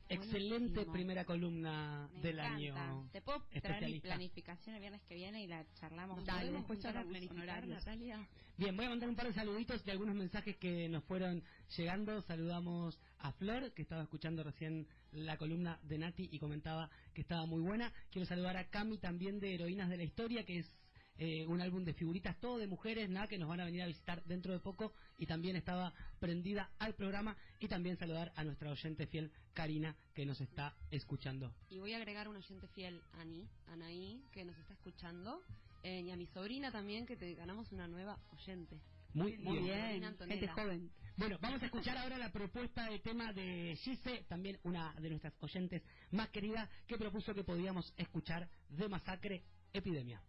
Excelente 0.09 0.69
Buenísimo. 0.69 0.93
primera 0.93 1.25
columna 1.25 2.09
Me 2.15 2.21
del 2.21 2.39
encanta. 2.39 2.55
año. 2.85 3.09
Te 3.13 3.21
puedo 3.23 3.43
traer 3.61 3.85
mi 3.87 4.01
planificación 4.01 4.77
el 4.77 4.81
viernes 4.81 5.03
que 5.03 5.17
viene 5.17 5.43
y 5.43 5.49
la 5.49 5.65
charlamos. 5.81 6.25
Dale, 6.25 6.53
después. 6.53 6.79
Natalia? 6.85 8.29
Bien, 8.57 8.77
voy 8.77 8.87
a 8.87 8.91
mandar 8.91 9.09
un 9.09 9.17
par 9.17 9.27
de 9.27 9.35
saluditos 9.35 9.85
de 9.85 9.93
algunos 9.93 10.15
mensajes 10.15 10.57
que 10.59 10.89
nos 10.89 11.03
fueron 11.05 11.43
llegando. 11.77 12.23
Saludamos 12.23 13.01
a 13.19 13.33
Flor, 13.33 13.73
que 13.73 13.83
estaba 13.83 14.03
escuchando 14.03 14.45
recién 14.45 14.87
la 15.11 15.37
columna 15.39 15.81
de 15.83 15.99
Nati 15.99 16.29
y 16.31 16.39
comentaba 16.39 16.89
que 17.13 17.23
estaba 17.23 17.45
muy 17.47 17.61
buena. 17.63 17.93
Quiero 18.11 18.27
saludar 18.27 18.57
a 18.57 18.69
Cami 18.71 18.99
también 18.99 19.41
de 19.41 19.55
Heroínas 19.55 19.89
de 19.91 19.97
la 19.97 20.05
Historia, 20.05 20.45
que 20.47 20.59
es 20.61 20.71
eh, 21.19 21.47
un 21.47 21.61
álbum 21.61 21.85
de 21.85 21.95
figuritas, 21.95 22.39
todo 22.41 22.59
de 22.59 22.67
mujeres, 22.67 23.09
nada, 23.09 23.27
que 23.27 23.39
nos 23.39 23.49
van 23.49 23.61
a 23.61 23.65
venir 23.65 23.83
a 23.83 23.87
visitar 23.87 24.23
dentro 24.25 24.53
de 24.53 24.61
poco 24.61 24.93
y 25.19 25.27
también 25.27 25.57
estaba 25.57 25.93
prendida 26.19 26.71
al 26.79 26.95
programa. 26.95 27.37
Y 27.59 27.69
también 27.69 27.97
saludar 27.97 28.33
a 28.37 28.45
nuestra 28.45 28.71
oyente 28.71 29.07
fiel, 29.07 29.31
Karina, 29.55 29.97
que 30.15 30.27
nos 30.27 30.41
está 30.41 30.75
escuchando. 30.91 31.53
Y 31.71 31.79
voy 31.79 31.95
a 31.95 31.97
agregar 31.97 32.29
un 32.29 32.37
oyente 32.37 32.67
fiel, 32.69 33.01
Ani, 33.15 33.49
Anaí, 33.69 34.23
que 34.33 34.45
nos 34.45 34.57
está 34.59 34.75
escuchando. 34.75 35.41
eh, 35.83 36.01
y 36.03 36.11
a 36.11 36.17
mi 36.17 36.27
sobrina 36.27 36.71
también, 36.73 37.07
que 37.07 37.17
te 37.17 37.35
ganamos 37.35 37.71
una 37.73 37.87
nueva 37.87 38.19
oyente. 38.33 38.81
Muy, 39.15 39.39
Muy 39.39 39.61
bien. 39.61 40.01
bien, 40.01 40.17
gente 40.29 40.49
joven. 40.49 40.91
Bueno, 41.17 41.39
vamos 41.41 41.63
a 41.63 41.67
escuchar 41.67 41.97
ahora 41.97 42.19
la 42.19 42.31
propuesta 42.31 42.91
de 42.91 42.99
tema 42.99 43.33
de 43.33 43.75
Gise, 43.83 44.25
también 44.29 44.59
una 44.65 44.93
de 45.01 45.09
nuestras 45.09 45.33
oyentes 45.41 45.83
más 46.11 46.29
queridas, 46.29 46.69
que 46.87 46.99
propuso 46.99 47.33
que 47.35 47.43
podíamos 47.45 47.95
escuchar 47.97 48.47
de 48.69 48.89
Masacre 48.89 49.43
Epidemia. 49.73 50.21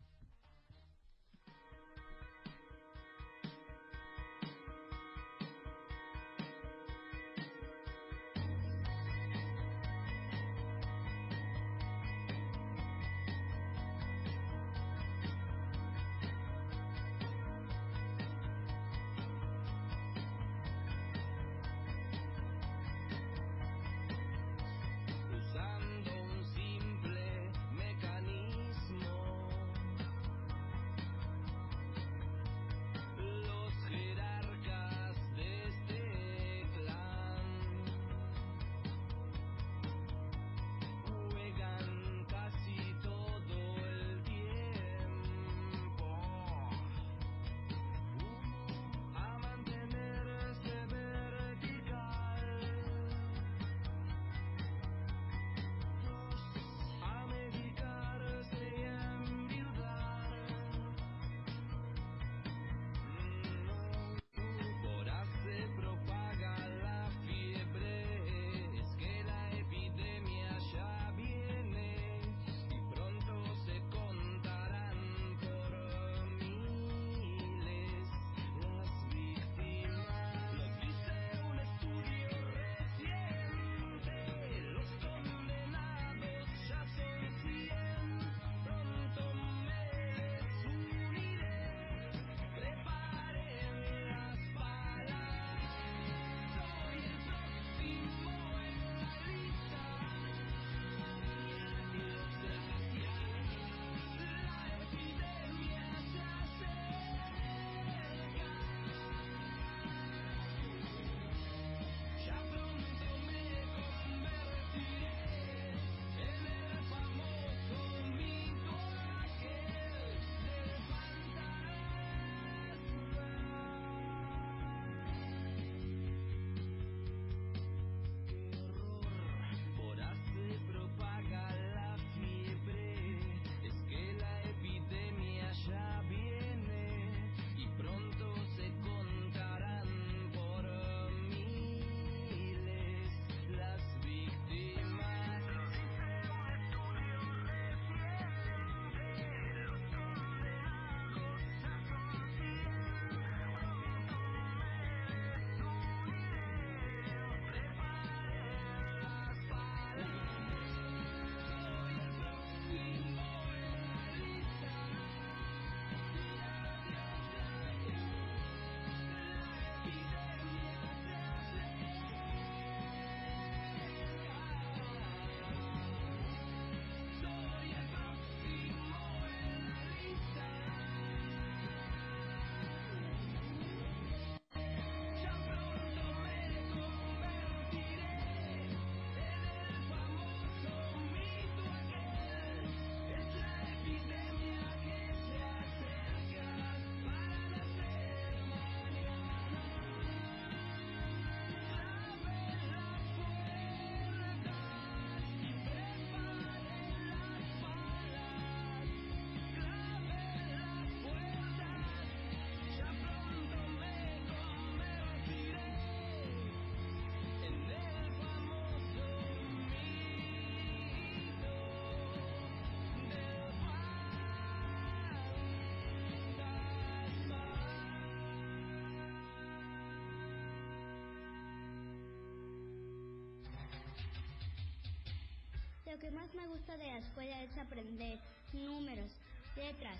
Lo 235.89 235.97
que 235.99 236.11
más 236.11 236.33
me 236.33 236.45
gusta 236.47 236.75
de 236.75 236.85
la 236.85 236.97
escuela 236.97 237.43
es 237.43 237.57
aprender 237.57 238.19
números, 238.51 239.09
letras. 239.55 239.97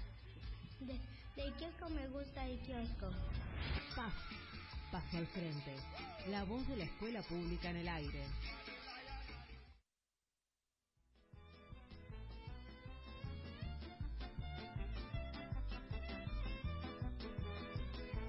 De, 0.82 1.00
del 1.42 1.54
kiosco 1.54 1.90
me 1.90 2.06
gusta 2.10 2.46
el 2.46 2.60
kiosco. 2.60 3.10
Paz. 3.96 4.14
Paso 4.92 5.18
al 5.18 5.28
frente. 5.28 5.76
La 6.30 6.44
voz 6.44 6.68
de 6.68 6.76
la 6.76 6.84
escuela 6.84 7.22
pública 7.22 7.70
en 7.70 7.78
el 7.78 7.88
aire. 7.88 8.26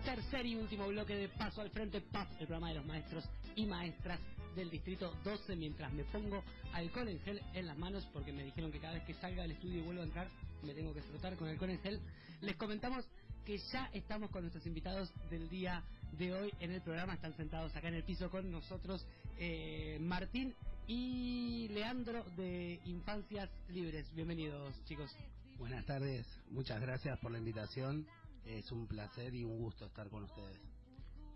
Tercer 0.04 0.46
y 0.46 0.54
último 0.54 0.86
bloque 0.86 1.16
de 1.16 1.28
Paso 1.28 1.60
al 1.60 1.70
Frente, 1.70 2.00
PAF, 2.00 2.30
el 2.40 2.46
programa 2.46 2.68
de 2.68 2.76
los 2.76 2.86
maestros 2.86 3.28
y 3.56 3.66
maestras 3.66 4.20
del 4.58 4.70
Distrito 4.70 5.14
12, 5.22 5.54
mientras 5.54 5.92
me 5.92 6.02
pongo 6.04 6.42
alcohol 6.72 7.08
en 7.08 7.20
gel 7.20 7.40
en 7.54 7.66
las 7.68 7.78
manos, 7.78 8.04
porque 8.12 8.32
me 8.32 8.42
dijeron 8.42 8.72
que 8.72 8.80
cada 8.80 8.94
vez 8.94 9.04
que 9.04 9.14
salga 9.14 9.42
del 9.42 9.52
estudio 9.52 9.78
y 9.78 9.82
vuelvo 9.82 10.02
a 10.02 10.04
entrar, 10.04 10.28
me 10.64 10.74
tengo 10.74 10.92
que 10.92 11.00
frotar 11.02 11.36
con 11.36 11.48
alcohol 11.48 11.70
en 11.70 11.78
gel. 11.78 12.00
Les 12.40 12.56
comentamos 12.56 13.06
que 13.44 13.58
ya 13.58 13.88
estamos 13.92 14.30
con 14.30 14.42
nuestros 14.42 14.66
invitados 14.66 15.12
del 15.30 15.48
día 15.48 15.84
de 16.18 16.34
hoy 16.34 16.52
en 16.58 16.72
el 16.72 16.82
programa, 16.82 17.14
están 17.14 17.36
sentados 17.36 17.74
acá 17.76 17.86
en 17.86 17.94
el 17.94 18.02
piso 18.02 18.30
con 18.30 18.50
nosotros 18.50 19.06
eh, 19.38 19.96
Martín 20.00 20.54
y 20.88 21.68
Leandro 21.68 22.24
de 22.36 22.80
Infancias 22.84 23.48
Libres. 23.68 24.12
Bienvenidos, 24.12 24.74
chicos. 24.86 25.14
Buenas 25.56 25.86
tardes, 25.86 26.26
muchas 26.50 26.80
gracias 26.80 27.16
por 27.20 27.30
la 27.30 27.38
invitación. 27.38 28.08
Es 28.44 28.72
un 28.72 28.88
placer 28.88 29.34
y 29.36 29.44
un 29.44 29.56
gusto 29.58 29.86
estar 29.86 30.08
con 30.08 30.24
ustedes. 30.24 30.58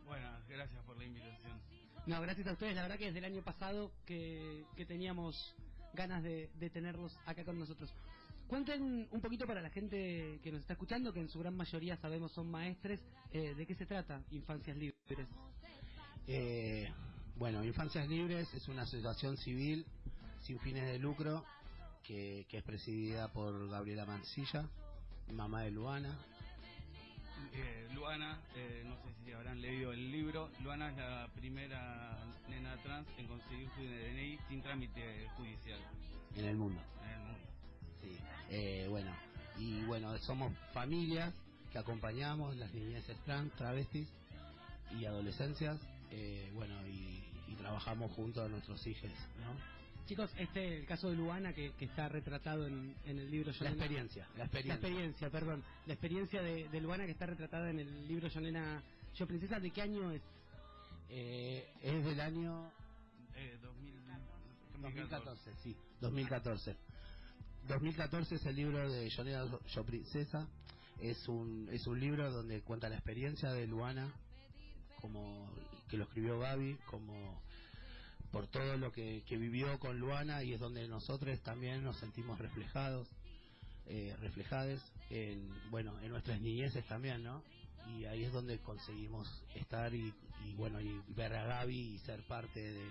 Bueno, 0.07 0.29
gracias 0.49 0.83
por 0.85 0.97
la 0.99 1.05
invitación. 1.05 1.72
No, 2.07 2.21
gracias 2.21 2.47
a 2.49 2.53
ustedes. 2.53 2.75
La 2.75 2.83
verdad 2.83 2.99
que 2.99 3.07
desde 3.07 3.21
el 3.21 3.25
año 3.27 3.43
pasado 3.43 3.93
que, 4.05 4.65
que 4.77 4.85
teníamos 4.85 5.55
ganas 5.95 6.23
de, 6.23 6.49
tenerlos 6.73 7.17
acá 7.27 7.45
con 7.45 7.59
nosotros. 7.59 7.93
Cuenten 8.49 9.09
un 9.11 9.21
poquito 9.21 9.47
para 9.47 9.63
la 9.63 9.71
gente 9.71 10.41
que 10.43 10.53
nos 10.53 10.61
está 10.61 10.75
escuchando, 10.75 11.13
que 11.13 11.21
en 11.21 11.29
su 11.29 11.39
gran 11.39 11.57
mayoría 11.57 11.97
sabemos 11.97 12.33
son 12.33 12.51
maestres, 12.51 13.01
eh, 13.33 13.55
¿de 13.55 13.67
qué 13.67 13.75
se 13.75 13.87
trata 13.87 14.23
Infancias 14.31 14.77
Libres? 14.77 15.29
Eh, 16.27 16.91
bueno, 17.37 17.65
Infancias 17.65 18.09
Libres 18.09 18.53
es 18.55 18.69
una 18.69 18.83
asociación 18.83 19.37
civil 19.37 19.87
sin 20.43 20.59
fines 20.59 20.85
de 20.85 20.99
lucro 20.99 21.45
que, 22.03 22.47
que 22.49 22.59
es 22.59 22.65
presidida 22.65 23.33
por 23.33 23.69
Gabriela 23.69 24.05
Mancilla, 24.05 24.69
mamá 25.33 25.63
de 25.63 25.71
Luana. 25.71 26.19
Eh, 27.55 27.89
Luana, 27.95 28.41
eh, 28.57 28.83
no 28.87 28.97
sé 28.97 29.15
si 29.25 29.33
habrán 29.33 29.61
leído 29.61 29.93
el 29.93 30.11
libro, 30.11 30.51
Luana 30.63 30.91
es 30.91 30.97
la 30.97 31.29
primera 31.35 32.19
nena 32.49 32.77
trans 32.83 33.07
en 33.19 33.27
conseguir 33.27 33.69
su 33.77 33.83
DNI 33.83 34.39
sin 34.49 34.63
trámite 34.63 35.29
judicial 35.37 35.79
En 36.37 36.45
el 36.47 36.57
mundo. 36.57 36.81
en 37.05 37.11
el 37.11 37.19
mundo. 37.19 37.39
Sí. 38.01 38.19
Eh, 38.51 38.87
bueno, 38.89 39.15
y 39.59 39.83
bueno, 39.85 40.17
somos 40.19 40.53
familias 40.73 41.33
que 41.71 41.79
acompañamos 41.79 42.57
las 42.57 42.73
niñeces 42.75 43.17
trans, 43.25 43.53
travestis 43.57 44.09
y 44.99 45.05
adolescencias, 45.05 45.79
eh, 46.11 46.51
bueno, 46.55 46.75
y, 46.87 47.23
y 47.49 47.55
trabajamos 47.57 48.13
junto 48.13 48.43
a 48.43 48.49
nuestros 48.49 48.87
hijos, 48.87 49.11
¿no? 49.41 49.82
Chicos, 50.07 50.31
este 50.37 50.79
el 50.81 50.87
caso 50.87 51.09
de 51.11 51.17
Luana 51.17 51.53
que, 51.53 51.73
que 51.79 51.85
está 51.87 52.09
retratado 52.09 52.67
en, 52.67 52.95
en 53.05 53.19
el 53.19 53.31
libro 53.31 53.51
La 53.53 53.59
Yolena- 53.59 53.71
experiencia, 53.77 54.29
la 54.37 54.45
experiencia. 54.45 54.75
La 54.75 54.75
experiencia, 54.89 55.31
perdón. 55.31 55.65
La 55.87 55.93
experiencia 55.95 56.43
de, 56.43 56.69
de 56.69 56.81
Luana 56.81 57.07
que 57.07 57.13
está 57.13 57.27
retratada 57.27 57.71
en 57.71 57.79
el 57.81 58.09
libro 58.09 58.29
Yolena 58.29 58.83
Yo 59.15 59.27
Princesa, 59.27 59.59
¿de 59.61 59.71
qué 59.71 59.83
año 59.83 60.11
es? 60.11 60.23
Eh, 61.09 61.67
es 61.83 62.05
del 62.05 62.21
año 62.21 62.71
Eh, 63.37 63.59
2000, 63.63 63.95
2014, 64.83 65.51
sí, 65.63 65.77
2014. 66.01 66.77
2014 67.69 68.35
es 68.35 68.47
el 68.47 68.57
libro 68.57 68.91
de 68.91 69.09
Yonera 69.11 69.47
Yo 69.75 69.85
Princesa. 69.85 70.49
Es 71.01 71.29
un, 71.29 71.69
es 71.71 71.87
un 71.87 71.99
libro 72.01 72.31
donde 72.33 72.61
cuenta 72.63 72.89
la 72.89 72.97
experiencia 72.97 73.51
de 73.53 73.67
Luana, 73.67 74.13
como 75.01 75.49
que 75.89 75.97
lo 75.97 76.05
escribió 76.05 76.39
Gaby, 76.41 76.77
como 76.87 77.41
por 78.33 78.47
todo 78.49 78.79
lo 78.79 78.91
que, 78.91 79.23
que 79.27 79.37
vivió 79.37 79.79
con 79.79 79.99
Luana 79.99 80.43
y 80.43 80.55
es 80.55 80.61
donde 80.61 80.89
nosotros 80.89 81.39
también 81.43 81.85
nos 81.85 81.99
sentimos 81.99 82.39
reflejados, 82.39 83.07
eh, 83.87 84.17
reflejadas 84.21 84.81
en, 85.11 85.49
bueno, 85.71 86.01
en 86.01 86.11
nuestras 86.11 86.41
niñeces 86.41 86.85
también, 86.87 87.23
¿no? 87.23 87.43
Y 87.95 88.07
ahí 88.07 88.25
es 88.25 88.33
donde 88.33 88.59
conseguimos 88.59 89.29
estar 89.55 89.95
y, 89.95 90.15
y 90.47 90.55
bueno, 90.55 90.81
y 90.81 91.01
ver 91.09 91.35
a 91.35 91.45
Gaby 91.45 91.95
y 91.95 91.99
ser 91.99 92.23
parte 92.27 92.61
de, 92.61 92.89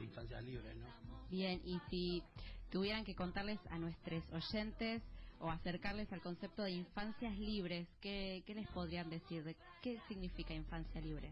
Infancias 0.00 0.42
Libres, 0.42 0.76
¿no? 0.76 0.86
Bien, 1.30 1.62
y 1.64 1.78
si 1.88 2.22
tuvieran 2.70 3.04
que 3.04 3.14
contarles 3.14 3.58
a 3.70 3.78
nuestros 3.78 4.22
oyentes 4.32 5.02
o 5.40 5.50
acercarles 5.50 6.12
al 6.12 6.20
concepto 6.20 6.62
de 6.62 6.72
infancias 6.72 7.38
libres, 7.38 7.86
¿qué, 8.00 8.42
qué 8.46 8.54
les 8.54 8.68
podrían 8.68 9.08
decir? 9.08 9.44
¿De 9.44 9.56
qué 9.82 10.00
significa 10.08 10.52
infancia 10.52 11.00
libre? 11.00 11.30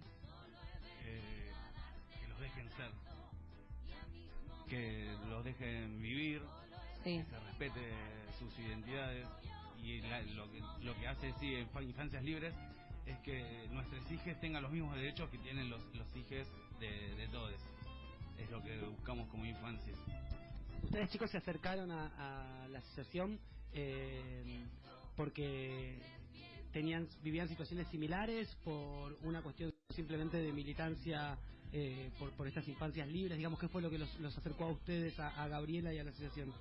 Que 4.73 5.15
los 5.29 5.45
dejen 5.45 6.01
vivir, 6.01 6.41
Sí. 7.05 7.19
que 7.19 7.25
se 7.25 7.41
respete 7.41 7.81
sus 8.39 8.59
identidades 8.59 9.27
y 9.83 10.01
la- 10.01 10.23
lo, 10.23 10.51
que, 10.51 10.61
lo 10.81 10.95
que 10.99 11.07
hace 11.09 11.35
sí 11.41 11.55
Infancias 11.83 12.25
Libres 12.25 12.55
es 13.05 13.19
que 13.19 13.67
nuestros 13.71 14.11
hijos 14.11 14.41
tengan 14.41 14.63
los 14.63 14.73
mismos 14.73 14.95
derechos 14.97 15.29
que 15.29 15.37
tienen 15.39 15.69
los, 15.69 15.81
los 15.95 16.07
hijos 16.17 16.49
de, 16.81 17.15
de 17.17 17.29
todos. 17.29 17.53
Es 18.39 18.51
lo 18.51 18.63
que 18.63 18.79
buscamos 18.79 19.29
como 19.29 19.45
infancia. 19.45 19.93
Ustedes 20.85 21.11
chicos 21.11 21.31
se 21.31 21.37
acercaron 21.37 21.91
a, 21.91 22.63
a 22.65 22.69
la 22.69 22.79
asociación 22.79 23.39
eh, 23.75 24.65
porque 25.17 26.01
tenían 26.73 27.07
vivían 27.23 27.47
situaciones 27.49 27.89
similares 27.89 28.49
por 28.65 29.19
una 29.23 29.43
cuestión 29.43 29.75
simplemente 29.91 30.39
de 30.39 30.51
militancia 30.51 31.37
eh, 31.73 32.11
por, 32.19 32.31
por 32.33 32.47
estas 32.47 32.67
infancias 32.69 33.09
libres, 33.09 33.39
digamos, 33.39 33.59
¿qué 33.59 33.69
fue 33.69 33.81
lo 33.81 33.91
que 33.91 33.99
los, 33.99 34.21
los 34.21 34.37
acercó 34.37 34.65
a 34.65 34.73
ustedes, 34.73 35.19
a, 35.19 35.49
Gabriela 35.49 35.93
y 35.93 35.99
a 35.99 36.05
la 36.05 36.11
asociación? 36.11 36.53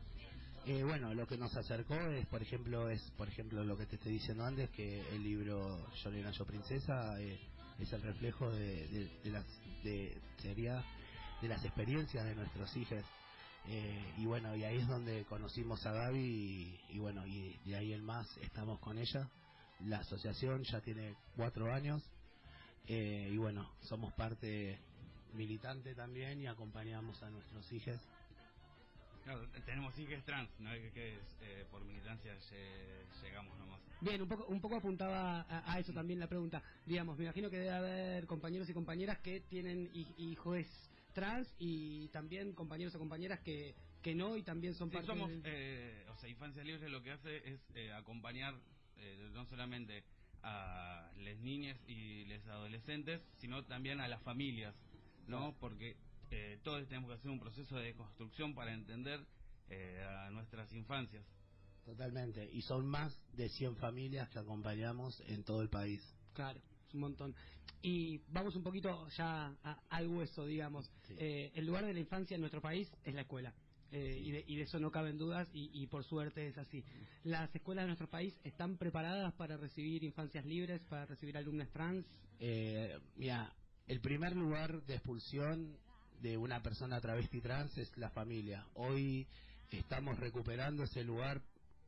Eh, 0.66 0.84
bueno, 0.84 1.14
lo 1.14 1.28
que 1.28 1.38
nos 1.38 1.56
acercó 1.56 1.96
es, 1.96 2.26
por 2.28 2.42
ejemplo, 2.42 2.90
es, 2.90 3.02
por 3.18 3.28
ejemplo, 3.28 3.64
lo 3.64 3.78
que 3.78 3.86
te 3.88 3.96
estoy 3.96 4.14
diciendo 4.14 4.46
antes, 4.46 4.70
que 4.70 5.02
el 5.10 5.24
libro 5.24 5.86
Yo 6.04 6.12
Nena, 6.12 6.32
Yo 6.32 6.46
Princesa 6.46 7.20
eh, 7.20 7.40
es 7.80 7.92
el 7.92 8.02
reflejo 8.02 8.50
de, 8.52 8.88
de, 8.88 9.20
de 9.24 9.30
las, 9.32 9.46
de, 9.84 10.18
sería 10.38 10.84
de 11.42 11.48
las 11.48 11.64
experiencias 11.66 12.24
de 12.24 12.36
nuestros 12.36 12.76
hijos. 12.78 13.04
Eh, 13.68 14.14
y 14.18 14.26
bueno, 14.26 14.56
y 14.56 14.64
ahí 14.64 14.78
es 14.78 14.88
donde 14.88 15.26
conocimos 15.26 15.86
a 15.86 15.92
Gaby 15.92 16.20
y, 16.20 16.80
y 16.96 17.00
bueno, 17.00 17.26
y 17.28 17.58
de 17.66 17.76
ahí 17.76 17.94
en 17.94 18.04
más 18.04 18.28
estamos 18.38 18.80
con 18.80 18.98
ella. 18.98 19.30
La 19.82 19.98
asociación 19.98 20.64
ya 20.64 20.80
tiene 20.82 21.16
cuatro 21.36 21.74
años 21.74 22.02
eh, 22.88 23.30
y 23.32 23.38
bueno, 23.38 23.70
somos 23.82 24.14
parte 24.14 24.80
militante 25.34 25.94
también 25.96 26.42
y 26.42 26.48
acompañamos 26.48 27.22
a 27.24 27.30
nuestros 27.30 27.72
hijos 27.74 28.00
Claro, 29.24 29.48
tenemos 29.66 29.98
hijos 30.00 30.24
trans, 30.26 30.50
no 30.60 30.74
es 30.74 30.82
que, 30.82 30.92
que 30.94 31.10
es, 31.16 31.22
eh, 31.42 31.66
por 31.70 31.84
militancia 31.86 32.34
lle- 32.36 33.22
llegamos 33.22 33.56
nomás. 33.60 33.80
Bien, 34.02 34.20
un 34.20 34.28
poco, 34.28 34.46
un 34.48 34.60
poco 34.60 34.78
apuntaba 34.78 35.42
a, 35.42 35.74
a 35.74 35.80
eso 35.80 35.94
también 35.94 36.20
la 36.20 36.26
pregunta. 36.26 36.64
Digamos, 36.88 37.20
me 37.20 37.26
imagino 37.26 37.48
que 37.52 37.58
debe 37.58 37.70
haber 37.70 38.26
compañeros 38.26 38.68
y 38.70 38.74
compañeras 38.74 39.20
que 39.20 39.42
tienen 39.42 39.92
hij- 39.94 40.16
hijos 40.18 40.66
trans 41.14 41.54
y 41.60 42.08
también 42.08 42.54
compañeros 42.54 42.96
o 42.96 43.00
compañeras 43.00 43.40
que, 43.42 43.76
que 44.02 44.16
no 44.16 44.36
y 44.38 44.42
también 44.42 44.74
son 44.74 44.90
Sí, 44.90 44.96
parte 44.96 45.06
somos, 45.08 45.30
eh, 45.44 46.04
o 46.10 46.18
sea, 46.18 46.28
Infancia 46.28 46.64
Libre 46.64 46.90
lo 46.90 47.04
que 47.04 47.12
hace 47.12 47.38
es 47.48 47.60
eh, 47.76 47.94
acompañar 47.94 48.56
eh, 48.98 49.30
no 49.34 49.46
solamente 49.46 50.04
a 50.42 51.12
las 51.18 51.38
niñas 51.38 51.78
y 51.88 52.26
los 52.26 52.44
adolescentes, 52.48 53.22
sino 53.38 53.64
también 53.66 54.00
a 54.00 54.08
las 54.08 54.24
familias, 54.24 54.74
¿no? 55.32 55.56
Porque 55.60 55.96
eh, 56.30 56.60
todos 56.64 56.88
tenemos 56.88 57.10
que 57.10 57.16
hacer 57.16 57.32
un 57.32 57.40
proceso 57.40 57.76
de 57.78 57.94
construcción 57.96 58.54
para 58.54 58.74
entender 58.74 59.26
eh, 59.70 60.04
a 60.26 60.30
nuestras 60.32 60.72
infancias. 60.74 61.26
Totalmente. 61.86 62.48
Y 62.52 62.62
son 62.62 62.86
más 62.86 63.18
de 63.34 63.50
100 63.50 63.76
familias 63.78 64.30
que 64.30 64.40
acompañamos 64.40 65.20
en 65.28 65.44
todo 65.44 65.62
el 65.62 65.70
país. 65.70 66.02
Claro, 66.34 66.62
es 66.88 66.94
un 66.94 67.00
montón. 67.02 67.36
Y 67.82 68.20
vamos 68.28 68.56
un 68.56 68.62
poquito 68.64 69.08
ya 69.18 69.48
a- 69.64 69.82
al 69.90 70.08
hueso, 70.08 70.46
digamos. 70.46 70.92
Eh, 71.10 71.52
el 71.56 71.66
lugar 71.66 71.86
de 71.86 71.94
la 71.94 72.00
infancia 72.00 72.36
en 72.36 72.42
nuestro 72.42 72.62
país 72.62 72.92
es 73.04 73.14
la 73.16 73.22
escuela. 73.22 73.54
Eh, 73.92 74.22
y, 74.24 74.32
de, 74.32 74.44
y 74.48 74.56
de 74.56 74.62
eso 74.62 74.80
no 74.80 74.90
caben 74.92 75.18
dudas 75.18 75.50
y, 75.54 75.70
y 75.74 75.88
por 75.88 76.06
suerte 76.06 76.48
es 76.48 76.58
así. 76.58 76.84
¿Las 77.24 77.54
escuelas 77.54 77.84
de 77.84 77.88
nuestro 77.88 78.10
país 78.10 78.40
están 78.44 78.78
preparadas 78.78 79.34
para 79.34 79.58
recibir 79.58 80.04
infancias 80.04 80.46
libres, 80.46 80.80
para 80.84 81.06
recibir 81.08 81.36
alumnas 81.36 81.70
trans? 81.72 82.06
Eh, 82.40 82.98
mira, 83.18 83.54
el 83.92 84.00
primer 84.00 84.38
lugar 84.38 84.82
de 84.84 84.94
expulsión 84.94 85.76
de 86.22 86.38
una 86.38 86.64
persona 86.64 87.02
travesti 87.02 87.42
trans 87.42 87.78
es 87.78 87.92
la 87.98 88.10
familia. 88.10 88.66
Hoy 88.76 89.28
estamos 89.70 90.18
recuperando 90.18 90.84
ese 90.84 91.04
lugar 91.04 91.42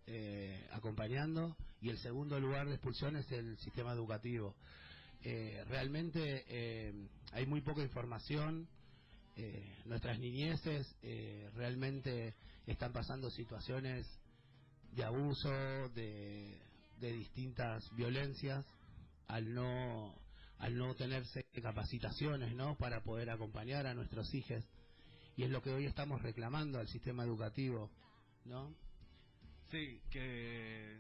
eh, 0.06 0.68
acompañando 0.74 1.56
y 1.80 1.88
el 1.88 1.98
segundo 2.00 2.42
lugar 2.42 2.68
de 2.68 2.74
expulsión 2.74 3.16
es 3.16 3.32
el 3.32 3.58
sistema 3.60 3.94
educativo. 3.94 4.54
Eh, 5.24 5.64
realmente 5.70 6.44
eh, 6.50 6.94
hay 7.32 7.46
muy 7.46 7.62
poca 7.62 7.82
información 7.82 8.68
nuestras 9.86 10.20
niñeces 10.20 10.96
realmente 11.56 12.36
están 12.68 12.94
pasando 12.94 13.32
situaciones 13.32 14.06
de 14.92 15.04
abuso, 15.04 15.50
de, 15.96 16.62
de 17.00 17.14
distintas 17.14 17.84
violencias, 17.96 18.64
al 19.28 19.56
no 19.56 20.14
al 20.64 20.78
no 20.78 20.96
tenerse 20.96 21.46
capacitaciones 21.62 22.56
¿no? 22.56 22.76
para 22.76 23.04
poder 23.04 23.30
acompañar 23.30 23.86
a 23.86 23.94
nuestros 23.94 24.34
hijos 24.34 24.64
y 25.36 25.44
es 25.44 25.50
lo 25.50 25.62
que 25.62 25.74
hoy 25.74 25.86
estamos 25.86 26.22
reclamando 26.22 26.80
al 26.80 26.88
sistema 26.88 27.26
educativo 27.26 27.90
¿no? 28.46 28.74
Sí, 29.70 30.00
que 30.10 30.96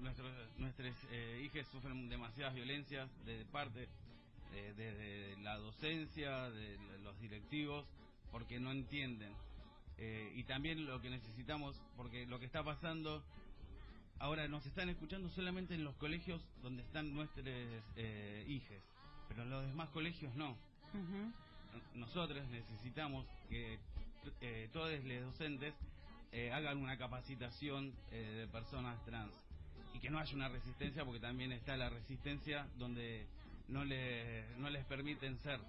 nuestros 0.00 0.30
nuestros 0.58 0.94
eh, 1.10 1.42
hijos 1.44 1.66
sufren 1.72 2.08
demasiadas 2.08 2.54
violencias 2.54 3.10
de 3.24 3.44
parte 3.46 3.88
eh, 4.54 4.72
de, 4.76 5.42
la 5.42 5.56
docencia, 5.56 6.48
de 6.50 6.78
los 7.02 7.18
directivos, 7.20 7.86
porque 8.30 8.60
no 8.60 8.70
entienden. 8.70 9.32
Eh, 9.98 10.32
y 10.36 10.44
también 10.44 10.86
lo 10.86 11.00
que 11.00 11.10
necesitamos, 11.10 11.80
porque 11.96 12.24
lo 12.26 12.38
que 12.38 12.46
está 12.46 12.62
pasando, 12.62 13.22
ahora 14.20 14.46
nos 14.46 14.64
están 14.64 14.88
escuchando 14.88 15.28
solamente 15.30 15.74
en 15.74 15.82
los 15.82 15.96
colegios 15.96 16.40
donde 16.62 16.82
están 16.82 17.12
nuestros 17.12 17.46
hijos, 18.46 18.82
pero 19.28 19.42
en 19.42 19.50
los 19.50 19.66
demás 19.66 19.88
colegios 19.90 20.34
no. 20.34 20.56
Nosotros 21.94 22.46
necesitamos 22.48 23.26
que 23.48 23.78
eh, 24.40 24.68
todos 24.72 24.90
los 25.04 25.22
docentes 25.22 25.74
eh, 26.32 26.52
hagan 26.52 26.78
una 26.78 26.98
capacitación 26.98 27.94
eh, 28.10 28.16
de 28.40 28.48
personas 28.48 29.02
trans 29.04 29.32
y 29.94 29.98
que 29.98 30.10
no 30.10 30.18
haya 30.18 30.34
una 30.34 30.48
resistencia 30.48 31.04
porque 31.04 31.20
también 31.20 31.52
está 31.52 31.76
la 31.76 31.88
resistencia 31.88 32.66
donde 32.78 33.26
no 33.68 33.84
le, 33.84 34.44
no 34.58 34.68
les 34.68 34.84
permiten 34.84 35.38
ser 35.38 35.60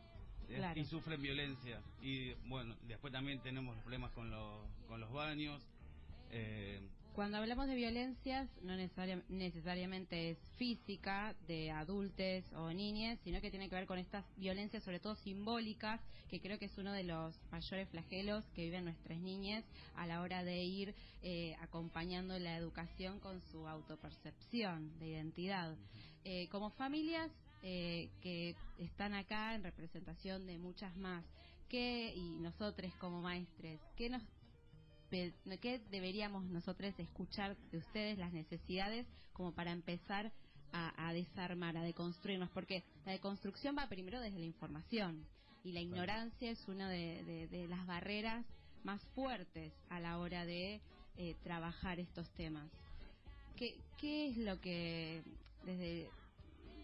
¿eh? 0.49 0.55
Claro. 0.57 0.79
y 0.79 0.85
sufren 0.85 1.21
violencia 1.21 1.81
y 2.01 2.33
bueno 2.47 2.75
después 2.87 3.13
también 3.13 3.39
tenemos 3.39 3.75
los 3.75 3.83
problemas 3.83 4.11
con 4.11 4.29
los 4.29 4.59
con 4.87 4.99
los 4.99 5.11
baños 5.11 5.61
eh, 6.31 6.81
Cuando 7.19 7.37
hablamos 7.37 7.67
de 7.67 7.75
violencias, 7.75 8.49
no 8.61 8.77
necesaria- 8.77 9.21
necesariamente 9.27 10.29
es 10.29 10.37
física, 10.55 11.35
de 11.49 11.69
adultos 11.69 12.45
o 12.53 12.71
niñas, 12.71 13.19
sino 13.25 13.41
que 13.41 13.51
tiene 13.51 13.67
que 13.67 13.75
ver 13.75 13.87
con 13.87 13.99
estas 13.99 14.23
violencias, 14.37 14.85
sobre 14.85 15.01
todo 15.01 15.15
simbólicas, 15.15 15.99
que 16.29 16.39
creo 16.39 16.57
que 16.57 16.67
es 16.67 16.77
uno 16.77 16.93
de 16.93 17.03
los 17.03 17.37
mayores 17.51 17.89
flagelos 17.89 18.45
que 18.55 18.63
viven 18.63 18.85
nuestras 18.85 19.19
niñas 19.19 19.65
a 19.95 20.07
la 20.07 20.21
hora 20.21 20.45
de 20.45 20.63
ir 20.63 20.95
eh, 21.21 21.57
acompañando 21.59 22.39
la 22.39 22.55
educación 22.55 23.19
con 23.19 23.41
su 23.51 23.67
autopercepción 23.67 24.97
de 24.97 25.09
identidad. 25.09 25.75
Eh, 26.23 26.47
como 26.47 26.69
familias 26.69 27.29
eh, 27.63 28.07
que 28.21 28.55
están 28.77 29.13
acá 29.13 29.55
en 29.55 29.63
representación 29.63 30.45
de 30.45 30.57
muchas 30.57 30.95
más, 30.95 31.25
que 31.67 32.13
y 32.15 32.39
nosotros 32.39 32.93
como 32.95 33.21
maestres, 33.21 33.81
¿qué 33.97 34.09
nos 34.09 34.23
¿Qué 35.09 35.81
deberíamos 35.89 36.45
nosotros 36.45 36.93
escuchar 36.99 37.57
de 37.71 37.77
ustedes 37.79 38.17
las 38.17 38.31
necesidades 38.33 39.07
como 39.33 39.53
para 39.53 39.71
empezar 39.71 40.31
a, 40.71 41.07
a 41.07 41.13
desarmar, 41.13 41.75
a 41.77 41.83
deconstruirnos? 41.83 42.49
Porque 42.51 42.83
la 43.05 43.11
deconstrucción 43.13 43.75
va 43.77 43.87
primero 43.89 44.19
desde 44.21 44.39
la 44.39 44.45
información 44.45 45.25
y 45.63 45.71
la 45.71 45.81
ignorancia 45.81 46.51
es 46.51 46.67
una 46.67 46.89
de, 46.89 47.23
de- 47.23 47.47
de 47.47 47.67
las 47.67 47.85
barreras 47.85 48.45
más 48.83 49.01
fuertes 49.15 49.73
a 49.89 49.99
la 49.99 50.17
hora 50.19 50.45
de 50.45 50.81
eh, 51.17 51.35
trabajar 51.43 51.99
estos 51.99 52.29
temas. 52.35 52.69
¿Qué, 53.57 53.75
¿Qué 53.97 54.29
es 54.29 54.37
lo 54.37 54.59
que, 54.61 55.21
desde, 55.65 56.07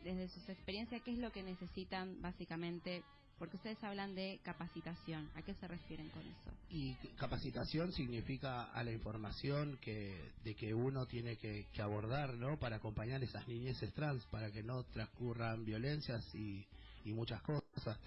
desde 0.03 0.27
sus 0.29 0.49
experiencias, 0.49 1.01
qué 1.03 1.11
es 1.13 1.19
lo 1.19 1.31
que 1.31 1.41
necesitan 1.43 2.21
básicamente? 2.21 3.03
Porque 3.37 3.57
ustedes 3.57 3.83
hablan 3.83 4.15
de 4.15 4.39
capacitación. 4.43 5.29
¿A 5.35 5.41
qué 5.41 5.53
se 5.55 5.67
refieren 5.67 6.09
con 6.09 6.21
eso? 6.21 6.51
Y 6.69 6.93
capacitación 7.17 7.91
significa 7.91 8.63
a 8.71 8.83
la 8.83 8.91
información 8.91 9.77
que 9.81 10.31
de 10.43 10.55
que 10.55 10.73
uno 10.73 11.05
tiene 11.05 11.37
que, 11.37 11.67
abordar, 11.81 12.33
¿no? 12.35 12.57
Para 12.57 12.77
acompañar 12.77 13.23
esas 13.23 13.47
niñeces 13.47 13.93
trans, 13.93 14.25
para 14.27 14.51
que 14.51 14.63
no 14.63 14.83
transcurran 14.85 15.65
violencias 15.65 16.23
y, 16.33 16.65
y 17.03 17.13
muchas 17.13 17.41
cosas. 17.41 17.99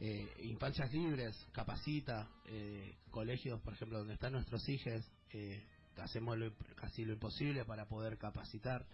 Eh, 0.00 0.32
infancias 0.44 0.92
libres, 0.92 1.36
capacita, 1.52 2.28
eh, 2.46 2.94
colegios, 3.10 3.60
por 3.60 3.72
ejemplo, 3.74 3.98
donde 3.98 4.14
están 4.14 4.32
nuestros 4.32 4.66
hijos, 4.68 5.04
eh, 5.32 5.60
hacemos 5.96 6.38
lo- 6.38 6.54
casi 6.76 7.04
lo 7.04 7.12
imposible 7.14 7.64
para 7.64 7.86
poder 7.86 8.16
capacitar. 8.16 8.86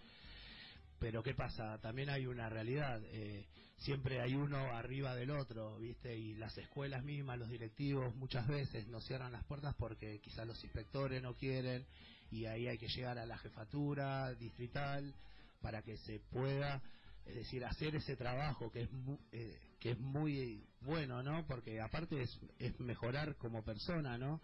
Pero 0.99 1.21
¿qué 1.23 1.33
pasa? 1.33 1.79
También 1.81 2.09
hay 2.09 2.25
una 2.25 2.49
realidad. 2.49 3.01
eh, 3.05 3.45
siempre 3.77 4.21
hay 4.21 4.33
uno 4.35 4.57
arriba 4.73 5.13
del 5.15 5.31
otro, 5.31 5.77
¿viste? 5.79 6.15
Y 6.17 6.35
las 6.35 6.57
escuelas 6.57 7.03
mismas, 7.03 7.37
los 7.37 7.49
directivos, 7.49 8.15
muchas 8.15 8.47
veces 8.47 8.87
nos 8.87 9.05
cierran 9.05 9.33
las 9.33 9.43
puertas 9.45 9.75
porque 9.77 10.19
quizás 10.19 10.47
los 10.47 10.63
inspectores 10.63 11.21
no 11.21 11.35
quieren 11.35 11.85
y 12.31 12.45
ahí 12.45 12.67
hay 12.67 12.77
que 12.77 12.87
llegar 12.87 13.17
a 13.19 13.25
la 13.25 13.37
jefatura 13.37 14.33
distrital 14.35 15.13
para 15.61 15.81
que 15.81 15.97
se 15.97 16.19
pueda, 16.31 16.81
es 17.25 17.35
decir, 17.35 17.65
hacer 17.65 17.95
ese 17.95 18.15
trabajo 18.15 18.71
que 18.71 18.83
es 18.83 18.91
mu- 18.91 19.19
eh, 19.33 19.59
que 19.79 19.91
es 19.91 19.99
muy 19.99 20.65
bueno, 20.81 21.21
¿no? 21.21 21.45
Porque 21.45 21.81
aparte 21.81 22.21
es, 22.21 22.39
es 22.59 22.79
mejorar 22.79 23.35
como 23.35 23.63
persona, 23.63 24.17
¿no? 24.17 24.41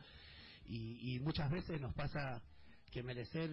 Y, 0.66 1.16
y 1.16 1.20
muchas 1.22 1.49
veces 1.49 1.80
nos 1.80 1.93
pasa 1.93 2.41
que 2.91 3.02
merecer 3.02 3.49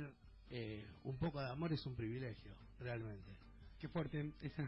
eh, 0.51 0.84
un 1.05 1.16
poco 1.18 1.40
de 1.40 1.49
amor 1.51 1.72
es 1.72 1.86
un 1.86 1.94
privilegio, 1.94 2.55
realmente. 2.79 3.37
Qué 3.79 3.89
fuerte 3.89 4.33
esa, 4.41 4.62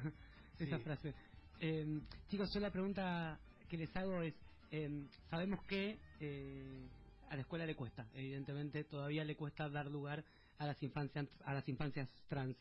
esa 0.58 0.78
Sí. 0.78 0.84
frase. 0.84 1.14
Eh, 1.60 2.00
chicos, 2.28 2.52
yo 2.54 2.60
la 2.60 2.70
pregunta 2.70 3.38
que 3.68 3.76
les 3.76 3.94
hago 3.96 4.22
es, 4.22 4.34
eh, 4.70 5.06
sabemos 5.28 5.62
que 5.64 5.98
eh, 6.20 6.88
a 7.28 7.34
la 7.36 7.42
escuela 7.42 7.66
le 7.66 7.74
cuesta, 7.76 8.08
evidentemente 8.14 8.84
todavía 8.84 9.24
le 9.24 9.36
cuesta 9.36 9.68
dar 9.68 9.86
lugar 9.86 10.24
a 10.58 10.66
las 10.66 10.82
infancias, 10.82 11.26
a 11.44 11.54
las 11.54 11.68
infancias 11.68 12.08
trans. 12.28 12.56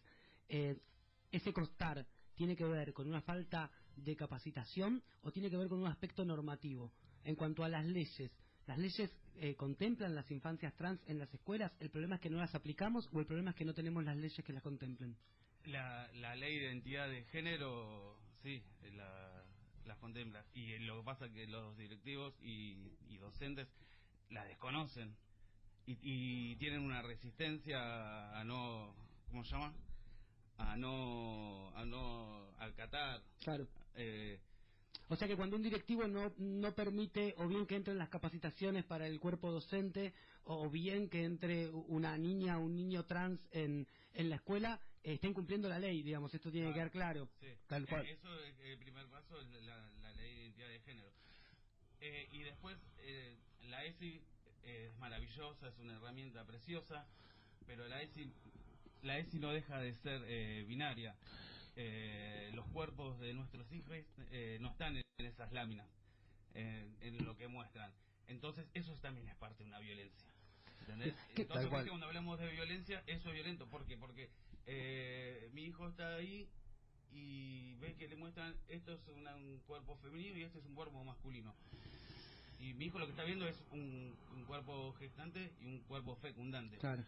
Eh, 0.48 0.78
ese 1.32 1.54
costar 1.54 2.06
tiene 2.36 2.56
que 2.56 2.66
ver 2.66 2.94
con 2.94 3.08
una 3.08 3.22
falta 3.22 3.70
de 3.96 4.16
capacitación 4.16 5.04
o 5.24 5.32
tiene 5.32 5.50
que 5.50 5.58
ver 5.58 5.68
con 5.68 5.80
un 5.80 5.88
aspecto 5.88 6.24
normativo 6.26 6.92
en 7.24 7.36
cuanto 7.36 7.64
a 7.64 7.70
las 7.70 7.86
leyes. 7.86 8.32
¿Las 8.70 8.78
leyes 8.78 9.12
eh, 9.38 9.56
contemplan 9.56 10.14
las 10.14 10.30
infancias 10.30 10.76
trans 10.76 11.02
en 11.08 11.18
las 11.18 11.34
escuelas? 11.34 11.72
¿El 11.80 11.90
problema 11.90 12.18
es 12.18 12.22
que 12.22 12.30
no 12.30 12.38
las 12.38 12.54
aplicamos 12.54 13.10
o 13.12 13.20
el 13.20 13.26
problema 13.26 13.50
es 13.50 13.56
que 13.56 13.66
no 13.66 13.74
tenemos 13.74 14.04
las 14.04 14.16
leyes 14.16 14.46
que 14.46 14.54
las 14.54 14.62
contemplen? 14.62 15.18
La, 15.66 16.08
la 16.14 16.36
ley 16.36 16.60
de 16.60 16.66
identidad 16.66 17.10
de 17.10 17.24
género, 17.32 18.20
sí, 18.44 18.62
la, 18.94 19.44
las 19.86 19.98
contempla. 19.98 20.46
Y 20.54 20.78
lo 20.78 21.00
que 21.00 21.04
pasa 21.04 21.26
es 21.26 21.32
que 21.32 21.48
los 21.48 21.76
directivos 21.80 22.36
y, 22.44 22.96
y 23.08 23.18
docentes 23.18 23.68
la 24.30 24.46
desconocen 24.46 25.18
y, 25.88 25.98
y 26.04 26.56
tienen 26.58 26.82
una 26.82 27.02
resistencia 27.02 28.40
a 28.40 28.44
no, 28.44 28.94
¿cómo 29.32 29.44
se 29.46 29.50
llama? 29.50 29.74
A 30.58 30.78
no, 30.78 31.76
a 31.76 31.86
no 31.86 32.52
acatar. 32.60 33.24
Claro. 33.40 33.68
Eh, 33.96 34.40
O 35.12 35.16
sea 35.16 35.28
que 35.28 35.36
cuando 35.36 35.56
un 35.56 35.64
directivo 35.64 36.08
no, 36.08 36.32
no 36.38 36.76
permite 36.76 37.34
o 37.38 37.48
bien 37.48 37.66
que 37.66 37.76
entren 37.76 37.98
las 37.98 38.10
capacitaciones 38.10 38.86
para 38.86 39.08
el 39.08 39.20
cuerpo 39.20 39.52
docente 39.52 40.14
o 40.44 40.70
bien 40.70 41.10
que 41.10 41.24
entre 41.26 41.68
una 41.70 42.16
niña 42.18 42.60
o 42.60 42.62
un 42.62 42.76
niño 42.76 43.04
trans 43.06 43.40
en, 43.52 43.88
en 44.14 44.30
la 44.30 44.36
escuela, 44.36 44.80
eh, 45.04 45.14
está 45.14 45.28
incumpliendo 45.28 45.68
la 45.68 45.80
ley, 45.80 46.04
digamos, 46.04 46.32
esto 46.34 46.52
tiene 46.52 46.68
que 46.68 46.74
quedar 46.76 46.92
claro. 46.92 47.28
Sí. 47.40 47.48
Tal 47.68 47.88
cual. 47.88 48.06
Eh, 48.06 48.12
Eso 48.12 48.40
es 48.44 48.54
el 48.60 48.78
primer 48.78 49.08
paso, 49.08 49.36
la, 49.42 49.90
la 50.02 50.14
ley 50.14 50.36
de 50.36 50.42
identidad 50.44 50.70
de 50.70 50.80
género. 50.82 51.12
Eh, 52.02 52.30
y 52.32 52.44
después, 52.44 52.78
eh, 53.00 53.36
la 53.64 53.84
ESI 53.86 54.22
es 54.64 54.96
maravillosa, 55.00 55.70
es 55.70 55.78
una 55.80 55.96
herramienta 55.96 56.46
preciosa, 56.46 57.08
pero 57.66 57.88
la 57.88 58.02
ESI, 58.04 58.32
la 59.02 59.18
ESI 59.18 59.40
no 59.40 59.52
deja 59.52 59.80
de 59.80 59.96
ser 59.96 60.22
eh, 60.28 60.66
binaria. 60.68 61.16
Eh, 61.82 62.52
los 62.56 62.66
cuerpos 62.68 63.18
de 63.22 63.34
nuestros 63.34 63.72
hijos 63.72 63.96
eh, 64.32 64.58
no 64.60 64.70
están 64.70 64.98
en, 64.98 65.04
esas 65.18 65.50
láminas, 65.54 65.88
eh, 66.54 66.86
en 67.00 67.24
lo 67.24 67.38
que 67.38 67.48
muestran. 67.48 67.90
Entonces, 68.28 68.66
eso 68.74 68.94
también 68.96 69.30
es 69.30 69.36
parte 69.36 69.64
de 69.64 69.70
una 69.70 69.80
violencia. 69.80 70.28
¿entendés? 70.82 71.14
¿Qué- 71.36 71.44
Entonces, 71.44 71.64
tal 71.64 71.70
cual. 71.70 71.88
cuando 71.88 72.06
hablamos 72.08 72.38
de 72.38 72.52
violencia, 72.52 73.02
eso 73.08 73.30
es 73.30 73.34
violento. 73.34 73.66
¿Por 73.68 73.86
qué? 73.86 73.96
Porque 73.98 74.30
eh, 74.66 75.50
mi 75.54 75.64
hijo 75.64 75.88
está 75.88 76.16
ahí 76.18 76.50
y 77.14 77.76
ve 77.76 77.96
que 77.96 78.10
le 78.10 78.18
muestran 78.18 78.54
esto 78.68 78.94
es 78.94 79.00
una- 79.16 79.36
un 79.38 79.60
cuerpo 79.66 79.96
femenino 80.02 80.38
y 80.38 80.44
este 80.44 80.60
es 80.60 80.66
un 80.66 80.76
cuerpo 80.76 81.02
masculino. 81.06 81.56
Y 82.60 82.74
mi 82.74 82.86
hijo 82.88 83.00
lo 83.00 83.06
que 83.06 83.12
está 83.12 83.24
viendo 83.24 83.48
es 83.48 83.56
un, 83.72 84.14
un 84.36 84.44
cuerpo 84.44 84.94
gestante 85.00 85.54
y 85.62 85.66
un 85.66 85.80
cuerpo 85.84 86.18
fecundante. 86.18 86.78
Claro. 86.80 87.06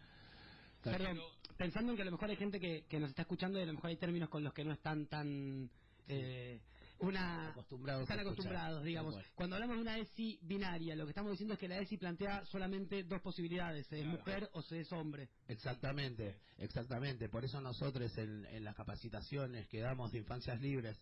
Pero- 0.82 1.30
pensando 1.56 1.92
en 1.92 1.96
que 1.96 2.02
a 2.02 2.06
lo 2.06 2.12
mejor 2.12 2.30
hay 2.30 2.36
gente 2.36 2.58
que, 2.60 2.84
que 2.88 2.98
nos 3.00 3.10
está 3.10 3.22
escuchando 3.22 3.58
y 3.58 3.62
a 3.62 3.66
lo 3.66 3.72
mejor 3.74 3.90
hay 3.90 3.96
términos 3.96 4.28
con 4.28 4.42
los 4.44 4.52
que 4.52 4.64
no 4.64 4.72
están 4.72 5.06
tan... 5.06 5.70
eh, 6.08 6.60
una 6.98 7.48
Acostumbrados 7.50 8.02
están 8.02 8.20
escuchar. 8.20 8.32
acostumbrados, 8.32 8.84
digamos. 8.84 9.16
Cuando 9.34 9.56
hablamos 9.56 9.74
de 9.76 9.82
una 9.82 9.98
ESI 9.98 10.38
binaria, 10.42 10.94
lo 10.94 11.04
que 11.04 11.10
estamos 11.10 11.32
diciendo 11.32 11.54
es 11.54 11.58
que 11.60 11.66
la 11.66 11.78
ESI 11.80 11.96
plantea 11.96 12.44
solamente 12.46 13.02
dos 13.02 13.20
posibilidades, 13.20 13.88
se 13.88 13.96
es 13.96 14.02
Claro. 14.02 14.18
mujer 14.18 14.50
o 14.52 14.62
se 14.62 14.80
es 14.80 14.92
hombre. 14.92 15.28
Exactamente, 15.48 16.36
exactamente. 16.58 17.28
Por 17.28 17.44
eso 17.44 17.60
nosotros 17.60 18.16
en, 18.18 18.46
en 18.46 18.62
las 18.62 18.76
capacitaciones 18.76 19.66
que 19.66 19.80
damos 19.80 20.12
de 20.12 20.18
infancias 20.18 20.60
libres 20.60 20.96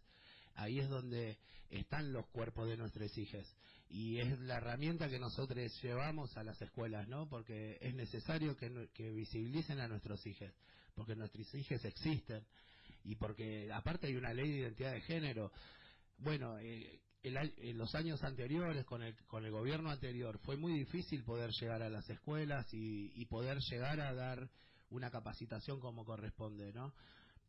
ahí 0.55 0.79
es 0.79 0.89
donde 0.89 1.39
están 1.71 2.13
los 2.13 2.27
cuerpos 2.29 2.69
de 2.69 2.77
nuestros 2.77 3.17
hijos 3.17 3.47
y 3.91 4.19
es 4.21 4.39
la 4.41 4.59
herramienta 4.59 5.09
que 5.09 5.19
nosotros 5.19 5.83
llevamos 5.83 6.37
a 6.37 6.45
las 6.45 6.61
escuelas, 6.63 7.09
¿no? 7.09 7.29
Porque 7.29 7.77
es 7.81 7.95
necesario 7.95 8.57
que, 8.57 9.11
visibilicen 9.11 9.81
a 9.81 9.89
nuestros 9.89 10.25
hijos, 10.27 10.51
porque 10.95 11.17
nuestros 11.17 11.53
hijos 11.55 11.85
existen 11.85 12.45
y 13.03 13.17
porque 13.17 13.71
aparte 13.73 14.07
hay 14.07 14.17
una 14.17 14.33
ley 14.33 14.49
de 14.51 14.59
identidad 14.59 14.93
de 14.93 15.01
género. 15.01 15.51
Bueno, 16.19 16.59
eh, 16.59 17.01
el 17.23 17.37
en 17.37 17.79
los 17.79 17.95
años 17.97 18.23
anteriores, 18.23 18.85
con 18.85 19.03
el, 19.03 19.17
con 19.27 19.45
el 19.45 19.51
gobierno 19.51 19.91
anterior, 19.91 20.39
fue 20.39 20.57
muy 20.57 20.73
difícil 20.73 21.25
poder 21.25 21.51
llegar 21.51 21.83
a 21.83 21.91
las 21.91 22.09
escuelas 22.09 22.73
y, 22.73 23.13
y 23.21 23.25
poder 23.27 23.59
llegar 23.59 24.01
a 24.01 24.15
dar 24.15 24.49
una 24.91 25.11
capacitación 25.11 25.81
como 25.81 26.05
corresponde, 26.05 26.73
¿no? 26.73 26.93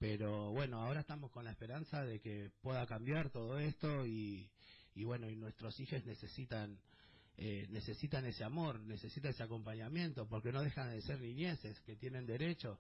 Pero 0.01 0.49
bueno, 0.49 0.81
ahora 0.81 1.01
estamos 1.01 1.29
con 1.29 1.45
la 1.45 1.51
esperanza 1.51 2.03
de 2.03 2.19
que 2.19 2.49
pueda 2.63 2.87
cambiar 2.87 3.29
todo 3.29 3.59
esto 3.59 4.03
y, 4.07 4.49
y 4.95 5.03
bueno, 5.03 5.29
y 5.29 5.35
nuestros 5.35 5.79
hijos 5.79 6.03
necesitan 6.07 6.75
eh, 7.37 7.67
necesitan 7.69 8.25
ese 8.25 8.43
amor, 8.43 8.79
necesitan 8.79 9.29
ese 9.29 9.43
acompañamiento, 9.43 10.27
porque 10.27 10.51
no 10.51 10.63
dejan 10.63 10.89
de 10.89 11.03
ser 11.03 11.21
niñeces, 11.21 11.79
que 11.81 11.95
tienen 11.97 12.25
derecho. 12.25 12.79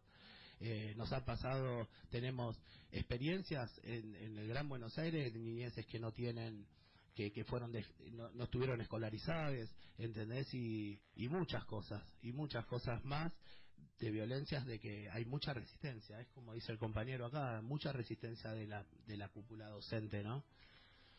Eh, 0.61 0.95
nos 0.97 1.13
ha 1.13 1.23
pasado, 1.23 1.87
tenemos 2.09 2.57
experiencias 2.91 3.69
en, 3.83 4.15
en 4.15 4.39
el 4.39 4.47
Gran 4.47 4.67
Buenos 4.67 4.97
Aires 4.97 5.31
de 5.31 5.39
niñeces 5.39 5.85
que 5.85 5.99
no 5.99 6.11
tienen, 6.11 6.65
que, 7.13 7.31
que 7.31 7.43
fueron, 7.43 7.71
de- 7.71 7.85
no, 8.13 8.31
no 8.31 8.45
estuvieron 8.45 8.81
escolarizadas, 8.81 9.69
¿entendés? 9.99 10.51
Y, 10.55 10.99
y 11.15 11.27
muchas 11.29 11.65
cosas, 11.65 12.03
y 12.23 12.31
muchas 12.31 12.65
cosas 12.65 13.03
más 13.05 13.31
de 14.01 14.09
violencias 14.09 14.65
de 14.65 14.79
que 14.79 15.09
hay 15.11 15.25
mucha 15.25 15.53
resistencia, 15.53 16.19
es 16.19 16.27
como 16.29 16.53
dice 16.53 16.71
el 16.71 16.79
compañero 16.79 17.27
acá, 17.27 17.61
mucha 17.61 17.91
resistencia 17.91 18.51
de 18.51 18.65
la, 18.65 18.83
de 19.05 19.15
la 19.15 19.29
cúpula 19.29 19.69
docente, 19.69 20.23
¿no? 20.23 20.43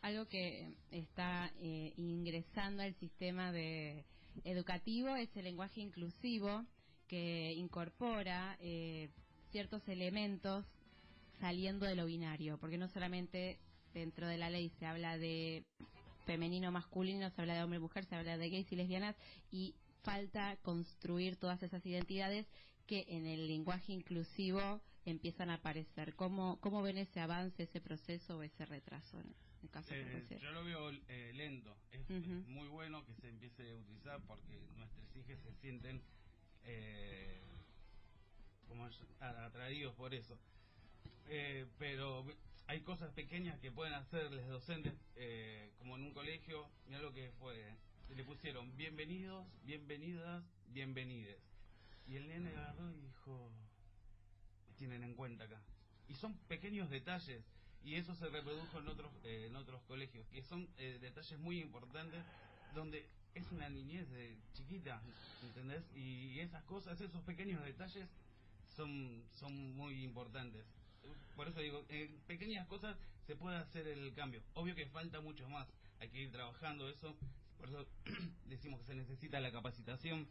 Algo 0.00 0.26
que 0.26 0.74
está 0.90 1.52
eh, 1.60 1.92
ingresando 1.96 2.82
al 2.82 2.92
sistema 2.96 3.52
de 3.52 4.04
educativo 4.42 5.14
es 5.14 5.28
el 5.36 5.44
lenguaje 5.44 5.80
inclusivo 5.80 6.64
que 7.06 7.52
incorpora 7.52 8.56
eh, 8.60 9.10
ciertos 9.52 9.86
elementos 9.86 10.66
saliendo 11.38 11.86
de 11.86 11.94
lo 11.94 12.06
binario, 12.06 12.58
porque 12.58 12.78
no 12.78 12.88
solamente 12.88 13.60
dentro 13.94 14.26
de 14.26 14.38
la 14.38 14.50
ley 14.50 14.72
se 14.80 14.86
habla 14.86 15.18
de 15.18 15.64
femenino 16.26 16.72
masculino, 16.72 17.30
se 17.30 17.40
habla 17.40 17.54
de 17.54 17.62
hombre 17.62 17.78
mujer, 17.78 18.04
se 18.06 18.16
habla 18.16 18.36
de 18.36 18.50
gays 18.50 18.72
y 18.72 18.76
lesbianas 18.76 19.14
y 19.52 19.76
falta 20.02 20.56
construir 20.62 21.36
todas 21.36 21.62
esas 21.62 21.84
identidades 21.86 22.46
que 22.86 23.06
en 23.08 23.26
el 23.26 23.46
lenguaje 23.46 23.92
inclusivo 23.92 24.80
empiezan 25.04 25.50
a 25.50 25.54
aparecer. 25.54 26.14
¿Cómo, 26.14 26.58
cómo 26.60 26.82
ven 26.82 26.98
ese 26.98 27.20
avance, 27.20 27.64
ese 27.64 27.80
proceso 27.80 28.38
o 28.38 28.42
ese 28.42 28.64
retraso 28.64 29.20
en 29.20 29.34
el 29.62 29.70
caso 29.70 29.94
Eh, 29.94 30.38
yo 30.40 30.50
lo 30.52 30.64
veo 30.64 30.90
eh, 31.08 31.32
lento. 31.34 31.76
Es, 31.90 32.08
muy 32.46 32.68
bueno 32.68 33.04
que 33.04 33.14
se 33.14 33.28
empiece 33.28 33.70
a 33.70 33.76
utilizar 33.76 34.20
porque 34.26 34.60
nuestros 34.76 35.04
hijos 35.16 35.38
se 35.42 35.54
sienten 35.60 36.02
eh, 36.64 37.40
como 38.68 38.88
atraídos 39.20 39.94
por 39.94 40.14
eso. 40.14 40.38
Eh, 41.28 41.66
pero 41.78 42.24
hay 42.66 42.80
cosas 42.80 43.12
pequeñas 43.12 43.58
que 43.60 43.70
pueden 43.70 43.94
hacerles 43.94 44.46
docentes, 44.48 44.94
eh, 45.16 45.72
como 45.78 45.96
en 45.96 46.04
un 46.04 46.12
colegio, 46.12 46.68
mira 46.86 47.00
lo 47.00 47.12
que 47.12 47.30
fue, 47.38 47.76
le 48.08 48.24
pusieron 48.24 48.76
bienvenidos, 48.76 49.46
bienvenidas, 49.64 50.44
bienvenides. 50.68 51.51
Y 52.06 52.16
el 52.16 52.28
nene 52.28 52.50
agarró 52.50 52.90
y 52.90 53.00
dijo, 53.00 53.50
tienen 54.76 55.04
en 55.04 55.14
cuenta 55.14 55.44
acá. 55.44 55.60
Y 56.08 56.14
son 56.14 56.36
pequeños 56.48 56.90
detalles, 56.90 57.44
y 57.84 57.94
eso 57.94 58.14
se 58.14 58.28
reprodujo 58.28 58.78
en 58.78 58.88
otros, 58.88 59.12
eh, 59.24 59.46
en 59.48 59.56
otros 59.56 59.82
colegios, 59.82 60.26
que 60.28 60.42
son 60.42 60.68
eh, 60.78 60.98
detalles 61.00 61.38
muy 61.38 61.60
importantes, 61.60 62.22
donde 62.74 63.06
es 63.34 63.50
una 63.50 63.68
niñez 63.68 64.08
de 64.10 64.36
chiquita, 64.54 65.00
¿entendés? 65.42 65.82
Y 65.94 66.38
esas 66.40 66.62
cosas, 66.64 67.00
esos 67.00 67.22
pequeños 67.22 67.64
detalles 67.64 68.08
son, 68.76 69.22
son 69.32 69.74
muy 69.74 70.02
importantes. 70.04 70.64
Por 71.34 71.48
eso 71.48 71.60
digo, 71.60 71.84
en 71.88 72.18
pequeñas 72.26 72.66
cosas 72.68 72.96
se 73.26 73.36
puede 73.36 73.56
hacer 73.56 73.86
el 73.86 74.12
cambio. 74.14 74.42
Obvio 74.54 74.74
que 74.74 74.86
falta 74.86 75.20
mucho 75.20 75.48
más, 75.48 75.68
hay 76.00 76.08
que 76.08 76.22
ir 76.22 76.32
trabajando 76.32 76.88
eso, 76.88 77.16
por 77.58 77.68
eso 77.68 77.86
decimos 78.46 78.80
que 78.80 78.86
se 78.86 78.94
necesita 78.94 79.40
la 79.40 79.52
capacitación, 79.52 80.28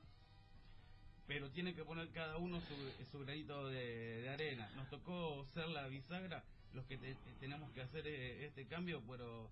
pero 1.32 1.50
tiene 1.50 1.74
que 1.74 1.86
poner 1.86 2.10
cada 2.10 2.36
uno 2.36 2.60
su, 2.60 3.06
su 3.10 3.20
granito 3.20 3.70
de, 3.70 4.22
de 4.22 4.30
arena. 4.30 4.70
Nos 4.76 4.90
tocó 4.90 5.46
ser 5.54 5.70
la 5.70 5.88
bisagra, 5.88 6.44
los 6.74 6.86
que 6.88 6.98
te- 6.98 7.16
tenemos 7.40 7.72
que 7.72 7.82
hacer 7.82 8.06
eh, 8.06 8.46
este 8.46 8.66
cambio, 8.68 9.02
pero 9.10 9.50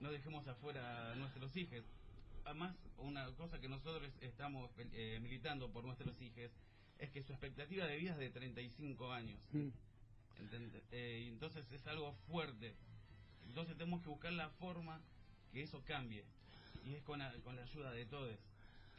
no 0.00 0.10
dejemos 0.12 0.46
afuera 0.46 1.12
a 1.12 1.14
nuestros 1.14 1.56
hijos. 1.56 1.82
Además, 2.44 2.74
una 2.98 3.24
cosa 3.36 3.58
que 3.62 3.68
nosotros 3.70 4.12
estamos 4.20 4.70
eh, 4.92 5.18
militando 5.22 5.70
por 5.70 5.84
nuestros 5.84 6.20
hijos 6.20 6.50
es 6.98 7.08
que 7.10 7.22
su 7.22 7.32
expectativa 7.32 7.86
de 7.86 7.96
vida 7.96 8.12
es 8.12 8.18
de 8.18 8.28
35 8.28 9.10
años. 9.10 9.40
¿entende? 10.38 10.82
Eh, 10.92 11.22
y 11.24 11.28
entonces 11.28 11.64
es 11.72 11.86
algo 11.86 12.12
fuerte. 12.28 12.74
Entonces 13.46 13.74
tenemos 13.78 14.02
que 14.02 14.10
buscar 14.10 14.34
la 14.34 14.50
forma 14.50 15.00
que 15.50 15.62
eso 15.62 15.82
cambie. 15.86 16.24
Y 16.84 16.92
es 16.94 17.02
con 17.04 17.20
la, 17.20 17.32
con 17.42 17.56
la 17.56 17.62
ayuda 17.62 17.90
de 17.92 18.04
todos. 18.04 18.36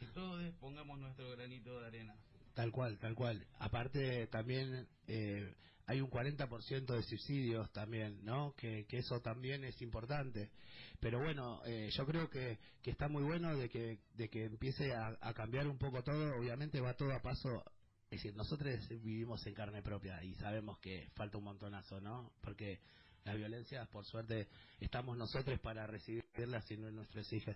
Que 0.02 0.12
todos 0.14 0.54
pongamos 0.54 0.98
nuestro 0.98 1.30
granito 1.30 1.80
de 1.80 1.86
arena. 1.86 2.16
Tal 2.54 2.72
cual, 2.72 2.98
tal 2.98 3.14
cual. 3.14 3.46
Aparte 3.60 4.26
también 4.26 4.88
eh, 5.06 5.54
hay 5.86 6.00
un 6.00 6.10
40% 6.10 6.86
de 6.86 7.02
suicidios 7.04 7.70
también, 7.70 8.18
¿no? 8.24 8.52
Que, 8.56 8.84
eso 8.90 9.20
también 9.20 9.62
es 9.62 9.80
importante. 9.80 10.50
Pero 10.98 11.20
bueno, 11.20 11.62
eh, 11.64 11.88
yo 11.92 12.04
creo 12.04 12.28
que, 12.28 12.58
que 12.82 12.90
está 12.90 13.08
muy 13.08 13.22
bueno 13.22 13.56
de 13.56 13.68
que, 13.68 14.00
de 14.14 14.28
que 14.28 14.46
empiece 14.46 14.92
a, 14.92 15.16
a 15.20 15.32
cambiar 15.34 15.68
un 15.68 15.78
poco 15.78 16.02
todo. 16.02 16.36
Obviamente 16.36 16.80
va 16.80 16.94
todo 16.94 17.12
a 17.12 17.22
paso. 17.22 17.62
Es 18.10 18.22
decir, 18.22 18.34
nosotros 18.34 18.88
vivimos 18.88 19.46
en 19.46 19.54
carne 19.54 19.82
propia 19.82 20.20
y 20.24 20.34
sabemos 20.34 20.80
que 20.80 21.10
falta 21.14 21.38
un 21.38 21.44
montonazo, 21.44 22.00
¿no? 22.00 22.32
Porque 22.40 22.80
las 23.24 23.36
violencias, 23.36 23.86
por 23.88 24.04
suerte, 24.04 24.48
estamos 24.80 25.16
nosotros 25.16 25.60
para 25.60 25.86
recibirlas 25.86 26.68
y 26.72 26.76
no 26.76 26.90
nuestros 26.90 27.32
hijos 27.32 27.54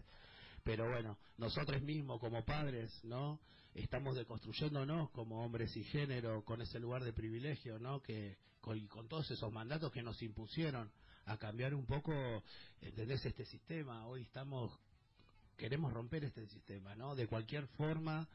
pero 0.66 0.90
bueno, 0.90 1.16
nosotros 1.38 1.80
mismos 1.80 2.18
como 2.18 2.44
padres, 2.44 2.92
¿no? 3.04 3.40
Estamos 3.72 4.16
deconstruyéndonos 4.16 5.10
como 5.10 5.44
hombres 5.44 5.76
y 5.76 5.84
género 5.84 6.44
con 6.44 6.60
ese 6.60 6.80
lugar 6.80 7.04
de 7.04 7.12
privilegio, 7.12 7.78
¿no? 7.78 8.02
Que 8.02 8.36
con, 8.60 8.84
con 8.88 9.06
todos 9.06 9.30
esos 9.30 9.52
mandatos 9.52 9.92
que 9.92 10.02
nos 10.02 10.20
impusieron 10.22 10.90
a 11.26 11.36
cambiar 11.36 11.72
un 11.72 11.86
poco, 11.86 12.12
¿entendés? 12.80 13.24
Este 13.24 13.44
sistema. 13.44 14.08
Hoy 14.08 14.22
estamos, 14.22 14.76
queremos 15.56 15.92
romper 15.92 16.24
este 16.24 16.48
sistema, 16.48 16.96
¿no? 16.96 17.14
De 17.14 17.28
cualquier 17.28 17.68
forma. 17.68 18.28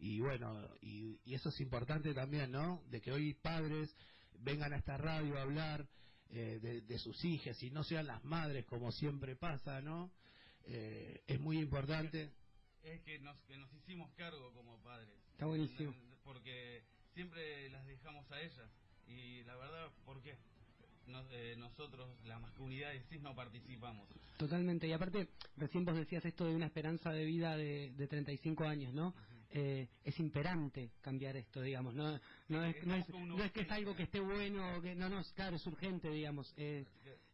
Y 0.00 0.18
bueno, 0.18 0.68
y, 0.82 1.20
y 1.26 1.34
eso 1.34 1.50
es 1.50 1.60
importante 1.60 2.12
también, 2.12 2.50
¿no? 2.50 2.82
De 2.90 3.00
que 3.00 3.12
hoy 3.12 3.34
padres 3.34 3.94
vengan 4.40 4.72
a 4.72 4.78
esta 4.78 4.96
radio 4.96 5.38
a 5.38 5.42
hablar 5.42 5.86
eh, 6.30 6.58
de, 6.60 6.80
de 6.80 6.98
sus 6.98 7.24
hijas 7.24 7.62
y 7.62 7.70
no 7.70 7.84
sean 7.84 8.08
las 8.08 8.24
madres 8.24 8.66
como 8.66 8.90
siempre 8.90 9.36
pasa, 9.36 9.80
¿no? 9.80 10.10
Eh, 10.68 11.22
es 11.26 11.40
muy 11.40 11.58
importante. 11.58 12.30
Es 12.82 13.00
que 13.02 13.18
nos, 13.20 13.36
que 13.42 13.56
nos 13.56 13.72
hicimos 13.74 14.10
cargo 14.14 14.52
como 14.52 14.78
padres. 14.82 15.08
Está 15.32 15.46
buenísimo. 15.46 15.94
Porque 16.24 16.82
siempre 17.14 17.70
las 17.70 17.86
dejamos 17.86 18.30
a 18.30 18.40
ellas. 18.40 18.70
Y 19.06 19.42
la 19.44 19.56
verdad, 19.56 19.90
¿por 20.04 20.22
qué? 20.22 20.36
Nos- 21.06 21.26
eh, 21.30 21.54
nosotros, 21.56 22.10
la 22.24 22.38
masculinidad 22.38 22.92
de 22.92 23.00
cis, 23.04 23.20
no 23.22 23.34
participamos. 23.34 24.06
Totalmente, 24.36 24.86
y 24.86 24.92
aparte, 24.92 25.28
recién 25.56 25.84
vos 25.86 25.96
decías 25.96 26.24
esto 26.24 26.44
de 26.44 26.54
una 26.54 26.66
esperanza 26.66 27.10
de 27.10 27.24
vida 27.24 27.56
de, 27.56 27.92
de 27.96 28.06
35 28.06 28.64
años, 28.64 28.92
¿no? 28.92 29.14
Eh, 29.50 29.88
es 30.04 30.20
imperante 30.20 30.90
cambiar 31.00 31.34
esto, 31.36 31.62
digamos, 31.62 31.94
no, 31.94 32.10
no, 32.48 32.64
es, 32.64 32.86
no, 32.86 32.94
es, 32.94 33.08
no 33.08 33.42
es 33.42 33.50
que 33.52 33.62
es 33.62 33.70
algo 33.70 33.96
que 33.96 34.02
esté 34.02 34.20
bueno, 34.20 34.76
o 34.76 34.82
que 34.82 34.94
no, 34.94 35.08
no, 35.08 35.20
es- 35.20 35.32
claro, 35.32 35.56
es 35.56 35.66
urgente, 35.66 36.10
digamos. 36.10 36.52
Eh, 36.58 36.84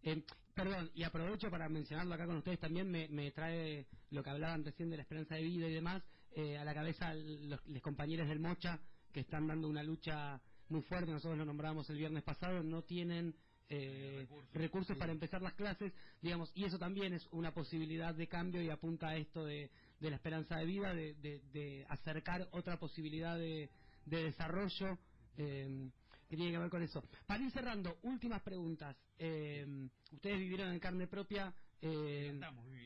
eh, 0.04 0.22
perdón, 0.54 0.90
y 0.94 1.02
aprovecho 1.02 1.50
para 1.50 1.68
mencionarlo 1.68 2.14
acá 2.14 2.26
con 2.26 2.36
ustedes 2.36 2.60
también, 2.60 2.90
me, 2.90 3.08
me 3.08 3.30
trae 3.32 3.86
lo 4.10 4.22
que 4.22 4.30
hablaban 4.30 4.64
recién 4.64 4.90
de 4.90 4.96
la 4.96 5.02
esperanza 5.02 5.34
de 5.34 5.42
vida 5.42 5.66
y 5.68 5.72
demás, 5.74 6.02
eh, 6.36 6.56
a 6.58 6.64
la 6.64 6.74
cabeza 6.74 7.14
los, 7.14 7.64
los 7.66 7.82
compañeros 7.82 8.28
del 8.28 8.40
Mocha 8.40 8.80
que 9.12 9.20
están 9.20 9.46
dando 9.46 9.68
una 9.68 9.82
lucha 9.82 10.40
muy 10.68 10.82
fuerte, 10.82 11.10
nosotros 11.12 11.38
lo 11.38 11.44
nombrábamos 11.44 11.88
el 11.90 11.98
viernes 11.98 12.22
pasado, 12.22 12.62
no 12.62 12.82
tienen 12.82 13.34
eh, 13.68 14.26
recursos, 14.52 14.96
para 14.98 15.12
empezar 15.12 15.40
las 15.42 15.54
clases, 15.54 15.92
digamos, 16.20 16.50
y 16.54 16.64
eso 16.64 16.78
también 16.78 17.12
es 17.14 17.26
una 17.32 17.52
posibilidad 17.52 18.14
de 18.14 18.26
cambio 18.28 18.62
y 18.62 18.70
apunta 18.70 19.08
a 19.08 19.16
esto 19.16 19.44
de, 19.44 19.70
de 20.00 20.10
la 20.10 20.16
esperanza 20.16 20.56
de 20.56 20.66
vida, 20.66 20.94
de, 20.94 21.14
de- 21.14 21.40
de 21.52 21.86
acercar 21.88 22.48
otra 22.52 22.78
posibilidad 22.78 23.36
de, 23.38 23.70
de 24.06 24.24
desarrollo 24.24 24.98
eh, 25.36 25.90
que 26.28 26.36
tiene 26.36 26.52
que 26.52 26.58
ver 26.58 26.70
con 26.70 26.82
eso. 26.82 27.02
Para 27.26 27.42
ir 27.42 27.50
cerrando, 27.50 27.98
últimas 28.02 28.42
preguntas. 28.42 28.96
Eh, 29.18 29.66
ustedes 30.12 30.38
vivieron 30.38 30.72
en 30.72 30.78
carne 30.80 31.06
propia, 31.06 31.54
eh, 31.80 32.38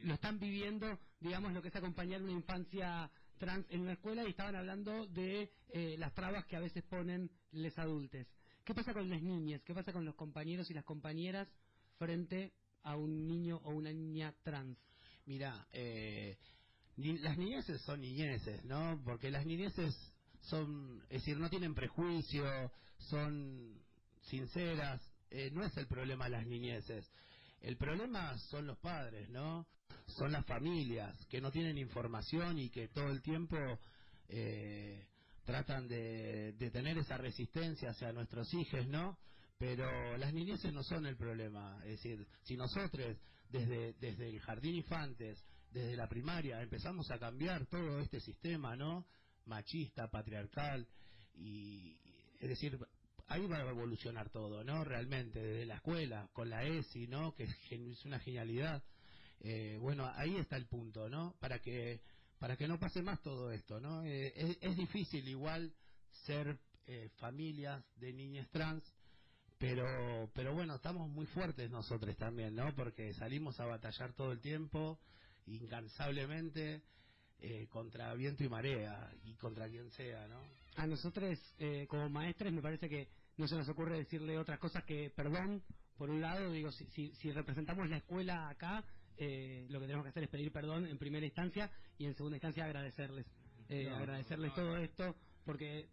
lo 0.04 0.14
están 0.14 0.38
viviendo, 0.38 0.98
digamos, 1.20 1.52
lo 1.52 1.62
que 1.62 1.68
es 1.68 1.76
acompañar 1.76 2.22
una 2.22 2.32
infancia 2.32 3.10
trans 3.38 3.66
en 3.70 3.82
una 3.82 3.92
escuela 3.92 4.24
y 4.24 4.30
estaban 4.30 4.56
hablando 4.56 5.06
de 5.06 5.50
eh, 5.68 5.96
las 5.98 6.12
trabas 6.14 6.44
que 6.46 6.56
a 6.56 6.60
veces 6.60 6.82
ponen 6.84 7.30
les 7.52 7.78
adultos. 7.78 8.26
¿Qué 8.64 8.74
pasa 8.74 8.92
con 8.92 9.08
las 9.08 9.22
niñas? 9.22 9.62
¿Qué 9.64 9.72
pasa 9.74 9.92
con 9.92 10.04
los 10.04 10.14
compañeros 10.16 10.68
y 10.70 10.74
las 10.74 10.84
compañeras 10.84 11.48
frente 11.98 12.52
a 12.82 12.96
un 12.96 13.26
niño 13.26 13.60
o 13.64 13.70
una 13.70 13.92
niña 13.92 14.34
trans? 14.42 14.76
Mira, 15.26 15.66
eh, 15.72 16.36
ni- 16.96 17.18
las 17.18 17.38
niñeces 17.38 17.80
son 17.82 18.00
niñeces, 18.00 18.64
¿no? 18.64 19.00
Porque 19.04 19.30
las 19.30 19.46
niñeces 19.46 19.94
son, 20.42 21.00
es 21.04 21.20
decir, 21.20 21.38
no 21.38 21.48
tienen 21.48 21.74
prejuicio, 21.74 22.44
son 22.98 23.82
sinceras, 24.22 25.00
eh, 25.30 25.50
no 25.52 25.64
es 25.64 25.76
el 25.76 25.86
problema 25.86 26.28
las 26.28 26.46
niñeces. 26.46 27.10
El 27.60 27.76
problema 27.76 28.36
son 28.50 28.66
los 28.66 28.78
padres, 28.78 29.28
¿no? 29.30 29.66
Son 30.06 30.32
las 30.32 30.46
familias 30.46 31.16
que 31.26 31.40
no 31.40 31.50
tienen 31.50 31.76
información 31.78 32.58
y 32.58 32.70
que 32.70 32.88
todo 32.88 33.08
el 33.08 33.20
tiempo 33.20 33.56
eh, 34.28 35.06
tratan 35.44 35.88
de, 35.88 36.54
tener 36.72 36.98
esa 36.98 37.16
resistencia 37.16 37.90
hacia 37.90 38.12
nuestros 38.12 38.52
hijos, 38.54 38.86
¿no? 38.86 39.18
Pero 39.58 40.16
las 40.16 40.32
niñeces 40.32 40.72
no 40.72 40.84
son 40.84 41.06
el 41.06 41.16
problema. 41.16 41.80
Es 41.84 42.02
decir, 42.02 42.26
si 42.42 42.56
nosotros 42.56 43.16
desde, 43.48 43.94
desde 43.94 44.28
el 44.28 44.40
jardín 44.40 44.76
infantes, 44.76 45.42
desde 45.70 45.96
la 45.96 46.08
primaria, 46.08 46.62
empezamos 46.62 47.10
a 47.10 47.18
cambiar 47.18 47.66
todo 47.66 47.98
este 48.00 48.20
sistema, 48.20 48.76
¿no? 48.76 49.06
Machista, 49.46 50.08
patriarcal, 50.08 50.86
y 51.34 51.96
es 52.38 52.48
decir, 52.48 52.78
ahí 53.26 53.46
va 53.46 53.58
a 53.58 53.68
evolucionar 53.68 54.30
todo, 54.30 54.64
¿no? 54.64 54.84
Realmente, 54.84 55.40
desde 55.40 55.66
la 55.66 55.76
escuela, 55.76 56.28
con 56.32 56.50
la 56.50 56.64
ESI, 56.64 57.06
¿no? 57.06 57.34
Que 57.34 57.44
es, 57.44 58.04
una 58.04 58.18
genialidad. 58.20 58.82
Eh, 59.40 59.78
bueno, 59.80 60.10
ahí 60.16 60.36
está 60.36 60.56
el 60.56 60.66
punto, 60.66 61.08
¿no? 61.08 61.34
Para 61.40 61.60
que 61.60 62.00
para 62.38 62.56
que 62.56 62.68
no 62.68 62.78
pase 62.78 63.02
más 63.02 63.20
todo 63.20 63.50
esto, 63.50 63.80
¿no? 63.80 64.04
Eh, 64.04 64.32
es, 64.36 64.58
es 64.60 64.76
difícil 64.76 65.26
igual 65.26 65.74
ser 66.24 66.58
eh, 66.86 67.10
familias 67.16 67.84
de 67.96 68.12
niñas 68.12 68.48
trans, 68.50 68.82
pero 69.58 70.30
pero 70.34 70.54
bueno, 70.54 70.76
estamos 70.76 71.08
muy 71.10 71.26
fuertes 71.26 71.70
nosotros 71.70 72.16
también, 72.16 72.54
¿no? 72.54 72.74
Porque 72.74 73.12
salimos 73.14 73.58
a 73.60 73.66
batallar 73.66 74.14
todo 74.14 74.32
el 74.32 74.40
tiempo, 74.40 75.00
incansablemente, 75.46 76.82
eh, 77.40 77.66
contra 77.68 78.14
viento 78.14 78.42
y 78.42 78.48
marea 78.48 79.12
y 79.24 79.34
contra 79.34 79.68
quien 79.68 79.90
sea, 79.92 80.26
¿no? 80.28 80.40
A 80.78 80.86
nosotros, 80.86 81.38
eh, 81.58 81.86
como 81.88 82.08
maestres, 82.08 82.52
me 82.52 82.62
parece 82.62 82.88
que 82.88 83.08
no 83.36 83.48
se 83.48 83.56
nos 83.56 83.68
ocurre 83.68 83.98
decirle 83.98 84.38
otras 84.38 84.58
cosas 84.58 84.84
que 84.84 85.10
perdón. 85.10 85.62
Por 85.96 86.08
un 86.10 86.20
lado, 86.20 86.52
digo, 86.52 86.70
si, 86.70 86.86
si, 86.90 87.12
si 87.16 87.32
representamos 87.32 87.88
la 87.88 87.96
escuela 87.96 88.48
acá, 88.48 88.84
eh, 89.16 89.66
lo 89.70 89.80
que 89.80 89.86
tenemos 89.86 90.04
que 90.04 90.10
hacer 90.10 90.22
es 90.22 90.28
pedir 90.30 90.52
perdón 90.52 90.86
en 90.86 90.96
primera 90.96 91.26
instancia 91.26 91.68
y 91.98 92.06
en 92.06 92.14
segunda 92.14 92.36
instancia 92.36 92.64
agradecerles. 92.64 93.26
Eh, 93.68 93.88
No, 93.90 93.96
agradecerles 93.96 94.50
no, 94.50 94.54
todo 94.54 94.76
esto 94.76 95.16
porque 95.44 95.88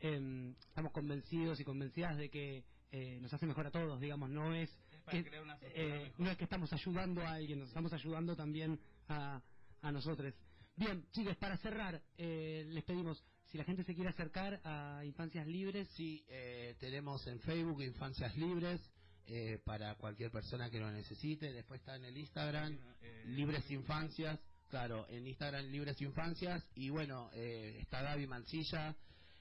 em, 0.00 0.54
estamos 0.68 0.92
convencidos 0.92 1.58
y 1.58 1.64
convencidas 1.64 2.16
de 2.16 2.30
que 2.30 2.64
eh, 2.92 3.18
nos 3.20 3.32
hace 3.34 3.46
mejor 3.46 3.66
a 3.66 3.70
todos, 3.72 4.00
digamos, 4.00 4.30
no 4.30 4.54
es 4.54 4.70
para 5.04 5.18
que, 5.18 5.28
crear 5.28 5.42
una 5.42 5.58
eh, 5.62 6.12
no 6.18 6.30
es 6.30 6.36
que 6.36 6.44
estamos 6.44 6.72
ayudando 6.72 7.22
a 7.22 7.32
alguien, 7.32 7.58
nos 7.58 7.68
estamos 7.68 7.92
ayudando 7.92 8.36
también 8.36 8.78
a, 9.08 9.42
a 9.82 9.92
nosotros. 9.92 10.32
Bien, 10.76 11.04
chicos, 11.10 11.36
para 11.38 11.56
cerrar, 11.58 12.00
eh, 12.16 12.64
les 12.68 12.84
pedimos, 12.84 13.24
si 13.50 13.58
la 13.58 13.64
gente 13.64 13.84
se 13.84 13.94
quiere 13.94 14.10
acercar 14.10 14.60
a 14.64 15.02
Infancias 15.04 15.46
Libres, 15.46 15.88
Sí, 15.96 16.24
eh, 16.28 16.76
tenemos 16.78 17.26
en 17.26 17.40
Facebook 17.40 17.82
Infancias 17.82 18.36
Libres 18.36 18.80
eh, 19.26 19.58
para 19.64 19.94
cualquier 19.94 20.30
persona 20.30 20.70
que 20.70 20.78
lo 20.78 20.90
necesite. 20.90 21.52
Después 21.52 21.80
está 21.80 21.96
en 21.96 22.04
el 22.04 22.16
Instagram 22.16 22.78
Eh, 23.00 23.24
Libres 23.26 23.70
Infancias. 23.70 24.38
Claro, 24.68 25.06
en 25.08 25.26
Instagram 25.26 25.64
Libres 25.66 26.00
Infancias. 26.02 26.62
Y 26.74 26.90
bueno, 26.90 27.30
eh, 27.32 27.78
está 27.80 28.02
Gaby 28.02 28.26
Mancilla, 28.26 28.94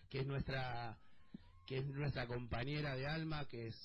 que 0.10 0.20
es 0.20 0.28
nuestra 0.28 0.98
que 1.66 1.80
es 1.80 1.86
nuestra 1.86 2.28
compañera 2.28 2.96
de 2.96 3.08
alma, 3.08 3.46
que 3.48 3.68
es 3.68 3.76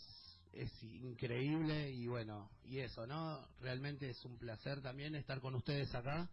es 0.53 0.71
increíble 0.83 1.91
y 1.91 2.07
bueno, 2.07 2.51
y 2.65 2.79
eso, 2.79 3.07
¿no? 3.07 3.49
Realmente 3.61 4.11
es 4.11 4.25
un 4.25 4.39
placer 4.39 4.83
también 4.83 5.15
estar 5.15 5.41
con 5.41 5.55
ustedes 5.55 5.93
acá 5.95 6.29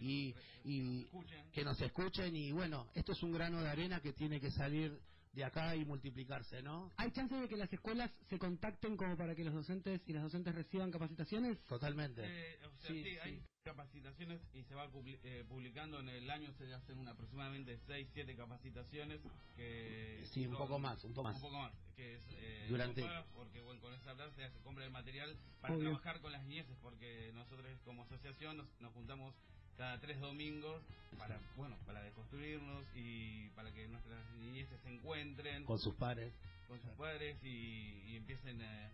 y, 0.00 0.34
y 0.64 1.06
que 1.52 1.64
nos 1.64 1.80
escuchen 1.80 2.34
y 2.36 2.52
bueno, 2.52 2.88
esto 2.94 3.12
es 3.12 3.22
un 3.22 3.32
grano 3.32 3.62
de 3.62 3.68
arena 3.68 4.00
que 4.00 4.12
tiene 4.12 4.40
que 4.40 4.50
salir 4.50 4.98
de 5.32 5.42
acá 5.44 5.74
y 5.74 5.84
multiplicarse, 5.84 6.62
¿no? 6.62 6.92
¿hay 6.96 7.10
chance 7.10 7.34
de 7.34 7.48
que 7.48 7.56
las 7.56 7.72
escuelas 7.72 8.08
se 8.30 8.38
contacten 8.38 8.96
como 8.96 9.16
para 9.16 9.34
que 9.34 9.42
los 9.42 9.52
docentes 9.52 10.00
y 10.06 10.12
las 10.12 10.22
docentes 10.22 10.54
reciban 10.54 10.92
capacitaciones? 10.92 11.58
Totalmente. 11.64 12.22
Eh, 12.24 12.58
o 12.64 12.70
sea, 12.80 12.90
Sí, 12.90 13.02
sí, 13.02 13.10
sí. 13.10 13.18
hay 13.18 13.42
capacitaciones 13.64 14.40
y 14.52 14.62
se 14.62 14.74
va 14.76 14.88
eh, 15.24 15.44
publicando 15.48 15.98
en 15.98 16.08
el 16.08 16.30
año, 16.30 16.52
se 16.52 16.72
hacen 16.72 16.98
una, 16.98 17.12
aproximadamente 17.12 17.76
6, 17.84 18.08
7 18.12 18.36
capacitaciones 18.36 19.20
que... 19.56 20.22
Sí, 20.32 20.46
un 20.46 20.52
son- 20.52 20.58
poco 20.58 20.78
más, 20.78 21.02
un 21.02 21.14
poco 21.14 21.24
más. 21.28 21.34
Un 21.36 21.42
poco 21.42 21.58
más, 21.58 21.72
que 21.96 22.14
es... 22.14 22.22
Eh, 22.30 22.66
Durante- 22.68 23.02
Porque 23.34 23.60
bueno, 23.60 23.80
con 23.80 23.92
esa 23.92 24.14
plata 24.14 24.30
se 24.36 24.44
hace 24.44 24.60
compra 24.60 24.84
de 24.84 24.90
material 24.90 25.36
para 25.60 25.74
Obvio. 25.74 25.88
trabajar 25.90 26.20
con 26.20 26.30
las 26.30 26.44
niñeces, 26.44 26.76
porque 26.80 27.32
nosotros 27.34 27.66
como 27.84 28.02
asociación 28.04 28.58
nos, 28.58 28.68
nos 28.80 28.92
juntamos 28.92 29.34
cada 29.76 29.98
tres 30.00 30.20
domingos 30.20 30.82
para, 31.18 31.38
bueno, 31.56 31.76
para 31.86 32.02
deconstruirnos 32.02 32.84
y 32.94 33.48
para 33.50 33.72
que 33.72 33.86
nuestras 33.88 34.18
niñeces 34.38 34.80
se 34.82 34.90
encuentren 34.94 35.64
Con 35.64 35.78
sus 35.78 35.94
pares. 35.94 36.32
con 36.68 36.80
sus 36.80 36.90
padres 36.92 37.36
y, 37.42 38.02
y 38.08 38.16
empiecen 38.16 38.60
a 38.62 38.90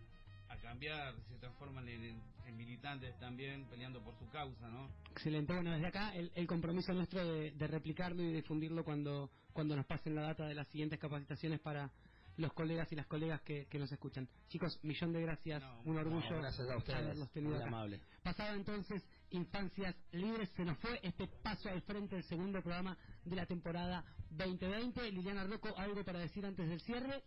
cambiar, 0.61 1.15
se 1.29 1.37
transforman 1.37 1.87
en, 1.87 2.21
militantes 2.57 3.17
también, 3.19 3.65
peleando 3.69 4.01
por 4.03 4.13
su 4.19 4.27
causa, 4.29 4.67
¿no? 4.67 4.89
Excelente. 5.11 5.53
Bueno, 5.53 5.71
desde 5.71 5.87
acá 5.87 6.13
el, 6.13 6.29
el 6.35 6.45
compromiso 6.45 6.93
nuestro 6.93 7.25
de, 7.25 7.51
de 7.51 7.67
replicarlo 7.67 8.21
y 8.21 8.33
difundirlo 8.33 8.83
cuando, 8.83 9.31
cuando 9.53 9.75
nos 9.77 9.85
pasen 9.85 10.13
la 10.15 10.23
data 10.23 10.45
de 10.45 10.53
las 10.53 10.67
siguientes 10.67 10.99
capacitaciones 10.99 11.61
para 11.61 11.89
los 12.37 12.51
colegas 12.53 12.91
y 12.91 12.95
las 12.97 13.07
colegas 13.07 13.41
que, 13.41 13.65
que 13.67 13.79
nos 13.79 13.89
escuchan. 13.91 14.27
Chicos, 14.49 14.77
millón 14.83 15.13
de 15.13 15.21
gracias. 15.21 15.63
Un 15.85 15.97
orgullo 15.97 16.29
No, 16.29 16.37
gracias 16.41 16.69
a 16.69 16.77
ustedes. 16.77 16.99
haberlos 16.99 17.31
tenido 17.31 17.51
Muy 17.53 17.59
acá. 17.61 17.67
amable. 17.69 17.99
Pasado 18.21 18.53
entonces 18.55 19.01
Infancias 19.31 19.95
Libres, 20.11 20.49
se 20.55 20.65
nos 20.65 20.77
fue 20.79 20.99
este 21.03 21.27
paso 21.27 21.69
al 21.69 21.81
frente 21.81 22.15
del 22.15 22.23
segundo 22.25 22.61
programa 22.61 22.97
de 23.23 23.35
la 23.35 23.45
temporada 23.45 24.03
2020. 24.29 25.11
Liliana 25.11 25.45
Rocco, 25.45 25.73
¿algo 25.77 26.03
para 26.03 26.19
decir 26.19 26.45
antes 26.45 26.67
del 26.67 26.81
cierre? 26.81 27.23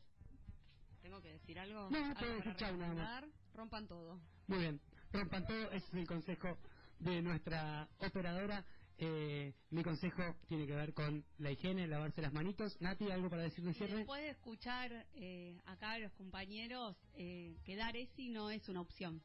¿Tengo 1.02 1.20
que 1.20 1.32
decir 1.32 1.58
algo? 1.58 1.88
No, 1.90 1.98
¿Algo 1.98 2.14
puedes 2.14 2.16
para 2.18 2.34
decir 2.34 2.56
chau 2.56 2.76
nada 2.76 2.94
más. 2.94 3.24
Rompan 3.54 3.86
todo. 3.86 4.20
Muy 4.46 4.58
bien, 4.58 4.80
rompan 5.12 5.46
todo, 5.46 5.70
ese 5.70 5.86
es 5.86 5.94
el 5.94 6.06
consejo 6.06 6.58
de 6.98 7.22
nuestra 7.22 7.88
operadora. 7.98 8.64
Eh, 8.96 9.52
mi 9.70 9.82
consejo 9.82 10.22
tiene 10.46 10.66
que 10.66 10.74
ver 10.74 10.94
con 10.94 11.24
la 11.38 11.50
higiene, 11.50 11.86
lavarse 11.86 12.22
las 12.22 12.32
manitos. 12.32 12.80
Nati, 12.80 13.10
¿algo 13.10 13.28
para 13.28 13.42
decir 13.42 13.64
de 13.64 13.74
cierre? 13.74 13.96
después 13.96 14.22
de 14.22 14.30
escuchar 14.30 15.06
eh, 15.14 15.60
acá 15.66 15.92
a 15.92 15.98
los 15.98 16.12
compañeros, 16.12 16.96
eh, 17.14 17.56
quedar 17.64 17.96
ESI 17.96 18.28
no 18.28 18.50
es 18.50 18.68
una 18.68 18.80
opción. 18.80 19.22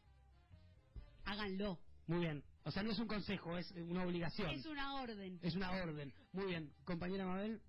Háganlo. 1.25 1.79
Muy 2.07 2.19
bien, 2.21 2.43
o 2.63 2.71
sea, 2.71 2.83
no 2.83 2.91
es 2.91 2.99
un 2.99 3.07
consejo, 3.07 3.57
es 3.57 3.71
una 3.71 4.03
obligación. 4.03 4.49
Es 4.51 4.65
una 4.65 4.95
orden. 5.01 5.39
Es 5.41 5.55
una 5.55 5.71
orden. 5.71 6.13
Muy 6.33 6.45
bien, 6.47 6.71
compañera 6.83 7.25
Mabel. 7.25 7.61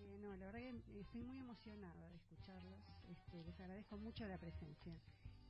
Eh, 0.00 0.18
no, 0.20 0.34
la 0.36 0.46
verdad 0.46 0.60
que 0.60 1.00
estoy 1.00 1.22
muy 1.22 1.38
emocionada 1.38 2.08
de 2.08 2.16
escucharlos. 2.16 2.80
Este, 3.10 3.42
les 3.44 3.60
agradezco 3.60 3.96
mucho 3.96 4.26
la 4.26 4.38
presencia. 4.38 4.94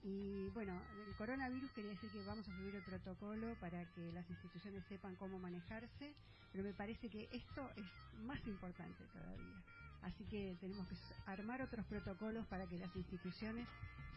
Y 0.02 0.48
bueno, 0.50 0.80
el 1.06 1.14
coronavirus 1.16 1.72
quería 1.72 1.90
decir 1.90 2.10
que 2.10 2.24
vamos 2.24 2.48
a 2.48 2.56
subir 2.56 2.74
el 2.74 2.84
protocolo 2.84 3.56
para 3.60 3.84
que 3.92 4.12
las 4.12 4.28
instituciones 4.30 4.84
sepan 4.88 5.16
cómo 5.16 5.38
manejarse, 5.38 6.14
pero 6.52 6.62
me 6.62 6.72
parece 6.72 7.10
que 7.10 7.28
esto 7.32 7.68
es 7.76 7.86
más 8.22 8.38
importante 8.46 9.04
todavía. 9.12 9.62
Así 10.02 10.24
que 10.26 10.56
tenemos 10.60 10.86
que 10.86 10.94
armar 11.26 11.62
otros 11.62 11.84
protocolos 11.86 12.46
para 12.46 12.66
que 12.66 12.78
las 12.78 12.94
instituciones 12.94 13.66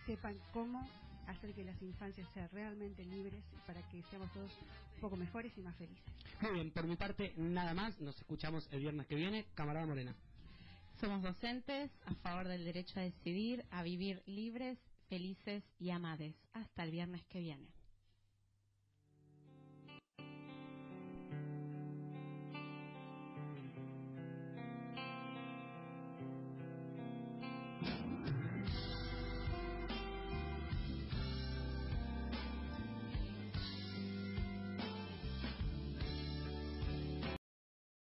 sepan 0.05 0.37
cómo 0.53 0.87
hacer 1.27 1.53
que 1.53 1.63
las 1.63 1.81
infancias 1.81 2.27
sean 2.33 2.49
realmente 2.51 3.03
libres 3.05 3.43
para 3.65 3.81
que 3.89 4.01
seamos 4.03 4.31
todos 4.33 4.51
un 4.95 5.01
poco 5.01 5.15
mejores 5.15 5.51
y 5.57 5.61
más 5.61 5.75
felices. 5.75 6.03
Muy 6.41 6.53
bien, 6.53 6.71
por 6.71 6.85
mi 6.85 6.95
parte, 6.95 7.33
nada 7.37 7.73
más. 7.73 7.99
Nos 7.99 8.17
escuchamos 8.17 8.67
el 8.71 8.79
viernes 8.81 9.07
que 9.07 9.15
viene. 9.15 9.45
Camarada 9.55 9.85
Morena. 9.85 10.15
Somos 10.99 11.21
docentes 11.23 11.91
a 12.05 12.13
favor 12.15 12.47
del 12.47 12.63
derecho 12.63 12.99
a 12.99 13.03
decidir, 13.03 13.65
a 13.71 13.81
vivir 13.83 14.21
libres, 14.25 14.77
felices 15.09 15.63
y 15.79 15.89
amades. 15.89 16.35
Hasta 16.53 16.83
el 16.83 16.91
viernes 16.91 17.23
que 17.25 17.39
viene. 17.39 17.67